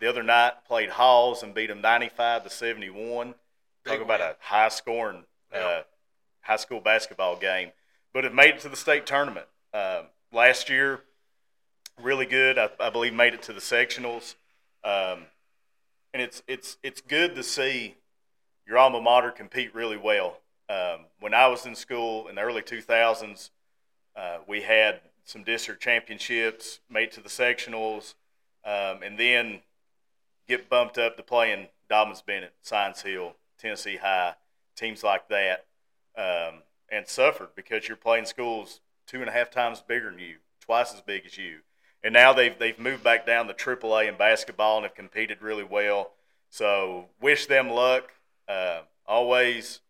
the 0.00 0.08
other 0.08 0.22
night 0.22 0.64
played 0.66 0.90
Halls 0.90 1.42
and 1.42 1.54
beat 1.54 1.68
them 1.68 1.80
95 1.80 2.44
to 2.44 2.50
71. 2.50 3.34
Big 3.84 3.92
Talk 3.94 4.02
about 4.02 4.20
win. 4.20 4.28
a 4.30 4.34
high 4.40 4.68
scoring 4.68 5.24
Yeah. 5.52 5.58
uh, 5.58 5.82
high 6.42 6.56
school 6.56 6.80
basketball 6.80 7.36
game, 7.36 7.72
but 8.12 8.24
it 8.24 8.34
made 8.34 8.54
it 8.56 8.60
to 8.60 8.68
the 8.68 8.76
state 8.76 9.06
tournament. 9.06 9.46
Um, 9.72 10.06
last 10.32 10.68
year, 10.68 11.00
really 12.00 12.26
good. 12.26 12.58
I, 12.58 12.70
I 12.80 12.90
believe 12.90 13.14
made 13.14 13.34
it 13.34 13.42
to 13.42 13.52
the 13.52 13.60
sectionals, 13.60 14.34
um, 14.84 15.26
and 16.12 16.22
it's 16.22 16.42
it's 16.46 16.76
it's 16.82 17.00
good 17.00 17.34
to 17.36 17.42
see 17.42 17.96
your 18.66 18.78
alma 18.78 19.00
mater 19.00 19.30
compete 19.30 19.74
really 19.74 19.96
well. 19.96 20.40
Um, 20.68 21.06
when 21.20 21.32
I 21.32 21.46
was 21.46 21.64
in 21.64 21.74
school 21.76 22.26
in 22.28 22.34
the 22.34 22.40
early 22.42 22.62
2000s, 22.62 23.50
uh, 24.16 24.38
we 24.48 24.62
had 24.62 25.00
some 25.24 25.44
district 25.44 25.80
championships, 25.82 26.80
made 26.90 27.04
it 27.04 27.12
to 27.12 27.20
the 27.20 27.28
sectionals, 27.28 28.14
um, 28.66 29.02
and 29.02 29.18
then 29.18 29.60
get 30.48 30.68
bumped 30.68 30.98
up 30.98 31.16
to 31.16 31.22
playing 31.22 31.68
Dobyns-Bennett, 31.88 32.54
Science 32.60 33.02
Hill, 33.02 33.34
Tennessee 33.58 33.96
High, 33.96 34.34
teams 34.76 35.02
like 35.02 35.28
that, 35.28 35.66
um, 36.18 36.62
and 36.90 37.06
suffered 37.06 37.50
because 37.54 37.88
you're 37.88 37.96
playing 37.96 38.26
schools 38.26 38.80
two 39.06 39.20
and 39.20 39.28
a 39.28 39.32
half 39.32 39.50
times 39.50 39.80
bigger 39.80 40.10
than 40.10 40.18
you, 40.18 40.36
twice 40.60 40.92
as 40.92 41.00
big 41.00 41.24
as 41.24 41.38
you. 41.38 41.60
And 42.02 42.12
now 42.12 42.32
they've 42.32 42.56
they've 42.56 42.78
moved 42.78 43.02
back 43.02 43.26
down 43.26 43.46
to 43.48 43.54
AAA 43.54 44.08
in 44.08 44.16
basketball 44.16 44.76
and 44.76 44.84
have 44.84 44.94
competed 44.94 45.42
really 45.42 45.64
well. 45.64 46.12
So 46.50 47.06
wish 47.20 47.46
them 47.46 47.70
luck. 47.70 48.12
Uh, 48.48 48.82
always 49.06 49.80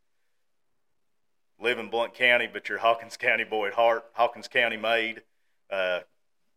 live 1.61 1.79
in 1.79 1.91
Blount 1.91 2.15
County, 2.15 2.49
but 2.51 2.69
you're 2.69 2.79
Hawkins 2.79 3.17
County 3.17 3.45
boy 3.45 3.69
at 3.69 3.75
heart. 3.75 4.05
Hawkins 4.15 4.49
County 4.49 4.77
made, 4.77 5.23
uh, 5.71 6.01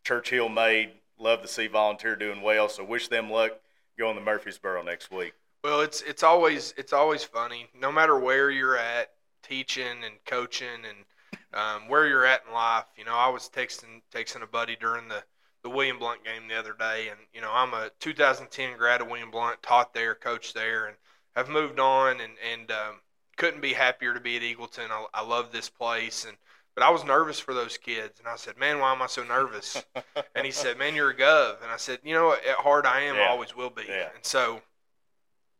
Church 0.03 0.29
Hill 0.29 0.49
made. 0.49 0.91
Love 1.19 1.41
to 1.41 1.47
see 1.47 1.67
volunteer 1.67 2.15
doing 2.15 2.41
well. 2.41 2.69
So 2.69 2.83
wish 2.83 3.09
them 3.09 3.29
luck 3.29 3.59
going 3.97 4.15
to 4.15 4.21
Murfreesboro 4.21 4.81
next 4.83 5.11
week. 5.11 5.33
Well, 5.63 5.81
it's 5.81 6.01
it's 6.01 6.23
always 6.23 6.73
it's 6.77 6.93
always 6.93 7.23
funny, 7.23 7.67
no 7.77 7.91
matter 7.91 8.17
where 8.17 8.49
you're 8.49 8.77
at, 8.77 9.11
teaching 9.43 10.03
and 10.05 10.15
coaching, 10.25 10.67
and 10.87 11.05
um, 11.53 11.89
where 11.89 12.07
you're 12.07 12.25
at 12.25 12.43
in 12.47 12.53
life. 12.53 12.85
You 12.95 13.03
know, 13.03 13.15
I 13.15 13.27
was 13.27 13.49
texting 13.49 14.01
texting 14.13 14.41
a 14.41 14.47
buddy 14.47 14.77
during 14.79 15.09
the 15.09 15.23
the 15.61 15.69
William 15.69 15.99
Blount 15.99 16.23
game 16.23 16.47
the 16.47 16.57
other 16.57 16.73
day, 16.77 17.09
and 17.09 17.19
you 17.33 17.41
know, 17.41 17.51
I'm 17.51 17.73
a 17.73 17.91
2010 17.99 18.77
grad 18.77 19.01
of 19.01 19.07
William 19.07 19.31
Blount, 19.31 19.61
taught 19.61 19.93
there, 19.93 20.15
coached 20.15 20.53
there, 20.53 20.87
and 20.87 20.95
have 21.35 21.49
moved 21.49 21.79
on, 21.79 22.21
and 22.21 22.33
and 22.53 22.71
um, 22.71 23.01
couldn't 23.35 23.61
be 23.61 23.73
happier 23.73 24.13
to 24.13 24.21
be 24.21 24.37
at 24.37 24.41
Eagleton. 24.41 24.91
I, 24.91 25.05
I 25.13 25.21
love 25.23 25.51
this 25.51 25.69
place, 25.69 26.25
and 26.25 26.37
but 26.79 26.85
I 26.85 26.91
was 26.91 27.03
nervous 27.03 27.41
for 27.41 27.53
those 27.53 27.77
kids, 27.77 28.19
and 28.19 28.27
I 28.27 28.37
said, 28.37 28.57
"Man, 28.57 28.79
why 28.79 28.93
am 28.93 29.01
I 29.01 29.07
so 29.07 29.23
nervous?" 29.23 29.83
and 30.35 30.45
he 30.45 30.51
said, 30.51 30.77
"Man, 30.77 30.95
you're 30.95 31.09
a 31.09 31.15
gov," 31.15 31.61
and 31.61 31.69
I 31.69 31.75
said, 31.75 31.99
"You 32.05 32.13
know, 32.13 32.31
at 32.31 32.55
heart, 32.55 32.85
I 32.85 33.01
am. 33.01 33.15
I 33.15 33.19
Yeah. 33.19 33.29
always 33.29 33.53
will 33.53 33.69
be." 33.69 33.83
Yeah. 33.85 34.09
And 34.15 34.25
so 34.25 34.61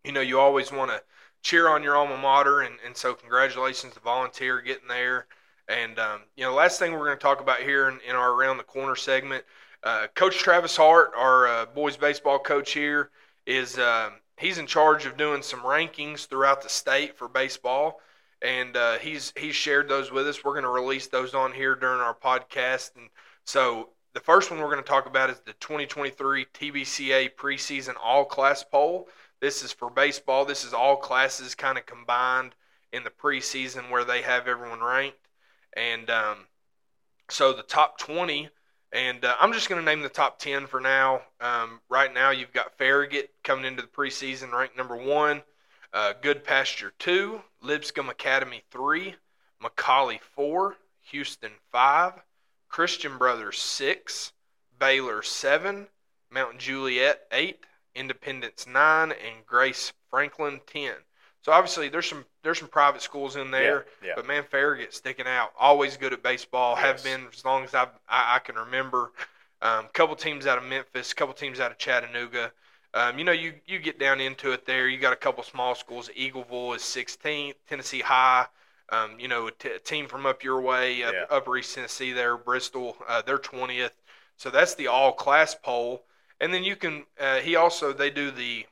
you 0.06 0.14
know, 0.14 0.22
you 0.22 0.40
always 0.40 0.72
want 0.72 0.92
to 0.92 1.02
cheer 1.42 1.68
on 1.68 1.84
your 1.84 1.98
alma 1.98 2.18
mater, 2.18 2.62
and, 2.62 2.76
and 2.86 2.96
so 2.96 3.14
congratulations 3.14 3.94
to 3.96 4.00
Volunteer 4.00 4.62
getting 4.62 4.88
there. 4.88 5.28
And 5.68 6.00
um, 6.00 6.22
you 6.38 6.46
know, 6.46 6.54
last 6.54 6.80
thing 6.80 6.94
we're 6.94 7.06
going 7.06 7.18
to 7.18 7.22
talk 7.22 7.42
about 7.42 7.60
here 7.60 7.90
in, 7.90 8.00
in 8.08 8.16
our 8.16 8.32
around 8.32 8.56
the 8.58 8.64
corner 8.64 8.96
segment, 8.96 9.44
uh, 9.84 10.08
Coach 10.16 10.38
Travis 10.38 10.78
Hart, 10.78 11.12
our 11.18 11.48
uh, 11.48 11.66
boys 11.66 11.98
baseball 11.98 12.40
coach 12.40 12.72
here, 12.72 13.10
is 13.46 13.78
um, 13.78 14.14
he's 14.38 14.58
in 14.58 14.68
charge 14.68 15.06
of 15.06 15.18
doing 15.18 15.42
some 15.42 15.60
rankings 15.60 16.28
throughout 16.28 16.62
the 16.64 16.70
state 16.70 17.18
for 17.18 17.28
baseball, 17.28 18.00
and 18.42 18.76
uh, 18.76 18.98
he's 19.00 19.34
he's 19.38 19.56
shared 19.56 19.90
those 19.90 20.12
with 20.12 20.28
us. 20.28 20.44
We're 20.44 20.54
going 20.54 20.64
to 20.64 20.70
release 20.70 21.08
those 21.08 21.34
on 21.34 21.54
here 21.54 21.76
during 21.76 22.02
our 22.02 22.16
podcast, 22.16 22.96
and 22.96 23.10
so. 23.46 23.90
The 24.16 24.20
first 24.20 24.50
one 24.50 24.60
we're 24.60 24.72
going 24.72 24.84
to 24.84 24.90
talk 24.90 25.06
about 25.06 25.30
is 25.30 25.40
the 25.42 25.54
2023 25.60 26.48
TBCA 26.52 27.30
preseason 27.36 27.94
all 28.04 28.26
class 28.26 28.64
poll. 28.64 29.08
This 29.40 29.64
is 29.64 29.72
for 29.72 29.92
baseball. 29.92 30.46
This 30.46 30.66
is 30.66 30.74
all 30.74 30.98
classes 30.98 31.54
kind 31.54 31.78
of 31.78 31.86
combined 31.86 32.56
in 32.92 33.04
the 33.04 33.10
preseason 33.10 33.90
where 33.90 34.04
they 34.04 34.22
have 34.22 34.48
everyone 34.48 34.82
ranked. 34.82 35.28
And 35.76 36.10
um, 36.10 36.48
so 37.30 37.54
the 37.54 37.64
top 37.64 37.98
20, 38.00 38.50
and 38.92 39.24
uh, 39.24 39.36
I'm 39.40 39.54
just 39.54 39.70
going 39.70 39.84
to 39.84 39.86
name 39.86 40.02
the 40.02 40.10
top 40.10 40.40
10 40.40 40.68
for 40.68 40.80
now. 40.80 41.22
Um, 41.40 41.80
right 41.90 42.14
now, 42.14 42.32
you've 42.32 42.54
got 42.54 42.78
Farragut 42.78 43.32
coming 43.44 43.66
into 43.66 43.82
the 43.82 43.88
preseason 43.88 44.52
ranked 44.52 44.78
number 44.78 44.96
one, 44.96 45.44
uh, 45.94 46.14
Goodpasture 46.22 46.92
two, 47.00 47.42
Lipscomb 47.62 48.10
Academy 48.10 48.64
three, 48.72 49.16
McCallie 49.64 50.22
four, 50.22 50.76
Houston 51.12 51.52
five, 51.72 52.14
Christian 52.68 53.18
Brothers 53.18 53.60
six, 53.60 54.34
Baylor 54.80 55.22
seven, 55.22 55.88
Mount 56.32 56.58
Juliet 56.60 57.22
eight, 57.32 57.66
Independence 57.96 58.66
nine, 58.68 59.12
and 59.12 59.46
Grace 59.46 59.92
Franklin 60.10 60.62
ten. 60.68 60.94
So 61.42 61.52
obviously 61.52 61.90
there's 61.90 62.08
some 62.08 62.26
there's 62.44 62.60
some 62.60 62.68
private 62.68 63.02
schools 63.02 63.36
in 63.36 63.50
there, 63.52 63.86
Yeah, 64.02 64.08
yeah. 64.10 64.14
but 64.16 64.28
man, 64.28 64.44
Farragut 64.44 64.94
sticking 64.94 65.26
out. 65.28 65.52
Always 65.60 65.98
good 65.98 66.14
at 66.14 66.22
baseball. 66.22 66.76
Have 66.76 67.04
been 67.04 67.28
as 67.34 67.44
long 67.44 67.64
as 67.64 67.74
I've, 67.74 67.90
I 68.08 68.36
I 68.36 68.40
can 68.40 68.56
remember. 68.56 69.12
Um, 69.62 69.88
couple 69.92 70.16
teams 70.16 70.48
out 70.48 70.58
of 70.58 70.64
Memphis, 70.64 71.14
couple 71.14 71.34
teams 71.34 71.60
out 71.60 71.72
of 71.72 71.78
Chattanooga. 71.78 72.54
Um, 72.94 73.20
you 73.20 73.26
know, 73.26 73.32
you 73.32 73.54
you 73.68 73.80
get 73.80 74.00
down 74.00 74.20
into 74.20 74.52
it 74.52 74.66
there. 74.66 74.88
You 74.88 74.98
got 74.98 75.14
a 75.14 75.18
couple 75.18 75.44
small 75.44 75.76
schools. 75.76 76.10
Eagleville 76.18 76.76
is 76.76 76.82
16th. 76.82 77.56
Tennessee 77.68 78.02
High. 78.02 78.48
Um, 78.92 79.20
you 79.20 79.28
know, 79.28 79.48
a, 79.48 79.52
t- 79.52 79.70
a 79.70 79.80
team 79.80 80.08
from 80.08 80.26
up 80.26 80.44
your 80.44 80.62
way, 80.62 81.04
up, 81.04 81.14
Yeah. 81.14 81.26
Upper 81.30 81.58
East 81.58 81.76
Tennessee. 81.76 82.12
There, 82.12 82.38
Bristol. 82.38 82.98
Uh, 83.08 83.22
they're 83.22 83.38
20th. 83.38 83.92
So 84.38 84.50
that's 84.50 84.74
the 84.74 84.88
all 84.88 85.12
class 85.12 85.54
poll. 85.54 86.04
And 86.40 86.54
then 86.54 86.64
you 86.64 86.76
can. 86.76 87.06
Uh, 87.20 87.38
he 87.38 87.56
also 87.56 87.94
they 87.94 88.10
do 88.10 88.32
the 88.32 88.66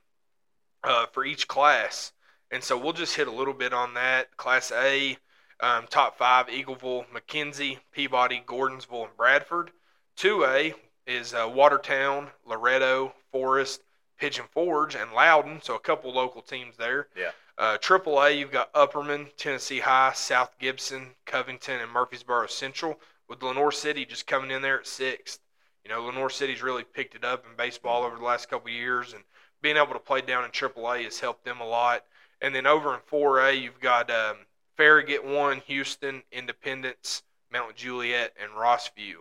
uh, 0.83 1.05
for 1.07 1.23
each 1.25 1.47
class. 1.47 2.13
And 2.49 2.63
so 2.63 2.77
we'll 2.77 2.93
just 2.93 3.15
hit 3.15 3.27
a 3.27 3.31
little 3.31 3.53
bit 3.53 3.73
on 3.73 3.93
that. 3.95 4.35
Class 4.37 4.71
A, 4.71 5.17
um, 5.59 5.85
top 5.89 6.17
five 6.17 6.47
Eagleville, 6.47 7.05
McKenzie, 7.13 7.79
Peabody, 7.91 8.41
Gordonsville, 8.47 9.05
and 9.07 9.17
Bradford. 9.17 9.71
2A 10.17 10.73
is 11.05 11.33
uh, 11.33 11.49
Watertown, 11.53 12.29
Loretto, 12.45 13.13
Forest, 13.31 13.81
Pigeon 14.17 14.45
Forge, 14.51 14.95
and 14.95 15.11
Loudon. 15.13 15.61
So 15.61 15.75
a 15.75 15.79
couple 15.79 16.11
local 16.13 16.41
teams 16.41 16.77
there. 16.77 17.07
Yeah. 17.15 17.31
Uh, 17.57 17.77
AAA, 17.77 18.37
you've 18.37 18.51
got 18.51 18.71
Upperman, 18.73 19.35
Tennessee 19.35 19.79
High, 19.79 20.13
South 20.13 20.57
Gibson, 20.59 21.15
Covington, 21.25 21.79
and 21.79 21.91
Murfreesboro 21.91 22.47
Central, 22.47 22.99
with 23.27 23.41
Lenoir 23.41 23.71
City 23.71 24.05
just 24.05 24.27
coming 24.27 24.51
in 24.51 24.61
there 24.61 24.79
at 24.79 24.87
sixth. 24.87 25.39
You 25.83 25.89
know, 25.89 26.03
Lenoir 26.03 26.29
City's 26.29 26.61
really 26.61 26.83
picked 26.83 27.15
it 27.15 27.25
up 27.25 27.45
in 27.49 27.55
baseball 27.55 28.03
over 28.03 28.17
the 28.17 28.23
last 28.23 28.49
couple 28.49 28.69
years, 28.69 29.13
and 29.13 29.23
being 29.61 29.77
able 29.77 29.93
to 29.93 29.99
play 29.99 30.21
down 30.21 30.43
in 30.43 30.51
AAA 30.51 31.05
has 31.05 31.19
helped 31.19 31.45
them 31.45 31.59
a 31.59 31.65
lot. 31.65 32.05
And 32.41 32.53
then 32.53 32.67
over 32.67 32.93
in 32.93 32.99
4A, 33.11 33.59
you've 33.59 33.79
got 33.79 34.11
um, 34.11 34.37
Farragut 34.75 35.25
1, 35.25 35.61
Houston, 35.65 36.21
Independence, 36.31 37.23
Mount 37.51 37.75
Juliet, 37.75 38.33
and 38.39 38.51
Rossview. 38.51 39.15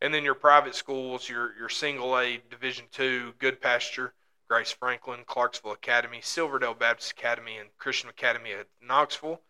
And 0.00 0.12
then 0.12 0.24
your 0.24 0.34
private 0.34 0.74
schools, 0.74 1.28
your 1.28 1.54
your 1.56 1.68
single 1.68 2.18
A 2.18 2.40
Division 2.50 2.86
two, 2.90 3.34
Goodpasture, 3.38 4.10
Grace 4.52 4.70
Franklin, 4.70 5.20
Clarksville 5.24 5.72
Academy, 5.72 6.20
Silverdale 6.20 6.74
Baptist 6.74 7.12
Academy, 7.12 7.56
and 7.56 7.70
Christian 7.78 8.10
Academy 8.10 8.52
at 8.52 8.66
Knoxville. 8.86 9.40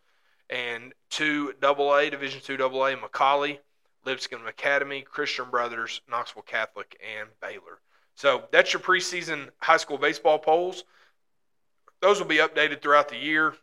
And 0.48 0.94
two 1.10 1.54
AA, 1.60 2.08
Division 2.08 2.40
two 2.40 2.54
AA, 2.54 2.94
McCallie, 2.94 3.58
Lipscomb 4.06 4.46
Academy, 4.46 5.02
Christian 5.02 5.46
Brothers, 5.50 6.02
Knoxville 6.08 6.44
Catholic, 6.44 6.96
and 7.18 7.28
Baylor. 7.40 7.80
So 8.14 8.44
that's 8.52 8.72
your 8.72 8.80
preseason 8.80 9.48
high 9.58 9.78
school 9.78 9.98
baseball 9.98 10.38
polls. 10.38 10.84
Those 12.00 12.20
will 12.20 12.28
be 12.28 12.36
updated 12.36 12.80
throughout 12.80 13.08
the 13.08 13.16
year. 13.16 13.54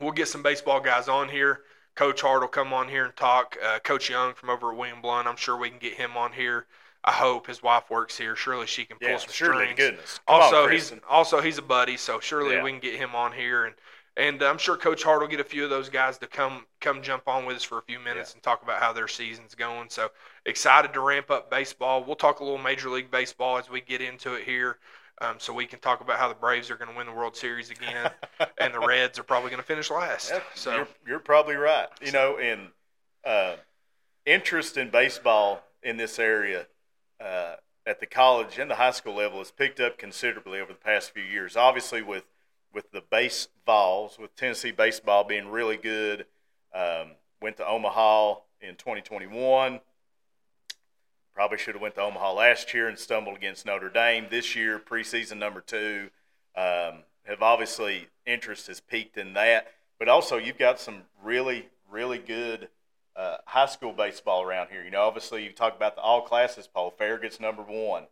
We'll 0.00 0.12
get 0.12 0.28
some 0.28 0.42
baseball 0.42 0.80
guys 0.80 1.08
on 1.08 1.28
here. 1.28 1.60
Coach 1.94 2.22
Hart 2.22 2.40
will 2.40 2.48
come 2.48 2.72
on 2.72 2.88
here 2.88 3.04
and 3.04 3.14
talk. 3.14 3.58
Uh, 3.62 3.80
Coach 3.80 4.08
Young 4.08 4.32
from 4.32 4.48
over 4.48 4.72
at 4.72 4.78
William 4.78 5.02
Blount, 5.02 5.28
I'm 5.28 5.36
sure 5.36 5.58
we 5.58 5.68
can 5.68 5.78
get 5.78 5.92
him 5.92 6.16
on 6.16 6.32
here. 6.32 6.64
I 7.04 7.12
hope 7.12 7.46
his 7.46 7.62
wife 7.62 7.90
works 7.90 8.16
here. 8.16 8.34
Surely 8.34 8.66
she 8.66 8.84
can 8.84 8.98
pull 8.98 9.10
Yeah, 9.10 9.18
some 9.18 9.30
surely, 9.30 9.64
strings. 9.64 9.76
goodness. 9.76 10.20
Come 10.26 10.36
Also, 10.40 10.64
on, 10.64 10.72
he's 10.72 10.92
also 11.08 11.40
he's 11.40 11.58
a 11.58 11.62
buddy, 11.62 11.96
so 11.96 12.18
surely 12.20 12.54
Yeah. 12.54 12.62
we 12.62 12.70
can 12.70 12.80
get 12.80 12.94
him 12.94 13.14
on 13.14 13.32
here, 13.32 13.66
and 13.66 13.74
and 14.16 14.42
I'm 14.42 14.58
sure 14.58 14.76
Coach 14.76 15.02
Hart 15.02 15.20
will 15.20 15.28
get 15.28 15.40
a 15.40 15.44
few 15.44 15.64
of 15.64 15.70
those 15.70 15.88
guys 15.90 16.18
to 16.18 16.26
come 16.26 16.66
come 16.80 17.02
jump 17.02 17.28
on 17.28 17.44
with 17.46 17.56
us 17.56 17.62
for 17.64 17.78
a 17.78 17.82
few 17.82 17.98
minutes 18.00 18.32
and 18.32 18.42
talk 18.42 18.62
about 18.62 18.80
how 18.80 18.92
their 18.92 19.08
season's 19.08 19.54
going. 19.54 19.90
So 19.90 20.10
excited 20.46 20.92
to 20.94 21.00
ramp 21.00 21.30
up 21.30 21.50
baseball. 21.50 22.04
We'll 22.04 22.16
talk 22.16 22.40
a 22.40 22.44
little 22.44 22.58
Major 22.58 22.88
League 22.90 23.10
Baseball 23.10 23.58
as 23.58 23.68
we 23.68 23.80
get 23.82 24.00
into 24.00 24.34
it 24.34 24.44
here, 24.44 24.78
um, 25.20 25.36
so 25.38 25.52
we 25.52 25.66
can 25.66 25.80
talk 25.80 26.00
about 26.00 26.18
how 26.18 26.28
the 26.28 26.34
Braves 26.34 26.70
are 26.70 26.76
going 26.76 26.90
to 26.90 26.96
win 26.96 27.06
the 27.06 27.12
World 27.12 27.36
Series 27.36 27.70
again, 27.70 28.10
and 28.58 28.72
the 28.72 28.80
Reds 28.80 29.18
are 29.18 29.24
probably 29.24 29.50
going 29.50 29.60
to 29.60 29.66
finish 29.66 29.90
last. 29.90 30.30
Yep, 30.30 30.44
So 30.54 30.74
you're, 30.76 30.88
you're 31.06 31.18
probably 31.20 31.56
right. 31.56 31.88
You 32.00 32.12
know, 32.12 32.38
and 32.38 32.68
uh, 33.24 33.56
interest 34.26 34.76
in 34.76 34.90
baseball 34.90 35.62
in 35.82 35.96
this 35.96 36.18
area 36.18 36.66
uh, 37.20 37.56
at 37.86 38.00
the 38.00 38.06
college 38.06 38.58
and 38.58 38.70
the 38.70 38.76
high 38.76 38.90
school 38.90 39.14
level 39.14 39.38
has 39.38 39.50
picked 39.50 39.80
up 39.80 39.98
considerably 39.98 40.60
over 40.60 40.72
the 40.72 40.78
past 40.78 41.10
few 41.10 41.22
years. 41.22 41.56
Obviously, 41.56 42.02
with 42.02 42.24
with 42.72 42.90
the 42.90 43.02
base 43.02 43.48
balls, 43.64 44.18
with 44.18 44.34
Tennessee 44.34 44.72
baseball 44.72 45.22
being 45.22 45.48
really 45.48 45.76
good, 45.76 46.26
um, 46.74 47.12
went 47.40 47.56
to 47.58 47.66
Omaha 47.66 48.34
in 48.60 48.74
2021. 48.74 49.80
Probably 51.34 51.58
should 51.58 51.74
have 51.74 51.82
went 51.82 51.94
to 51.94 52.00
Omaha 52.00 52.32
last 52.32 52.74
year 52.74 52.88
and 52.88 52.98
stumbled 52.98 53.36
against 53.36 53.64
Notre 53.64 53.88
Dame. 53.88 54.26
This 54.30 54.56
year, 54.56 54.78
preseason 54.78 55.38
number 55.38 55.60
two, 55.60 56.10
um, 56.56 57.02
have 57.24 57.42
obviously 57.42 58.08
interest 58.26 58.66
has 58.66 58.80
peaked 58.80 59.16
in 59.16 59.34
that. 59.34 59.72
But 59.98 60.08
also, 60.08 60.36
you've 60.36 60.58
got 60.58 60.80
some 60.80 61.02
really, 61.22 61.68
really 61.90 62.18
good 62.18 62.68
uh, 63.16 63.36
high 63.46 63.66
school 63.66 63.92
baseball 63.92 64.42
around 64.42 64.68
here. 64.70 64.82
You 64.82 64.90
know, 64.90 65.02
obviously, 65.02 65.44
you 65.44 65.52
talk 65.52 65.76
about 65.76 65.96
the 65.96 66.02
all 66.02 66.22
classes 66.22 66.66
poll. 66.66 66.92
Farragut's 66.98 67.40
number 67.40 67.62
one. 67.62 68.04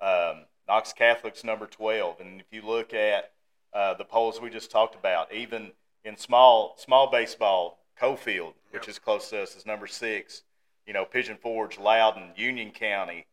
Um, 0.00 0.44
Knox 0.68 0.92
Catholic's 0.92 1.44
number 1.44 1.66
12. 1.66 2.20
And 2.20 2.40
if 2.40 2.46
you 2.50 2.62
look 2.62 2.92
at 2.92 3.32
uh, 3.72 3.94
the 3.94 4.04
polls 4.04 4.40
we 4.40 4.50
just 4.50 4.70
talked 4.70 4.94
about, 4.94 5.32
even 5.32 5.72
in 6.04 6.16
small 6.16 6.74
small 6.78 7.10
baseball, 7.10 7.78
Coalfield, 8.00 8.54
which 8.70 8.82
yep. 8.82 8.88
is 8.88 8.98
close 8.98 9.30
to 9.30 9.42
us, 9.42 9.56
is 9.56 9.66
number 9.66 9.86
six. 9.86 10.42
You 10.86 10.92
know, 10.92 11.04
Pigeon 11.04 11.36
Forge, 11.36 11.78
Loudon, 11.78 12.30
Union 12.36 12.70
County, 12.70 13.26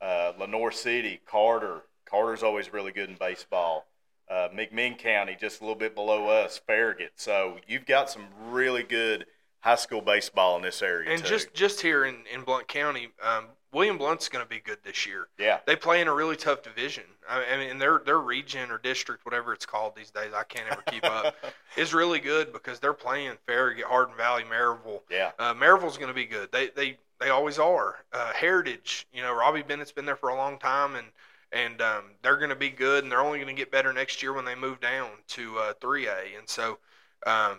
uh, 0.00 0.32
Lenoir 0.38 0.70
City, 0.70 1.20
Carter. 1.26 1.82
Carter's 2.04 2.42
always 2.42 2.72
really 2.72 2.92
good 2.92 3.08
in 3.08 3.16
baseball. 3.16 3.86
Uh, 4.28 4.48
McMinn 4.54 4.96
County, 4.96 5.36
just 5.38 5.60
a 5.60 5.64
little 5.64 5.78
bit 5.78 5.94
below 5.94 6.28
us, 6.28 6.58
Farragut. 6.58 7.12
So 7.16 7.58
you've 7.66 7.86
got 7.86 8.10
some 8.10 8.26
really 8.48 8.84
good 8.84 9.26
high 9.60 9.76
school 9.76 10.00
baseball 10.00 10.56
in 10.56 10.62
this 10.62 10.82
area. 10.82 11.10
And 11.10 11.22
too. 11.22 11.28
just 11.28 11.54
just 11.54 11.80
here 11.80 12.04
in, 12.04 12.16
in 12.32 12.42
Blount 12.42 12.68
County, 12.68 13.08
um, 13.22 13.46
William 13.72 13.98
Blount's 13.98 14.28
going 14.28 14.44
to 14.44 14.48
be 14.48 14.58
good 14.58 14.78
this 14.82 15.06
year. 15.06 15.28
Yeah, 15.38 15.60
they 15.66 15.76
play 15.76 16.00
in 16.00 16.08
a 16.08 16.14
really 16.14 16.36
tough 16.36 16.62
division. 16.62 17.04
I 17.28 17.56
mean, 17.56 17.78
their 17.78 18.00
their 18.04 18.18
region 18.18 18.70
or 18.70 18.78
district, 18.78 19.24
whatever 19.24 19.52
it's 19.52 19.66
called 19.66 19.94
these 19.94 20.10
days, 20.10 20.32
I 20.34 20.42
can't 20.44 20.70
ever 20.70 20.82
keep 20.82 21.04
up, 21.04 21.34
is 21.76 21.94
really 21.94 22.18
good 22.18 22.52
because 22.52 22.80
they're 22.80 22.92
playing 22.92 23.32
Farragut, 23.46 23.84
Hardin 23.84 24.16
Valley, 24.16 24.44
Maryville. 24.44 25.02
Yeah, 25.10 25.30
uh, 25.38 25.54
Maryville's 25.54 25.98
going 25.98 26.08
to 26.08 26.14
be 26.14 26.26
good. 26.26 26.50
They 26.52 26.70
they 26.70 26.98
they 27.20 27.28
always 27.28 27.58
are. 27.58 27.96
Uh, 28.12 28.32
Heritage, 28.32 29.06
you 29.12 29.22
know, 29.22 29.34
Robbie 29.34 29.62
Bennett's 29.62 29.92
been 29.92 30.06
there 30.06 30.16
for 30.16 30.30
a 30.30 30.36
long 30.36 30.58
time, 30.58 30.96
and 30.96 31.06
and 31.52 31.80
um, 31.80 32.04
they're 32.22 32.38
going 32.38 32.50
to 32.50 32.56
be 32.56 32.70
good, 32.70 33.02
and 33.02 33.12
they're 33.12 33.20
only 33.20 33.38
going 33.38 33.54
to 33.54 33.60
get 33.60 33.70
better 33.70 33.92
next 33.92 34.22
year 34.22 34.32
when 34.32 34.44
they 34.44 34.54
move 34.54 34.80
down 34.80 35.10
to 35.28 35.58
uh, 35.58 35.72
3A. 35.80 36.38
And 36.38 36.48
so, 36.48 36.78
um, 37.26 37.58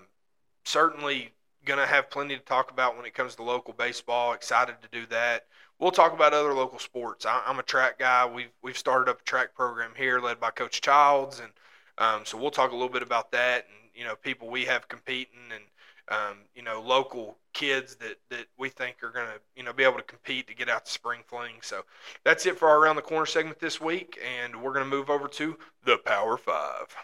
certainly 0.63 1.31
going 1.65 1.79
to 1.79 1.85
have 1.85 2.09
plenty 2.09 2.35
to 2.35 2.43
talk 2.43 2.71
about 2.71 2.97
when 2.97 3.05
it 3.05 3.13
comes 3.13 3.35
to 3.35 3.43
local 3.43 3.73
baseball. 3.73 4.33
Excited 4.33 4.75
to 4.81 4.87
do 4.91 5.05
that. 5.07 5.45
We'll 5.79 5.91
talk 5.91 6.13
about 6.13 6.33
other 6.33 6.53
local 6.53 6.79
sports. 6.79 7.25
I, 7.25 7.41
am 7.47 7.59
a 7.59 7.63
track 7.63 7.97
guy. 7.99 8.25
We've 8.25 8.51
we've 8.61 8.77
started 8.77 9.09
up 9.09 9.21
a 9.21 9.23
track 9.23 9.55
program 9.55 9.91
here, 9.95 10.19
led 10.19 10.39
by 10.39 10.51
Coach 10.51 10.81
Childs, 10.81 11.39
and 11.39 11.51
um, 11.97 12.21
so 12.23 12.37
we'll 12.37 12.51
talk 12.51 12.71
a 12.71 12.75
little 12.75 12.89
bit 12.89 13.03
about 13.03 13.31
that 13.31 13.65
and 13.67 13.81
you 13.95 14.05
know 14.05 14.15
people 14.15 14.49
we 14.49 14.65
have 14.65 14.87
competing 14.87 15.39
and 15.53 15.63
um, 16.09 16.37
you 16.55 16.61
know 16.61 16.81
local 16.81 17.37
kids 17.53 17.95
that 17.95 18.17
that 18.29 18.45
we 18.57 18.69
think 18.69 19.03
are 19.03 19.11
going 19.11 19.27
to 19.27 19.39
you 19.55 19.63
know 19.63 19.73
be 19.73 19.83
able 19.83 19.97
to 19.97 20.03
compete 20.03 20.47
to 20.47 20.55
get 20.55 20.69
out 20.69 20.85
the 20.85 20.91
spring 20.91 21.21
fling. 21.27 21.55
So 21.61 21.83
that's 22.23 22.45
it 22.45 22.57
for 22.57 22.67
our 22.67 22.79
around 22.79 22.95
the 22.95 23.01
corner 23.01 23.25
segment 23.25 23.59
this 23.59 23.81
week, 23.81 24.19
and 24.39 24.55
we're 24.61 24.73
going 24.73 24.85
to 24.85 24.89
move 24.89 25.09
over 25.09 25.27
to 25.27 25.57
the 25.83 25.97
Power 25.97 26.37
Five. 26.37 26.95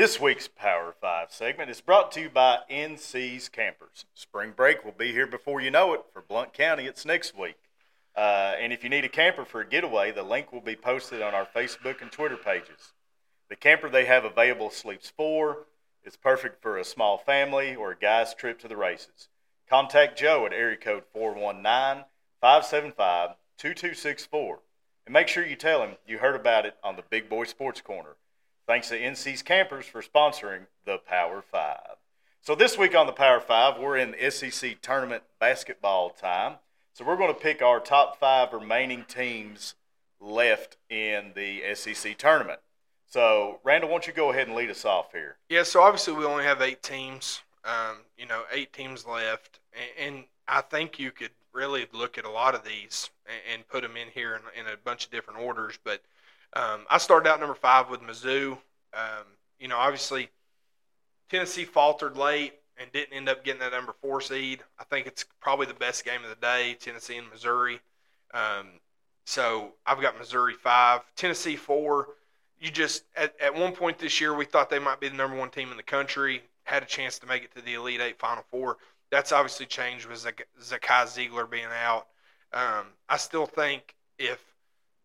This 0.00 0.18
week's 0.18 0.48
Power 0.48 0.94
5 0.98 1.30
segment 1.30 1.68
is 1.68 1.82
brought 1.82 2.10
to 2.12 2.22
you 2.22 2.30
by 2.30 2.60
NC's 2.70 3.50
Campers. 3.50 4.06
Spring 4.14 4.54
break 4.56 4.82
will 4.82 4.94
be 4.96 5.12
here 5.12 5.26
before 5.26 5.60
you 5.60 5.70
know 5.70 5.92
it. 5.92 6.06
For 6.10 6.22
Blount 6.22 6.54
County, 6.54 6.86
it's 6.86 7.04
next 7.04 7.36
week. 7.36 7.58
Uh, 8.16 8.54
and 8.58 8.72
if 8.72 8.82
you 8.82 8.88
need 8.88 9.04
a 9.04 9.10
camper 9.10 9.44
for 9.44 9.60
a 9.60 9.68
getaway, 9.68 10.10
the 10.10 10.22
link 10.22 10.54
will 10.54 10.62
be 10.62 10.74
posted 10.74 11.20
on 11.20 11.34
our 11.34 11.44
Facebook 11.44 12.00
and 12.00 12.10
Twitter 12.10 12.38
pages. 12.38 12.94
The 13.50 13.56
camper 13.56 13.90
they 13.90 14.06
have 14.06 14.24
available 14.24 14.70
sleeps 14.70 15.10
four. 15.10 15.66
It's 16.02 16.16
perfect 16.16 16.62
for 16.62 16.78
a 16.78 16.84
small 16.84 17.18
family 17.18 17.76
or 17.76 17.90
a 17.90 17.98
guy's 17.98 18.32
trip 18.32 18.58
to 18.60 18.68
the 18.68 18.78
races. 18.78 19.28
Contact 19.68 20.18
Joe 20.18 20.46
at 20.46 20.54
area 20.54 20.78
code 20.78 21.04
419 21.12 22.06
575 22.40 23.36
2264 23.58 24.60
and 25.04 25.12
make 25.12 25.28
sure 25.28 25.44
you 25.44 25.56
tell 25.56 25.82
him 25.82 25.96
you 26.06 26.20
heard 26.20 26.36
about 26.36 26.64
it 26.64 26.76
on 26.82 26.96
the 26.96 27.04
Big 27.10 27.28
Boy 27.28 27.44
Sports 27.44 27.82
Corner. 27.82 28.16
Thanks 28.70 28.88
to 28.90 29.10
NC's 29.10 29.42
Campers 29.42 29.86
for 29.86 30.00
sponsoring 30.00 30.66
the 30.84 30.98
Power 30.98 31.42
Five. 31.42 31.96
So 32.40 32.54
this 32.54 32.78
week 32.78 32.94
on 32.94 33.06
the 33.06 33.12
Power 33.12 33.40
Five, 33.40 33.80
we're 33.80 33.96
in 33.96 34.14
SEC 34.30 34.80
tournament 34.80 35.24
basketball 35.40 36.10
time. 36.10 36.58
So 36.92 37.04
we're 37.04 37.16
going 37.16 37.34
to 37.34 37.40
pick 37.40 37.62
our 37.62 37.80
top 37.80 38.20
five 38.20 38.52
remaining 38.52 39.06
teams 39.08 39.74
left 40.20 40.76
in 40.88 41.32
the 41.34 41.62
SEC 41.74 42.16
tournament. 42.16 42.60
So 43.08 43.58
Randall, 43.64 43.90
why 43.90 43.94
don't 43.94 44.06
you 44.06 44.12
go 44.12 44.30
ahead 44.30 44.46
and 44.46 44.54
lead 44.54 44.70
us 44.70 44.84
off 44.84 45.10
here? 45.10 45.38
Yeah. 45.48 45.64
So 45.64 45.82
obviously 45.82 46.12
we 46.12 46.24
only 46.24 46.44
have 46.44 46.62
eight 46.62 46.80
teams. 46.80 47.42
Um, 47.64 47.96
you 48.16 48.26
know, 48.26 48.44
eight 48.52 48.72
teams 48.72 49.04
left, 49.04 49.58
and, 49.74 50.14
and, 50.14 50.24
I 50.46 50.60
think 50.60 50.98
you 50.98 51.10
could 51.10 51.30
really 51.52 51.86
look 51.92 52.18
at 52.18 52.24
a 52.24 52.30
lot 52.30 52.54
of 52.54 52.64
these 52.64 53.10
and, 53.26 53.36
and 53.52 53.68
put 53.68 53.82
them 53.82 53.96
in 53.96 54.08
here 54.14 54.34
in, 54.34 54.60
in 54.60 54.72
a 54.72 54.76
bunch 54.76 55.04
of 55.04 55.10
different 55.10 55.40
orders, 55.40 55.78
but 55.84 56.02
um, 56.52 56.84
I 56.90 56.98
started 56.98 57.28
out 57.28 57.40
number 57.40 57.54
five 57.54 57.90
with 57.90 58.00
Mizzou. 58.00 58.52
Um, 58.92 59.26
you 59.58 59.68
know, 59.68 59.76
obviously, 59.76 60.30
Tennessee 61.28 61.64
faltered 61.64 62.16
late 62.16 62.54
and 62.76 62.90
didn't 62.92 63.14
end 63.14 63.28
up 63.28 63.44
getting 63.44 63.60
that 63.60 63.72
number 63.72 63.94
four 64.00 64.20
seed. 64.20 64.60
I 64.78 64.84
think 64.84 65.06
it's 65.06 65.24
probably 65.40 65.66
the 65.66 65.74
best 65.74 66.04
game 66.04 66.24
of 66.24 66.30
the 66.30 66.36
day, 66.36 66.76
Tennessee 66.80 67.16
and 67.16 67.28
Missouri. 67.30 67.80
Um, 68.32 68.80
so 69.26 69.72
I've 69.86 70.00
got 70.00 70.18
Missouri 70.18 70.54
five, 70.54 71.02
Tennessee 71.14 71.56
four. 71.56 72.08
You 72.58 72.70
just 72.70 73.04
at, 73.16 73.34
at 73.40 73.54
one 73.54 73.72
point 73.72 73.98
this 73.98 74.20
year 74.20 74.34
we 74.34 74.44
thought 74.44 74.70
they 74.70 74.78
might 74.78 75.00
be 75.00 75.08
the 75.08 75.16
number 75.16 75.36
one 75.36 75.50
team 75.50 75.70
in 75.70 75.76
the 75.76 75.82
country, 75.82 76.42
had 76.64 76.82
a 76.82 76.86
chance 76.86 77.18
to 77.20 77.26
make 77.26 77.44
it 77.44 77.54
to 77.54 77.62
the 77.62 77.74
Elite 77.74 78.00
Eight, 78.00 78.18
Final 78.18 78.44
Four. 78.50 78.78
That's 79.10 79.32
obviously 79.32 79.66
changed 79.66 80.06
with 80.06 80.18
Zakai 80.18 81.04
Zeigler 81.06 81.50
being 81.50 81.64
out. 81.84 82.06
Um, 82.52 82.86
I 83.08 83.16
still 83.16 83.46
think 83.46 83.94
if 84.18 84.40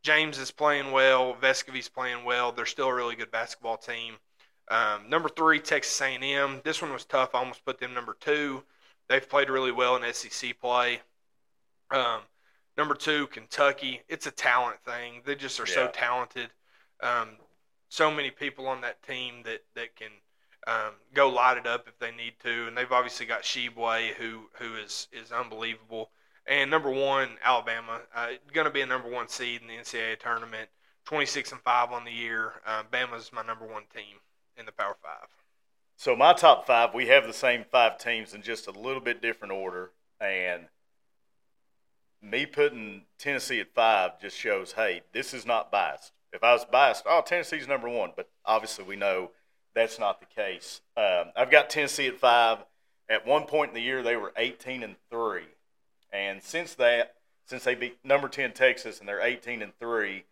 James 0.06 0.38
is 0.38 0.52
playing 0.52 0.92
well. 0.92 1.34
Vescovi's 1.34 1.90
playing 1.90 2.24
well. 2.26 2.52
They're 2.52 2.68
still 2.68 2.90
a 2.90 2.94
really 2.94 3.16
good 3.16 3.32
basketball 3.32 3.78
team. 3.78 4.18
Um, 4.68 5.10
number 5.10 5.30
three, 5.30 5.60
Texas 5.60 6.00
A&M. 6.00 6.62
This 6.64 6.80
one 6.80 6.94
was 6.94 7.06
tough. 7.06 7.34
I 7.34 7.40
almost 7.40 7.66
put 7.66 7.80
them 7.80 7.96
number 7.96 8.16
two. 8.20 8.62
They've 9.10 9.28
played 9.28 9.50
really 9.50 9.72
well 9.72 9.96
in 9.96 10.14
SEC 10.14 10.60
play. 10.62 11.02
Um, 11.90 12.22
number 12.78 12.94
two, 12.94 13.26
Kentucky. 13.28 14.02
It's 14.08 14.28
a 14.28 14.32
talent 14.32 14.78
thing. 14.86 15.24
They 15.26 15.34
just 15.34 15.60
are 15.60 15.66
yeah. 15.68 15.74
so 15.74 15.88
talented. 15.88 16.52
Um, 17.02 17.30
so 17.90 18.12
many 18.12 18.30
people 18.30 18.68
on 18.68 18.82
that 18.82 19.02
team 19.02 19.42
that 19.46 19.64
that 19.74 19.96
can 19.96 20.12
um, 20.68 20.94
go 21.16 21.30
light 21.30 21.58
it 21.58 21.66
up 21.66 21.88
if 21.88 21.98
they 21.98 22.12
need 22.12 22.34
to, 22.44 22.68
and 22.68 22.78
they've 22.78 22.92
obviously 22.92 23.26
got 23.26 23.42
Tshiebwe, 23.42 24.14
who 24.14 24.50
who 24.60 24.76
is 24.76 25.08
is 25.12 25.32
unbelievable. 25.32 26.12
And 26.48 26.70
number 26.70 26.92
one, 26.92 27.38
Alabama, 27.44 28.02
uh, 28.16 28.28
going 28.54 28.66
to 28.66 28.72
be 28.72 28.82
a 28.82 28.86
number 28.86 29.10
one 29.10 29.28
seed 29.28 29.62
in 29.62 29.68
the 29.68 29.74
NCAA 29.76 30.20
tournament. 30.20 30.70
26 31.06 31.52
and 31.52 31.62
five 31.62 31.92
on 31.92 32.04
the 32.04 32.12
year. 32.12 32.54
Uh, 32.66 32.84
Bama's 32.92 33.32
my 33.32 33.44
number 33.44 33.66
one 33.66 33.84
team 33.94 34.18
in 34.58 34.66
the 34.66 34.72
Power 34.72 34.96
Five. 35.02 35.28
So 35.98 36.16
my 36.16 36.34
top 36.34 36.68
five, 36.68 36.94
we 36.94 37.08
have 37.08 37.26
the 37.26 37.34
same 37.34 37.64
five 37.72 37.98
teams 37.98 38.34
in 38.34 38.42
just 38.42 38.68
a 38.68 38.72
little 38.72 39.00
bit 39.00 39.22
different 39.22 39.54
order, 39.54 39.92
and 40.20 40.66
me 42.22 42.46
putting 42.46 43.04
Tennessee 43.18 43.60
at 43.60 43.74
five 43.74 44.20
just 44.20 44.38
shows, 44.38 44.74
hey, 44.74 45.04
this 45.14 45.34
is 45.34 45.46
not 45.46 45.72
biased. 45.72 46.12
If 46.34 46.44
I 46.44 46.54
was 46.54 46.66
biased, 46.66 47.06
oh, 47.08 47.22
Tennessee's 47.26 47.68
number 47.68 47.88
one, 47.88 48.12
but 48.16 48.30
obviously 48.46 48.84
we 48.84 48.96
know 48.96 49.32
that's 49.74 50.00
not 50.00 50.20
the 50.20 50.26
case. 50.26 50.82
Um, 50.98 51.32
I've 51.36 51.52
got 51.52 51.70
Tennessee 51.70 52.08
at 52.08 52.20
five. 52.20 52.60
At 53.08 53.28
one 53.28 53.46
point 53.46 53.70
in 53.70 53.76
the 53.76 53.82
year, 53.82 54.02
they 54.02 54.16
were 54.16 54.34
18 54.36 54.82
and 54.82 54.96
three. 55.12 55.44
And 56.16 56.42
since 56.42 56.76
that, 56.76 57.16
since 57.46 57.66
they 57.66 57.76
beat 57.76 57.98
number 58.04 58.30
10 58.30 58.54
Texas 58.54 59.00
and 59.00 59.08
they're 59.08 59.20
18 59.20 59.62
and 59.62 59.78
3, 59.78 60.24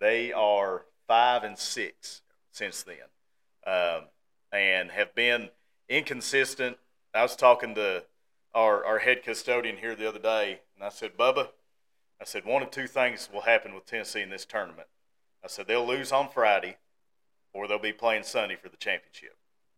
they 0.00 0.32
are 0.32 0.82
5 1.06 1.44
and 1.44 1.56
6 1.56 2.22
since 2.50 2.82
then. 2.82 2.96
Um, 3.64 4.06
and 4.52 4.90
have 4.90 5.14
been 5.14 5.50
inconsistent. 5.88 6.76
I 7.14 7.22
was 7.22 7.36
talking 7.36 7.76
to 7.76 8.02
our, 8.52 8.84
our 8.84 8.98
head 8.98 9.22
custodian 9.22 9.76
here 9.76 9.94
the 9.94 10.08
other 10.08 10.18
day, 10.18 10.60
and 10.74 10.84
I 10.84 10.88
said, 10.88 11.16
Bubba, 11.16 11.48
I 12.20 12.24
said, 12.24 12.44
one 12.44 12.62
of 12.62 12.72
two 12.72 12.88
things 12.88 13.28
will 13.32 13.42
happen 13.42 13.74
with 13.74 13.86
Tennessee 13.86 14.22
in 14.22 14.30
this 14.30 14.44
tournament. 14.44 14.88
I 15.44 15.46
said, 15.46 15.68
they'll 15.68 15.86
lose 15.86 16.10
on 16.10 16.28
Friday 16.28 16.78
or 17.52 17.68
they'll 17.68 17.78
be 17.78 17.92
playing 17.92 18.24
Sunday 18.24 18.56
for 18.56 18.68
the 18.68 18.76
championship. 18.76 19.36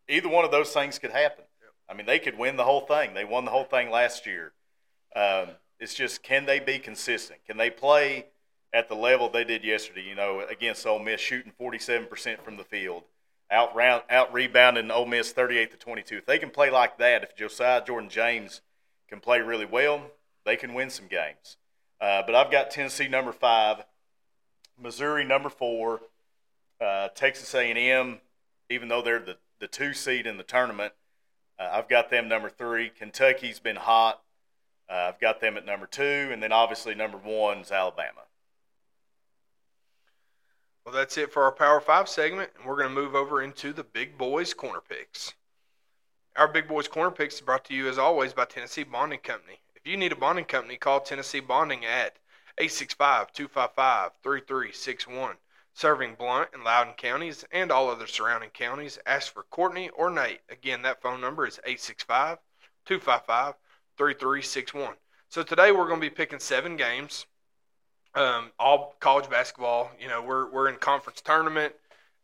Either 0.09 0.27
one 0.27 0.43
of 0.43 0.51
those 0.51 0.73
things 0.73 0.97
could 0.97 1.11
happen. 1.11 1.45
I 1.87 1.93
mean, 1.93 2.07
they 2.07 2.19
could 2.19 2.37
win 2.37 2.55
the 2.55 2.63
whole 2.63 2.81
thing. 2.81 3.13
They 3.13 3.25
won 3.25 3.45
the 3.45 3.51
whole 3.51 3.65
thing 3.65 3.91
last 3.91 4.25
year. 4.25 4.53
Um, 5.15 5.49
it's 5.79 5.93
just 5.93 6.23
can 6.23 6.45
they 6.45 6.59
be 6.59 6.79
consistent? 6.79 7.39
Can 7.45 7.57
they 7.57 7.69
play 7.69 8.27
at 8.73 8.87
the 8.87 8.95
level 8.95 9.29
they 9.29 9.43
did 9.43 9.63
yesterday? 9.63 10.03
You 10.03 10.15
know, 10.15 10.41
against 10.49 10.85
Ole 10.85 10.99
Miss, 10.99 11.19
shooting 11.19 11.51
47% 11.59 12.41
from 12.41 12.57
the 12.57 12.63
field, 12.63 13.03
out 13.49 13.75
round, 13.75 14.03
out 14.09 14.31
rebounding 14.31 14.91
Ole 14.91 15.05
Miss 15.05 15.31
38 15.31 15.71
to 15.71 15.77
22. 15.77 16.17
If 16.17 16.25
they 16.25 16.37
can 16.37 16.51
play 16.51 16.69
like 16.69 16.97
that, 16.99 17.23
if 17.23 17.35
Josiah 17.35 17.83
Jordan 17.83 18.09
James 18.09 18.61
can 19.09 19.19
play 19.19 19.41
really 19.41 19.65
well, 19.65 20.11
they 20.45 20.55
can 20.55 20.73
win 20.73 20.89
some 20.89 21.07
games. 21.07 21.57
Uh, 21.99 22.23
but 22.25 22.33
I've 22.33 22.51
got 22.51 22.71
Tennessee 22.71 23.07
number 23.07 23.31
five, 23.31 23.83
Missouri 24.81 25.23
number 25.23 25.49
four, 25.49 26.01
uh, 26.79 27.09
Texas 27.09 27.53
A&M, 27.53 28.19
even 28.69 28.87
though 28.87 29.01
they're 29.01 29.19
the, 29.19 29.37
the 29.59 29.67
two 29.67 29.93
seed 29.93 30.25
in 30.25 30.37
the 30.37 30.43
tournament, 30.43 30.93
uh, 31.59 31.69
I've 31.73 31.87
got 31.87 32.09
them 32.09 32.27
number 32.27 32.49
three. 32.49 32.89
Kentucky's 32.89 33.59
been 33.59 33.75
hot. 33.75 34.21
Uh, 34.91 35.07
I've 35.07 35.19
got 35.21 35.39
them 35.39 35.55
at 35.55 35.65
number 35.65 35.85
two, 35.85 36.29
and 36.33 36.43
then 36.43 36.51
obviously 36.51 36.93
number 36.95 37.17
one 37.17 37.59
is 37.59 37.71
Alabama. 37.71 38.21
Well, 40.85 40.93
that's 40.93 41.17
it 41.17 41.31
for 41.31 41.43
our 41.43 41.51
Power 41.51 41.79
Five 41.79 42.09
segment, 42.09 42.51
and 42.57 42.65
we're 42.65 42.75
going 42.75 42.89
to 42.89 43.01
move 43.01 43.15
over 43.15 43.41
into 43.41 43.71
the 43.71 43.85
Big 43.85 44.17
Boys 44.17 44.53
Corner 44.53 44.81
Picks. 44.81 45.33
Our 46.35 46.47
Big 46.47 46.67
Boys 46.67 46.89
Corner 46.89 47.11
Picks 47.11 47.35
is 47.35 47.41
brought 47.41 47.63
to 47.65 47.73
you, 47.73 47.87
as 47.87 47.97
always, 47.97 48.33
by 48.33 48.45
Tennessee 48.45 48.83
Bonding 48.83 49.19
Company. 49.19 49.61
If 49.75 49.89
you 49.89 49.95
need 49.95 50.11
a 50.11 50.15
bonding 50.15 50.45
company, 50.45 50.75
call 50.75 50.99
Tennessee 50.99 51.39
Bonding 51.39 51.85
at 51.85 52.17
865 52.57 53.31
255 53.31 54.11
3361. 54.21 55.37
Serving 55.73 56.15
Blount 56.15 56.49
and 56.53 56.65
Loudon 56.65 56.95
counties 56.95 57.45
and 57.51 57.71
all 57.71 57.89
other 57.89 58.07
surrounding 58.07 58.49
counties, 58.49 58.99
ask 59.05 59.31
for 59.31 59.43
Courtney 59.43 59.89
or 59.89 60.09
Nate. 60.09 60.41
Again, 60.49 60.81
that 60.81 61.01
phone 61.01 61.21
number 61.21 61.47
is 61.47 61.59
865 61.59 62.39
255 62.85 63.53
3361. 63.97 64.95
So 65.29 65.43
today 65.43 65.71
we're 65.71 65.87
going 65.87 66.01
to 66.01 66.05
be 66.05 66.09
picking 66.09 66.39
seven 66.39 66.75
games, 66.75 67.25
um, 68.15 68.51
all 68.59 68.95
college 68.99 69.29
basketball. 69.29 69.91
You 69.99 70.07
know, 70.07 70.21
we're, 70.21 70.51
we're 70.51 70.69
in 70.69 70.75
conference 70.75 71.21
tournament, 71.21 71.73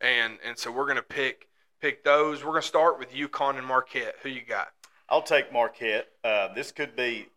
and, 0.01 0.37
and 0.45 0.57
so 0.57 0.71
we're 0.71 0.85
going 0.85 0.97
to 0.97 1.01
pick 1.01 1.47
pick 1.81 2.03
those. 2.03 2.43
We're 2.43 2.51
going 2.51 2.61
to 2.61 2.67
start 2.67 2.99
with 2.99 3.11
UConn 3.13 3.57
and 3.57 3.65
Marquette. 3.65 4.15
Who 4.23 4.29
you 4.29 4.41
got? 4.41 4.69
I'll 5.09 5.21
take 5.21 5.53
Marquette. 5.53 6.07
Uh, 6.23 6.53
this 6.53 6.71
could 6.71 6.95
be, 6.95 7.27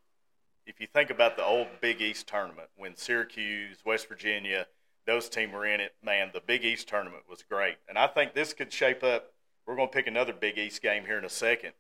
if 0.67 0.81
you 0.81 0.87
think 0.87 1.11
about 1.11 1.37
the 1.37 1.45
old 1.45 1.69
Big 1.81 2.01
East 2.01 2.27
tournament 2.27 2.69
when 2.77 2.97
Syracuse, 2.97 3.79
West 3.85 4.09
Virginia, 4.09 4.67
those 5.07 5.29
teams 5.29 5.53
were 5.53 5.67
in 5.67 5.81
it. 5.81 5.93
Man, 6.03 6.31
the 6.33 6.41
Big 6.41 6.65
East 6.65 6.89
tournament 6.89 7.25
was 7.29 7.43
great, 7.43 7.77
and 7.89 7.99
I 7.99 8.07
think 8.07 8.35
this 8.35 8.53
could 8.53 8.73
shape 8.73 9.03
up. 9.03 9.33
We're 9.67 9.77
going 9.77 9.89
to 9.89 9.95
pick 9.95 10.07
another 10.07 10.33
Big 10.33 10.59
East 10.59 10.83
game 10.83 11.05
here 11.05 11.19
in 11.19 11.25
a 11.25 11.31
second, 11.31 11.73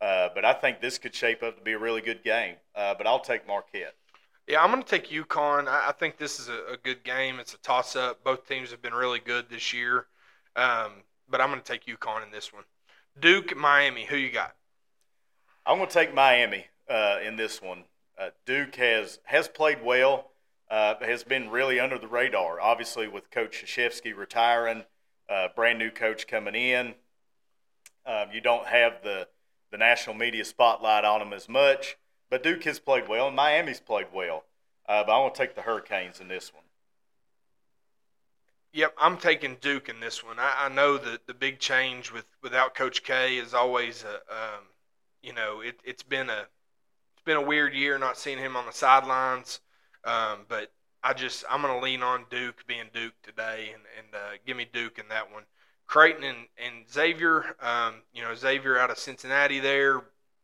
uh, 0.00 0.28
but 0.34 0.44
I 0.44 0.52
think 0.52 0.80
this 0.80 0.98
could 0.98 1.14
shape 1.14 1.42
up 1.42 1.56
to 1.56 1.62
be 1.62 1.72
a 1.72 1.78
really 1.78 2.00
good 2.00 2.22
game. 2.22 2.56
Uh, 2.74 2.94
but 2.96 3.06
I'll 3.06 3.20
take 3.20 3.46
Marquette. 3.46 3.94
Yeah, 4.46 4.62
I'm 4.62 4.70
going 4.70 4.82
to 4.82 4.88
take 4.88 5.10
UConn. 5.10 5.68
I, 5.68 5.88
I 5.88 5.92
think 5.92 6.16
this 6.16 6.40
is 6.40 6.48
a, 6.48 6.72
a, 6.72 6.76
good 6.82 7.04
game. 7.04 7.38
It's 7.38 7.52
a 7.52 7.58
toss-up. 7.58 8.24
Both 8.24 8.48
teams 8.48 8.70
have 8.70 8.80
been 8.80 8.94
really 8.94 9.18
good 9.18 9.50
this 9.50 9.74
year, 9.74 10.06
um, 10.56 11.02
but 11.28 11.40
I'm 11.40 11.50
going 11.50 11.60
to 11.60 11.66
take 11.66 11.84
UConn 11.84 12.24
in 12.24 12.30
this 12.30 12.52
one. 12.52 12.64
Duke, 13.20 13.56
Miami. 13.56 14.06
Who 14.06 14.16
you 14.16 14.30
got? 14.30 14.54
I'm 15.66 15.76
going 15.76 15.88
to 15.88 15.94
take 15.94 16.14
Miami 16.14 16.66
uh, 16.88 17.18
in 17.22 17.36
this 17.36 17.60
one. 17.60 17.84
Uh, 18.18 18.30
Duke 18.46 18.76
has 18.76 19.18
has 19.24 19.48
played 19.48 19.84
well 19.84 20.30
uh, 20.70 20.94
has 21.00 21.24
been 21.24 21.50
really 21.50 21.80
under 21.80 21.98
the 21.98 22.08
radar. 22.08 22.60
Obviously, 22.60 23.08
with 23.08 23.30
Coach 23.30 23.64
Krzyzewski 23.64 24.16
retiring, 24.16 24.84
uh, 25.28 25.48
brand 25.54 25.78
new 25.78 25.90
coach 25.90 26.26
coming 26.26 26.54
in, 26.54 26.94
um, 28.06 28.28
you 28.32 28.40
don't 28.40 28.66
have 28.66 29.02
the 29.02 29.28
the 29.70 29.78
national 29.78 30.16
media 30.16 30.44
spotlight 30.44 31.04
on 31.04 31.20
them 31.20 31.32
as 31.32 31.48
much. 31.48 31.96
But 32.30 32.42
Duke 32.42 32.64
has 32.64 32.78
played 32.78 33.08
well, 33.08 33.28
and 33.28 33.36
Miami's 33.36 33.80
played 33.80 34.08
well. 34.12 34.44
Uh, 34.88 35.04
but 35.04 35.12
I 35.12 35.18
want 35.18 35.34
to 35.34 35.38
take 35.40 35.54
the 35.54 35.62
Hurricanes 35.62 36.20
in 36.20 36.28
this 36.28 36.52
one. 36.52 36.64
Yep, 38.72 38.94
I'm 38.98 39.16
taking 39.16 39.56
Duke 39.60 39.88
in 39.88 40.00
this 40.00 40.22
one. 40.22 40.38
I, 40.38 40.66
I 40.66 40.68
know 40.68 40.98
that 40.98 41.26
the 41.26 41.34
big 41.34 41.58
change 41.58 42.12
with 42.12 42.26
without 42.42 42.74
Coach 42.74 43.02
K 43.02 43.38
is 43.38 43.54
always 43.54 44.04
a, 44.04 44.14
um, 44.32 44.64
you 45.22 45.32
know, 45.32 45.60
it, 45.60 45.80
it's 45.84 46.02
been 46.02 46.28
a 46.28 46.46
it's 47.14 47.24
been 47.24 47.36
a 47.36 47.42
weird 47.42 47.74
year 47.74 47.98
not 47.98 48.18
seeing 48.18 48.38
him 48.38 48.56
on 48.56 48.66
the 48.66 48.72
sidelines. 48.72 49.60
Um, 50.04 50.40
but 50.48 50.70
I 51.02 51.12
just 51.12 51.44
I'm 51.50 51.62
going 51.62 51.74
to 51.74 51.84
lean 51.84 52.02
on 52.02 52.26
Duke 52.30 52.64
being 52.66 52.86
Duke 52.92 53.14
today 53.22 53.70
and 53.72 53.82
and 53.98 54.14
uh, 54.14 54.36
give 54.46 54.56
me 54.56 54.66
Duke 54.70 54.98
in 54.98 55.08
that 55.08 55.32
one. 55.32 55.44
Creighton 55.88 56.22
and, 56.22 56.46
and 56.62 56.88
Xavier, 56.88 57.56
um, 57.60 58.02
you 58.12 58.22
know 58.22 58.34
Xavier 58.34 58.78
out 58.78 58.90
of 58.90 58.98
Cincinnati 58.98 59.58
there. 59.58 60.02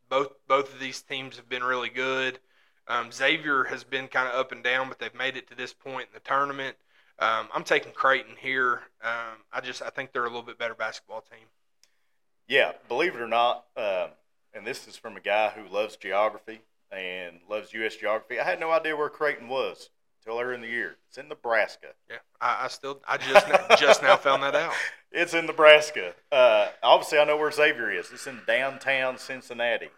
Both 0.09 0.33
both 0.49 0.73
of 0.73 0.81
these 0.81 1.03
teams 1.03 1.37
have 1.37 1.49
been 1.49 1.63
really 1.63 1.91
good. 1.91 2.41
Um, 2.89 3.13
Xavier 3.13 3.65
has 3.65 3.85
been 3.85 4.09
kind 4.09 4.29
of 4.29 4.35
up 4.35 4.53
and 4.53 4.65
down, 4.65 4.89
but 4.89 4.99
they've 4.99 5.15
made 5.15 5.37
it 5.37 5.49
to 5.49 5.55
this 5.55 5.73
point 5.73 6.09
in 6.09 6.15
the 6.15 6.21
tournament. 6.21 6.77
Um, 7.19 7.49
I'm 7.55 7.65
taking 7.65 7.93
Creighton 7.93 8.35
here. 8.39 8.83
Um, 9.03 9.45
I 9.53 9.61
just 9.61 9.83
I 9.83 9.91
think 9.91 10.13
they're 10.13 10.25
a 10.25 10.29
little 10.29 10.43
bit 10.43 10.59
better 10.59 10.75
basketball 10.75 11.21
team. 11.21 11.47
Yeah, 12.49 12.73
believe 12.89 13.15
it 13.15 13.21
or 13.21 13.29
not, 13.29 13.65
uh, 13.77 14.09
and 14.53 14.67
this 14.67 14.89
is 14.89 14.97
from 14.97 15.17
a 15.17 15.21
guy 15.21 15.51
who 15.51 15.73
loves 15.73 15.97
geography 15.97 16.61
and 16.91 17.41
loves 17.49 17.73
U.S. 17.73 17.97
geography. 17.97 18.39
I 18.41 18.45
had 18.45 18.61
no 18.61 18.71
idea 18.71 18.97
where 18.97 19.09
Creighton 19.09 19.49
was 19.49 19.91
until 20.25 20.41
earlier 20.41 20.55
in 20.55 20.61
the 20.61 20.69
year. 20.69 20.97
It's 21.09 21.19
in 21.19 21.29
Nebraska. 21.29 21.89
Yeah, 22.09 22.17
I, 22.41 22.65
I 22.65 22.69
still, 22.69 23.01
I 23.07 23.17
just 23.17 23.47
just 23.81 24.03
now 24.03 24.17
found 24.17 24.43
that 24.43 24.55
out. 24.55 24.73
It's 25.17 25.33
in 25.33 25.47
Nebraska. 25.47 26.13
Uh, 26.33 26.67
obviously, 26.83 27.21
I 27.21 27.25
know 27.25 27.37
where 27.37 27.49
Xavier 27.49 27.89
is. 27.93 28.11
It's 28.13 28.27
in 28.27 28.41
downtown 28.49 29.17
Cincinnati. 29.17 29.91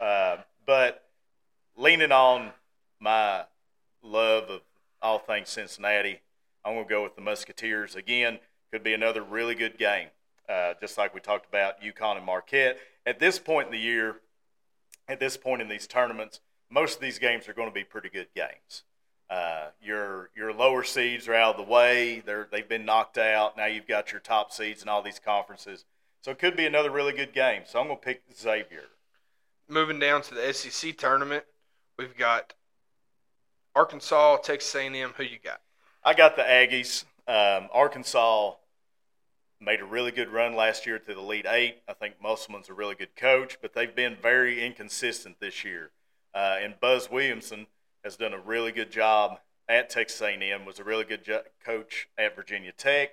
Uh, 0.00 0.38
but 0.64 1.04
leaning 1.76 2.12
on 2.12 2.52
my 2.98 3.44
love 4.02 4.44
of 4.44 4.62
all 5.02 5.18
things 5.18 5.50
Cincinnati, 5.50 6.20
I'm 6.64 6.72
going 6.72 6.86
to 6.86 6.88
go 6.88 7.02
with 7.02 7.14
the 7.14 7.20
Musketeers 7.20 7.94
again. 7.94 8.38
Could 8.72 8.82
be 8.82 8.94
another 8.94 9.22
really 9.22 9.54
good 9.54 9.76
game, 9.76 10.08
uh, 10.48 10.72
just 10.80 10.96
like 10.96 11.12
we 11.12 11.20
talked 11.20 11.46
about 11.46 11.82
UConn 11.82 12.16
and 12.16 12.24
Marquette. 12.24 12.78
At 13.04 13.20
this 13.20 13.38
point 13.38 13.66
in 13.66 13.72
the 13.72 13.78
year, 13.78 14.16
at 15.08 15.20
this 15.20 15.36
point 15.36 15.60
in 15.60 15.68
these 15.68 15.86
tournaments, 15.86 16.40
most 16.70 16.94
of 16.94 17.00
these 17.02 17.18
games 17.18 17.50
are 17.50 17.52
going 17.52 17.68
to 17.68 17.74
be 17.74 17.84
pretty 17.84 18.08
good 18.08 18.28
games. 18.34 18.84
Uh, 19.30 19.68
your 19.82 20.30
your 20.36 20.52
lower 20.52 20.84
seeds 20.84 21.28
are 21.28 21.34
out 21.34 21.58
of 21.58 21.66
the 21.66 21.72
way; 21.72 22.22
they're 22.24 22.46
they've 22.50 22.68
been 22.68 22.84
knocked 22.84 23.18
out. 23.18 23.56
Now 23.56 23.66
you've 23.66 23.86
got 23.86 24.12
your 24.12 24.20
top 24.20 24.52
seeds 24.52 24.82
in 24.82 24.88
all 24.88 25.02
these 25.02 25.18
conferences, 25.18 25.84
so 26.20 26.30
it 26.30 26.38
could 26.38 26.56
be 26.56 26.66
another 26.66 26.90
really 26.90 27.12
good 27.12 27.32
game. 27.32 27.62
So 27.66 27.80
I'm 27.80 27.86
going 27.86 27.98
to 27.98 28.04
pick 28.04 28.22
Xavier. 28.36 28.84
Moving 29.68 29.98
down 29.98 30.22
to 30.22 30.34
the 30.34 30.52
SEC 30.52 30.96
tournament, 30.98 31.44
we've 31.98 32.16
got 32.16 32.52
Arkansas, 33.74 34.38
Texas 34.38 34.74
A&M. 34.74 35.14
Who 35.16 35.22
you 35.22 35.38
got? 35.42 35.60
I 36.04 36.12
got 36.12 36.36
the 36.36 36.42
Aggies. 36.42 37.04
Um, 37.26 37.70
Arkansas 37.72 38.52
made 39.60 39.80
a 39.80 39.84
really 39.84 40.10
good 40.10 40.28
run 40.28 40.54
last 40.54 40.86
year 40.86 40.98
to 40.98 41.14
the 41.14 41.18
Elite 41.18 41.46
Eight. 41.48 41.76
I 41.88 41.94
think 41.94 42.20
Musselman's 42.22 42.68
a 42.68 42.74
really 42.74 42.94
good 42.94 43.16
coach, 43.16 43.58
but 43.62 43.72
they've 43.72 43.94
been 43.94 44.16
very 44.20 44.64
inconsistent 44.64 45.40
this 45.40 45.64
year. 45.64 45.90
Uh, 46.34 46.56
and 46.60 46.78
Buzz 46.80 47.10
Williamson 47.10 47.66
has 48.04 48.16
done 48.16 48.32
a 48.34 48.38
really 48.38 48.72
good 48.72 48.90
job 48.90 49.40
at 49.68 49.90
Texas 49.90 50.20
A&M. 50.20 50.64
Was 50.64 50.78
a 50.78 50.84
really 50.84 51.04
good 51.04 51.24
jo- 51.24 51.42
coach 51.64 52.08
at 52.18 52.36
Virginia 52.36 52.72
Tech. 52.72 53.10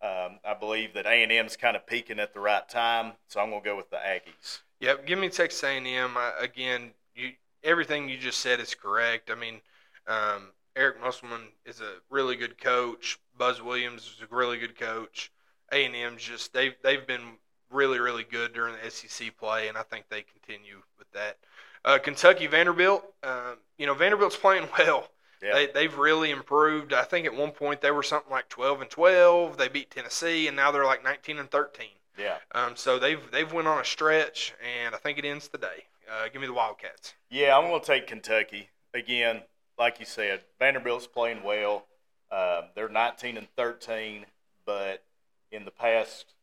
Um, 0.00 0.38
I 0.44 0.54
believe 0.58 0.94
that 0.94 1.06
A&M's 1.06 1.56
kind 1.56 1.76
of 1.76 1.86
peaking 1.86 2.20
at 2.20 2.32
the 2.32 2.40
right 2.40 2.66
time, 2.68 3.14
so 3.26 3.40
I'm 3.40 3.50
going 3.50 3.62
to 3.62 3.68
go 3.68 3.76
with 3.76 3.90
the 3.90 3.96
Aggies. 3.96 4.60
Yep, 4.80 5.06
give 5.06 5.18
me 5.18 5.28
Texas 5.28 5.62
A&M 5.64 6.16
uh, 6.16 6.32
again. 6.38 6.92
You 7.16 7.32
everything 7.64 8.08
you 8.08 8.16
just 8.16 8.38
said 8.40 8.60
is 8.60 8.74
correct. 8.74 9.30
I 9.30 9.34
mean, 9.34 9.60
um, 10.06 10.52
Eric 10.76 11.00
Musselman 11.00 11.48
is 11.66 11.80
a 11.80 11.94
really 12.10 12.36
good 12.36 12.60
coach. 12.60 13.18
Buzz 13.36 13.60
Williams 13.60 14.02
is 14.02 14.22
a 14.22 14.34
really 14.34 14.58
good 14.58 14.78
coach. 14.78 15.32
A 15.72 15.84
and 15.84 15.94
M's 15.94 16.22
just 16.22 16.52
they've 16.52 16.74
they've 16.82 17.06
been 17.06 17.36
really 17.70 17.98
really 17.98 18.24
good 18.24 18.52
during 18.52 18.74
the 18.74 18.90
SEC 18.90 19.36
play, 19.36 19.68
and 19.68 19.76
I 19.76 19.82
think 19.82 20.06
they 20.08 20.22
continue 20.22 20.82
with 20.98 21.10
that. 21.12 21.38
Uh, 21.84 21.98
Kentucky 21.98 22.46
Vanderbilt, 22.46 23.04
uh, 23.22 23.54
you 23.78 23.86
know 23.86 23.94
Vanderbilt's 23.94 24.36
playing 24.36 24.68
well. 24.78 25.08
Yeah. 25.42 25.54
They 25.54 25.66
they've 25.66 25.96
really 25.96 26.30
improved. 26.30 26.92
I 26.92 27.04
think 27.04 27.26
at 27.26 27.34
one 27.34 27.52
point 27.52 27.80
they 27.80 27.90
were 27.90 28.02
something 28.02 28.30
like 28.30 28.48
twelve 28.48 28.80
and 28.80 28.90
twelve. 28.90 29.56
They 29.56 29.68
beat 29.68 29.90
Tennessee, 29.90 30.46
and 30.48 30.56
now 30.56 30.70
they're 30.70 30.84
like 30.84 31.04
nineteen 31.04 31.38
and 31.38 31.50
thirteen. 31.50 31.96
Yeah. 32.18 32.38
Um. 32.52 32.76
So 32.76 32.98
they've 32.98 33.20
they've 33.30 33.52
went 33.52 33.68
on 33.68 33.80
a 33.80 33.84
stretch, 33.84 34.54
and 34.84 34.94
I 34.94 34.98
think 34.98 35.18
it 35.18 35.24
ends 35.24 35.48
today. 35.48 35.86
Uh, 36.10 36.28
give 36.32 36.40
me 36.40 36.46
the 36.46 36.54
Wildcats. 36.54 37.14
Yeah, 37.30 37.56
I'm 37.56 37.68
going 37.68 37.80
to 37.80 37.86
take 37.86 38.06
Kentucky 38.06 38.70
again. 38.94 39.42
Like 39.78 40.00
you 40.00 40.06
said, 40.06 40.40
Vanderbilt's 40.58 41.06
playing 41.06 41.42
well. 41.42 41.84
Uh, 42.30 42.62
they're 42.74 42.88
19 42.88 43.36
and 43.36 43.46
13, 43.56 44.24
but 44.64 45.04
in 45.52 45.64
the 45.64 45.70
past 45.70 46.34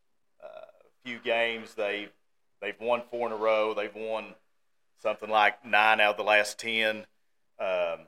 uh, 0.43 0.65
few 1.03 1.19
games. 1.19 1.75
They've 1.75 2.11
they've 2.61 2.79
won 2.79 3.03
four 3.09 3.27
in 3.27 3.33
a 3.33 3.37
row. 3.37 3.73
They've 3.73 3.95
won 3.95 4.35
something 5.01 5.29
like 5.29 5.65
nine 5.65 5.99
out 5.99 6.11
of 6.11 6.17
the 6.17 6.23
last 6.23 6.59
ten. 6.59 7.05
Um, 7.59 8.07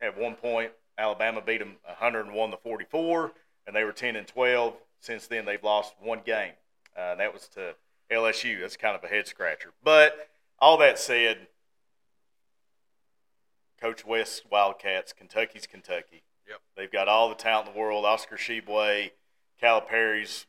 at 0.00 0.16
one 0.18 0.34
point, 0.34 0.72
Alabama 0.98 1.40
beat 1.40 1.58
them 1.58 1.76
101 1.84 2.50
to 2.50 2.56
44, 2.56 3.32
and 3.66 3.76
they 3.76 3.84
were 3.84 3.92
10 3.92 4.16
and 4.16 4.26
12. 4.26 4.74
Since 5.00 5.26
then, 5.26 5.44
they've 5.44 5.62
lost 5.62 5.94
one 6.00 6.20
game, 6.24 6.52
uh, 6.96 7.12
and 7.12 7.20
that 7.20 7.32
was 7.32 7.48
to 7.48 7.74
LSU. 8.10 8.60
That's 8.60 8.76
kind 8.76 8.96
of 8.96 9.04
a 9.04 9.08
head 9.08 9.26
scratcher. 9.26 9.70
But 9.82 10.28
all 10.58 10.76
that 10.78 10.98
said, 10.98 11.48
Coach 13.80 14.04
West 14.04 14.44
Wildcats, 14.50 15.12
Kentucky's 15.12 15.66
Kentucky. 15.66 16.22
Yep. 16.46 16.60
They've 16.76 16.92
got 16.92 17.08
all 17.08 17.28
the 17.28 17.34
talent 17.34 17.68
in 17.68 17.74
the 17.74 17.80
world. 17.80 18.04
Oscar 18.04 18.36
Tshiebwe, 18.36 19.12
Calipari's 19.60 20.46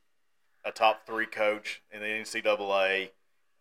a 0.66 0.72
top 0.72 1.06
three 1.06 1.26
coach 1.26 1.82
in 1.92 2.02
the 2.02 2.08
NCAA. 2.08 3.12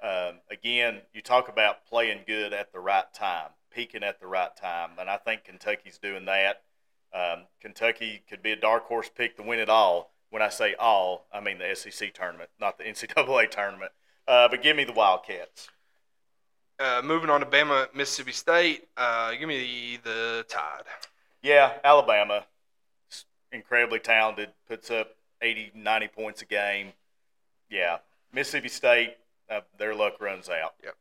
Um, 0.03 0.41
again, 0.51 1.03
you 1.13 1.21
talk 1.21 1.49
about 1.49 1.87
playing 1.87 2.21
good 2.27 2.53
at 2.53 2.73
the 2.73 2.81
right 2.81 3.13
time, 3.13 3.51
peaking 3.71 4.03
at 4.03 4.21
the 4.21 4.27
right 4.27 4.55
time, 4.57 4.91
and 4.99 5.09
I 5.09 5.17
think 5.17 5.45
Kentucky's 5.45 5.99
doing 5.99 6.25
that. 6.27 6.63
Um, 7.13 7.47
Kentucky 7.61 8.23
could 8.29 8.43
be 8.43 8.53
a 8.53 8.57
dark 8.57 8.85
horse 8.85 9.11
pick 9.15 9.37
to 9.37 9.43
win 9.43 9.59
it 9.59 9.69
all. 9.69 10.13
When 10.31 10.43
I 10.43 10.49
say 10.49 10.75
all, 10.75 11.27
I 11.33 11.41
mean 11.41 11.59
the 11.59 11.75
SEC 11.75 12.15
tournament, 12.15 12.51
not 12.61 12.79
the 12.79 12.85
NCAA 12.91 13.51
tournament. 13.51 13.93
Uh, 14.29 14.49
but 14.49 14.63
give 14.63 14.77
me 14.77 14.85
the 14.85 14.93
Wildcats. 14.93 15.69
Uh, 16.79 17.03
moving 17.05 17.29
on 17.29 17.41
to 17.41 17.47
Bama, 17.47 17.93
Mississippi 17.95 18.33
State. 18.33 18.89
Uh, 18.97 19.33
give 19.33 19.49
me 19.49 19.99
the, 20.03 20.11
the 20.11 20.47
Tide. 20.49 20.85
Yeah, 21.43 21.73
Alabama, 21.83 22.45
incredibly 23.53 23.99
talented, 23.99 24.51
puts 24.69 24.91
up 24.91 25.17
80, 25.43 25.73
90 25.75 26.09
points 26.09 26.43
a 26.43 26.45
game. 26.45 26.93
Yeah, 27.69 27.99
Mississippi 28.33 28.69
State, 28.69 29.17
uh, 29.51 29.61
their 29.79 29.95
luck 29.95 30.21
runs 30.21 30.49
out. 30.49 30.75
Yep. 30.83 30.95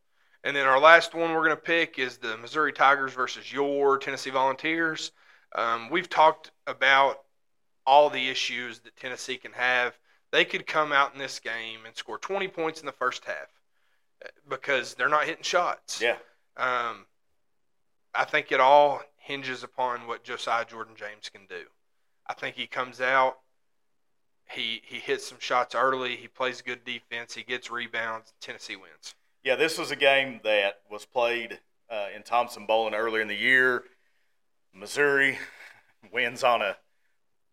And 0.44 0.56
then 0.56 0.66
our 0.66 0.80
last 0.80 1.14
one 1.14 1.34
we're 1.34 1.46
going 1.46 1.50
to 1.52 1.62
pick 1.62 2.00
is 2.00 2.18
the 2.18 2.38
Missouri 2.38 2.72
Tigers 2.72 3.14
versus 3.14 3.52
your 3.52 3.98
Tennessee 3.98 4.30
Volunteers. 4.30 5.12
Um, 5.56 5.90
we've 5.90 6.10
talked 6.10 6.52
about 6.66 7.22
all 7.86 8.10
the 8.10 8.30
issues 8.30 8.80
that 8.80 8.96
Tennessee 8.96 9.38
can 9.38 9.52
have. 9.54 9.98
They 10.32 10.46
could 10.46 10.68
come 10.68 10.92
out 10.92 11.14
in 11.14 11.20
this 11.20 11.40
game 11.40 11.80
and 11.86 11.96
score 11.96 12.18
20 12.18 12.48
points 12.50 12.80
in 12.80 12.86
the 12.86 12.92
first 12.92 13.26
half 13.26 13.50
uh, 14.24 14.30
because 14.48 14.94
they're 14.94 15.10
not 15.10 15.26
hitting 15.26 15.44
shots. 15.44 16.02
Yeah. 16.02 16.18
Um, 16.56 17.06
I 18.14 18.26
think 18.26 18.52
it 18.52 18.60
all 18.60 19.02
hinges 19.18 19.64
upon 19.64 20.08
what 20.08 20.24
Josiah 20.24 20.66
Jordan 20.66 20.96
James 20.96 21.30
can 21.30 21.46
do. 21.50 21.64
I 22.28 22.34
think 22.34 22.56
he 22.56 22.68
comes 22.68 23.02
out, 23.02 23.40
he 24.52 24.82
he 24.86 25.00
hits 25.00 25.28
some 25.28 25.40
shots 25.40 25.76
early, 25.76 26.16
he 26.16 26.28
plays 26.28 26.62
good 26.62 26.84
defense, 26.84 27.34
he 27.34 27.44
gets 27.44 27.72
rebounds, 27.72 28.34
Tennessee 28.40 28.76
wins. 28.76 29.16
Yeah, 29.50 29.56
this 29.56 29.80
was 29.80 29.90
a 29.90 29.96
game 29.96 30.42
that 30.44 30.82
was 30.92 31.06
played 31.06 31.60
uh, 31.90 32.10
in 32.16 32.22
Thompson-Boling 32.22 32.94
earlier 32.94 33.24
in 33.24 33.28
the 33.28 33.34
year. 33.34 33.84
Missouri 34.76 35.40
wins 36.14 36.44
on 36.44 36.62
a 36.62 36.78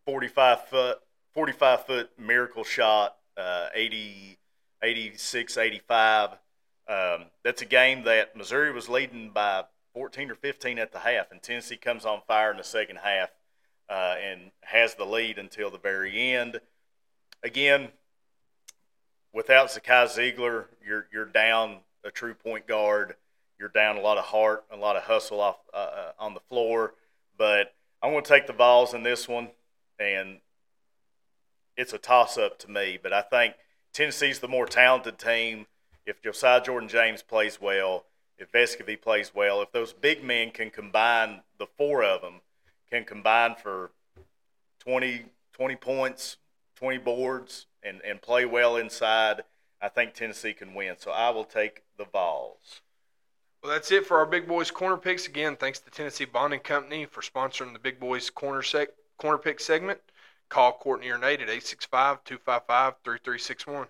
45 0.05 0.69
foot 0.69 0.99
45 1.33 1.87
foot 1.87 2.11
miracle 2.19 2.65
shot, 2.65 3.17
uh, 3.39 3.69
80, 3.73 4.37
86, 4.83 5.57
85. 5.57 6.33
Um, 6.87 7.25
that's 7.43 7.63
a 7.63 7.65
game 7.65 8.05
that 8.05 8.37
Missouri 8.37 8.73
was 8.73 8.91
leading 8.91 9.31
by 9.31 9.65
14 9.95 10.31
or 10.31 10.35
15 10.35 10.79
at 10.79 10.93
the 10.93 10.99
half, 10.99 11.31
and 11.31 11.43
Tennessee 11.43 11.79
comes 11.79 12.05
on 12.05 12.21
fire 12.29 12.51
in 12.51 12.59
the 12.59 12.63
second 12.63 12.97
half 12.97 13.31
uh, 13.89 14.17
and 14.23 14.51
has 14.65 14.97
the 14.97 15.07
lead 15.07 15.39
until 15.39 15.71
the 15.71 15.79
very 15.79 16.35
end. 16.35 16.61
Again, 17.43 17.89
without 19.33 19.69
Zakai 19.69 20.09
Zeigler, 20.09 20.67
you're 20.87 21.07
you're 21.11 21.25
down 21.25 21.79
a 22.07 22.11
true 22.11 22.35
point 22.35 22.67
guard. 22.67 23.17
You're 23.59 23.69
down 23.69 23.97
a 23.97 24.01
lot 24.01 24.19
of 24.19 24.25
heart, 24.27 24.65
a 24.71 24.77
lot 24.77 24.97
of 24.97 25.03
hustle 25.05 25.41
off 25.41 25.57
uh, 25.75 25.77
uh 25.77 26.13
on 26.19 26.35
the 26.35 26.41
floor. 26.41 26.95
But 27.37 27.75
I'm 28.03 28.13
going 28.13 28.23
to 28.23 28.29
take 28.29 28.47
the 28.47 28.53
Vols 28.53 28.95
in 28.95 29.03
this 29.03 29.29
one, 29.29 29.49
and 29.99 30.39
it's 31.77 31.93
a 31.93 31.99
toss 31.99 32.39
up 32.39 32.59
to 32.61 32.71
me. 32.71 32.99
But 33.03 33.13
I 33.13 33.23
think 33.23 33.55
Tennessee's 33.93 34.39
the 34.39 34.49
more 34.49 34.67
talented 34.67 35.19
team. 35.19 35.67
If 36.07 36.23
Josiah 36.23 36.63
Jordan 36.63 36.89
James 36.89 37.23
plays 37.23 37.61
well, 37.61 38.05
if 38.39 38.53
Vescovi 38.53 39.01
plays 39.01 39.33
well, 39.35 39.63
if 39.63 39.73
those 39.73 39.93
big 39.93 40.23
men 40.23 40.51
can 40.51 40.71
combine, 40.71 41.41
the 41.59 41.67
four 41.67 42.05
of 42.05 42.21
them 42.21 42.41
can 42.91 43.05
combine 43.05 43.55
for 43.55 43.91
20, 44.81 45.25
20 45.53 45.77
points, 45.77 46.37
20 46.77 46.99
boards, 46.99 47.67
and, 47.83 48.01
and 48.05 48.23
play 48.23 48.45
well 48.45 48.77
inside, 48.77 49.43
I 49.81 49.89
think 49.89 50.15
Tennessee 50.15 50.53
can 50.53 50.75
win. 50.75 50.95
So 50.99 51.11
I 51.11 51.31
will 51.31 51.45
take 51.45 51.83
the 51.97 52.05
Vols. 52.05 52.83
Well, 53.63 53.73
that's 53.73 53.91
it 53.91 54.07
for 54.07 54.19
our 54.19 54.27
Big 54.27 54.47
Boys 54.47 54.71
Corner 54.71 54.97
Picks. 54.97 55.27
Again, 55.27 55.57
thanks 55.57 55.81
to 55.81 55.91
Tennessee 55.91 56.25
Bonding 56.25 56.61
Company 56.61 57.07
for 57.07 57.21
sponsoring 57.21 57.73
the 57.73 57.79
Big 57.79 57.99
Boys 57.99 58.31
Corner, 58.31 58.63
sec- 58.63 58.91
corner 59.19 59.39
Pick 59.39 59.61
segment. 59.61 60.01
Call 60.49 60.73
Courtney 60.73 61.09
or 61.09 61.19
Nate 61.19 61.41
at 61.41 61.49
865 61.49 62.23
255 62.25 62.95
3361. 63.03 63.89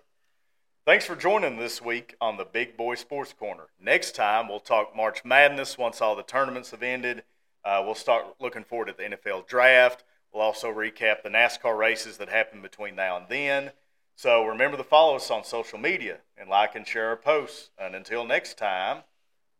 Thanks 0.85 1.05
for 1.05 1.15
joining 1.15 1.57
this 1.57 1.81
week 1.81 2.15
on 2.21 2.37
the 2.37 2.45
Big 2.45 2.77
Boy 2.77 2.95
Sports 2.95 3.33
Corner. 3.33 3.65
Next 3.79 4.15
time, 4.15 4.47
we'll 4.47 4.61
talk 4.61 4.95
March 4.95 5.23
Madness 5.25 5.77
once 5.77 6.01
all 6.01 6.15
the 6.15 6.23
tournaments 6.23 6.71
have 6.71 6.81
ended. 6.81 7.23
Uh, 7.63 7.83
we'll 7.85 7.93
start 7.93 8.25
looking 8.39 8.63
forward 8.63 8.87
to 8.87 8.93
the 8.93 9.03
NFL 9.03 9.47
draft. 9.47 10.05
We'll 10.33 10.43
also 10.43 10.71
recap 10.73 11.23
the 11.23 11.29
NASCAR 11.29 11.77
races 11.77 12.17
that 12.17 12.29
happen 12.29 12.61
between 12.61 12.95
now 12.95 13.17
and 13.17 13.25
then. 13.27 13.71
So 14.17 14.43
remember 14.45 14.77
to 14.77 14.83
follow 14.83 15.15
us 15.15 15.29
on 15.29 15.43
social 15.43 15.77
media 15.77 16.17
and 16.39 16.49
like 16.49 16.73
and 16.73 16.87
share 16.87 17.09
our 17.09 17.15
posts. 17.15 17.69
And 17.77 17.93
until 17.93 18.25
next 18.25 18.57
time, 18.57 19.03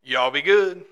y'all 0.03 0.31
be 0.31 0.41
good. 0.41 0.83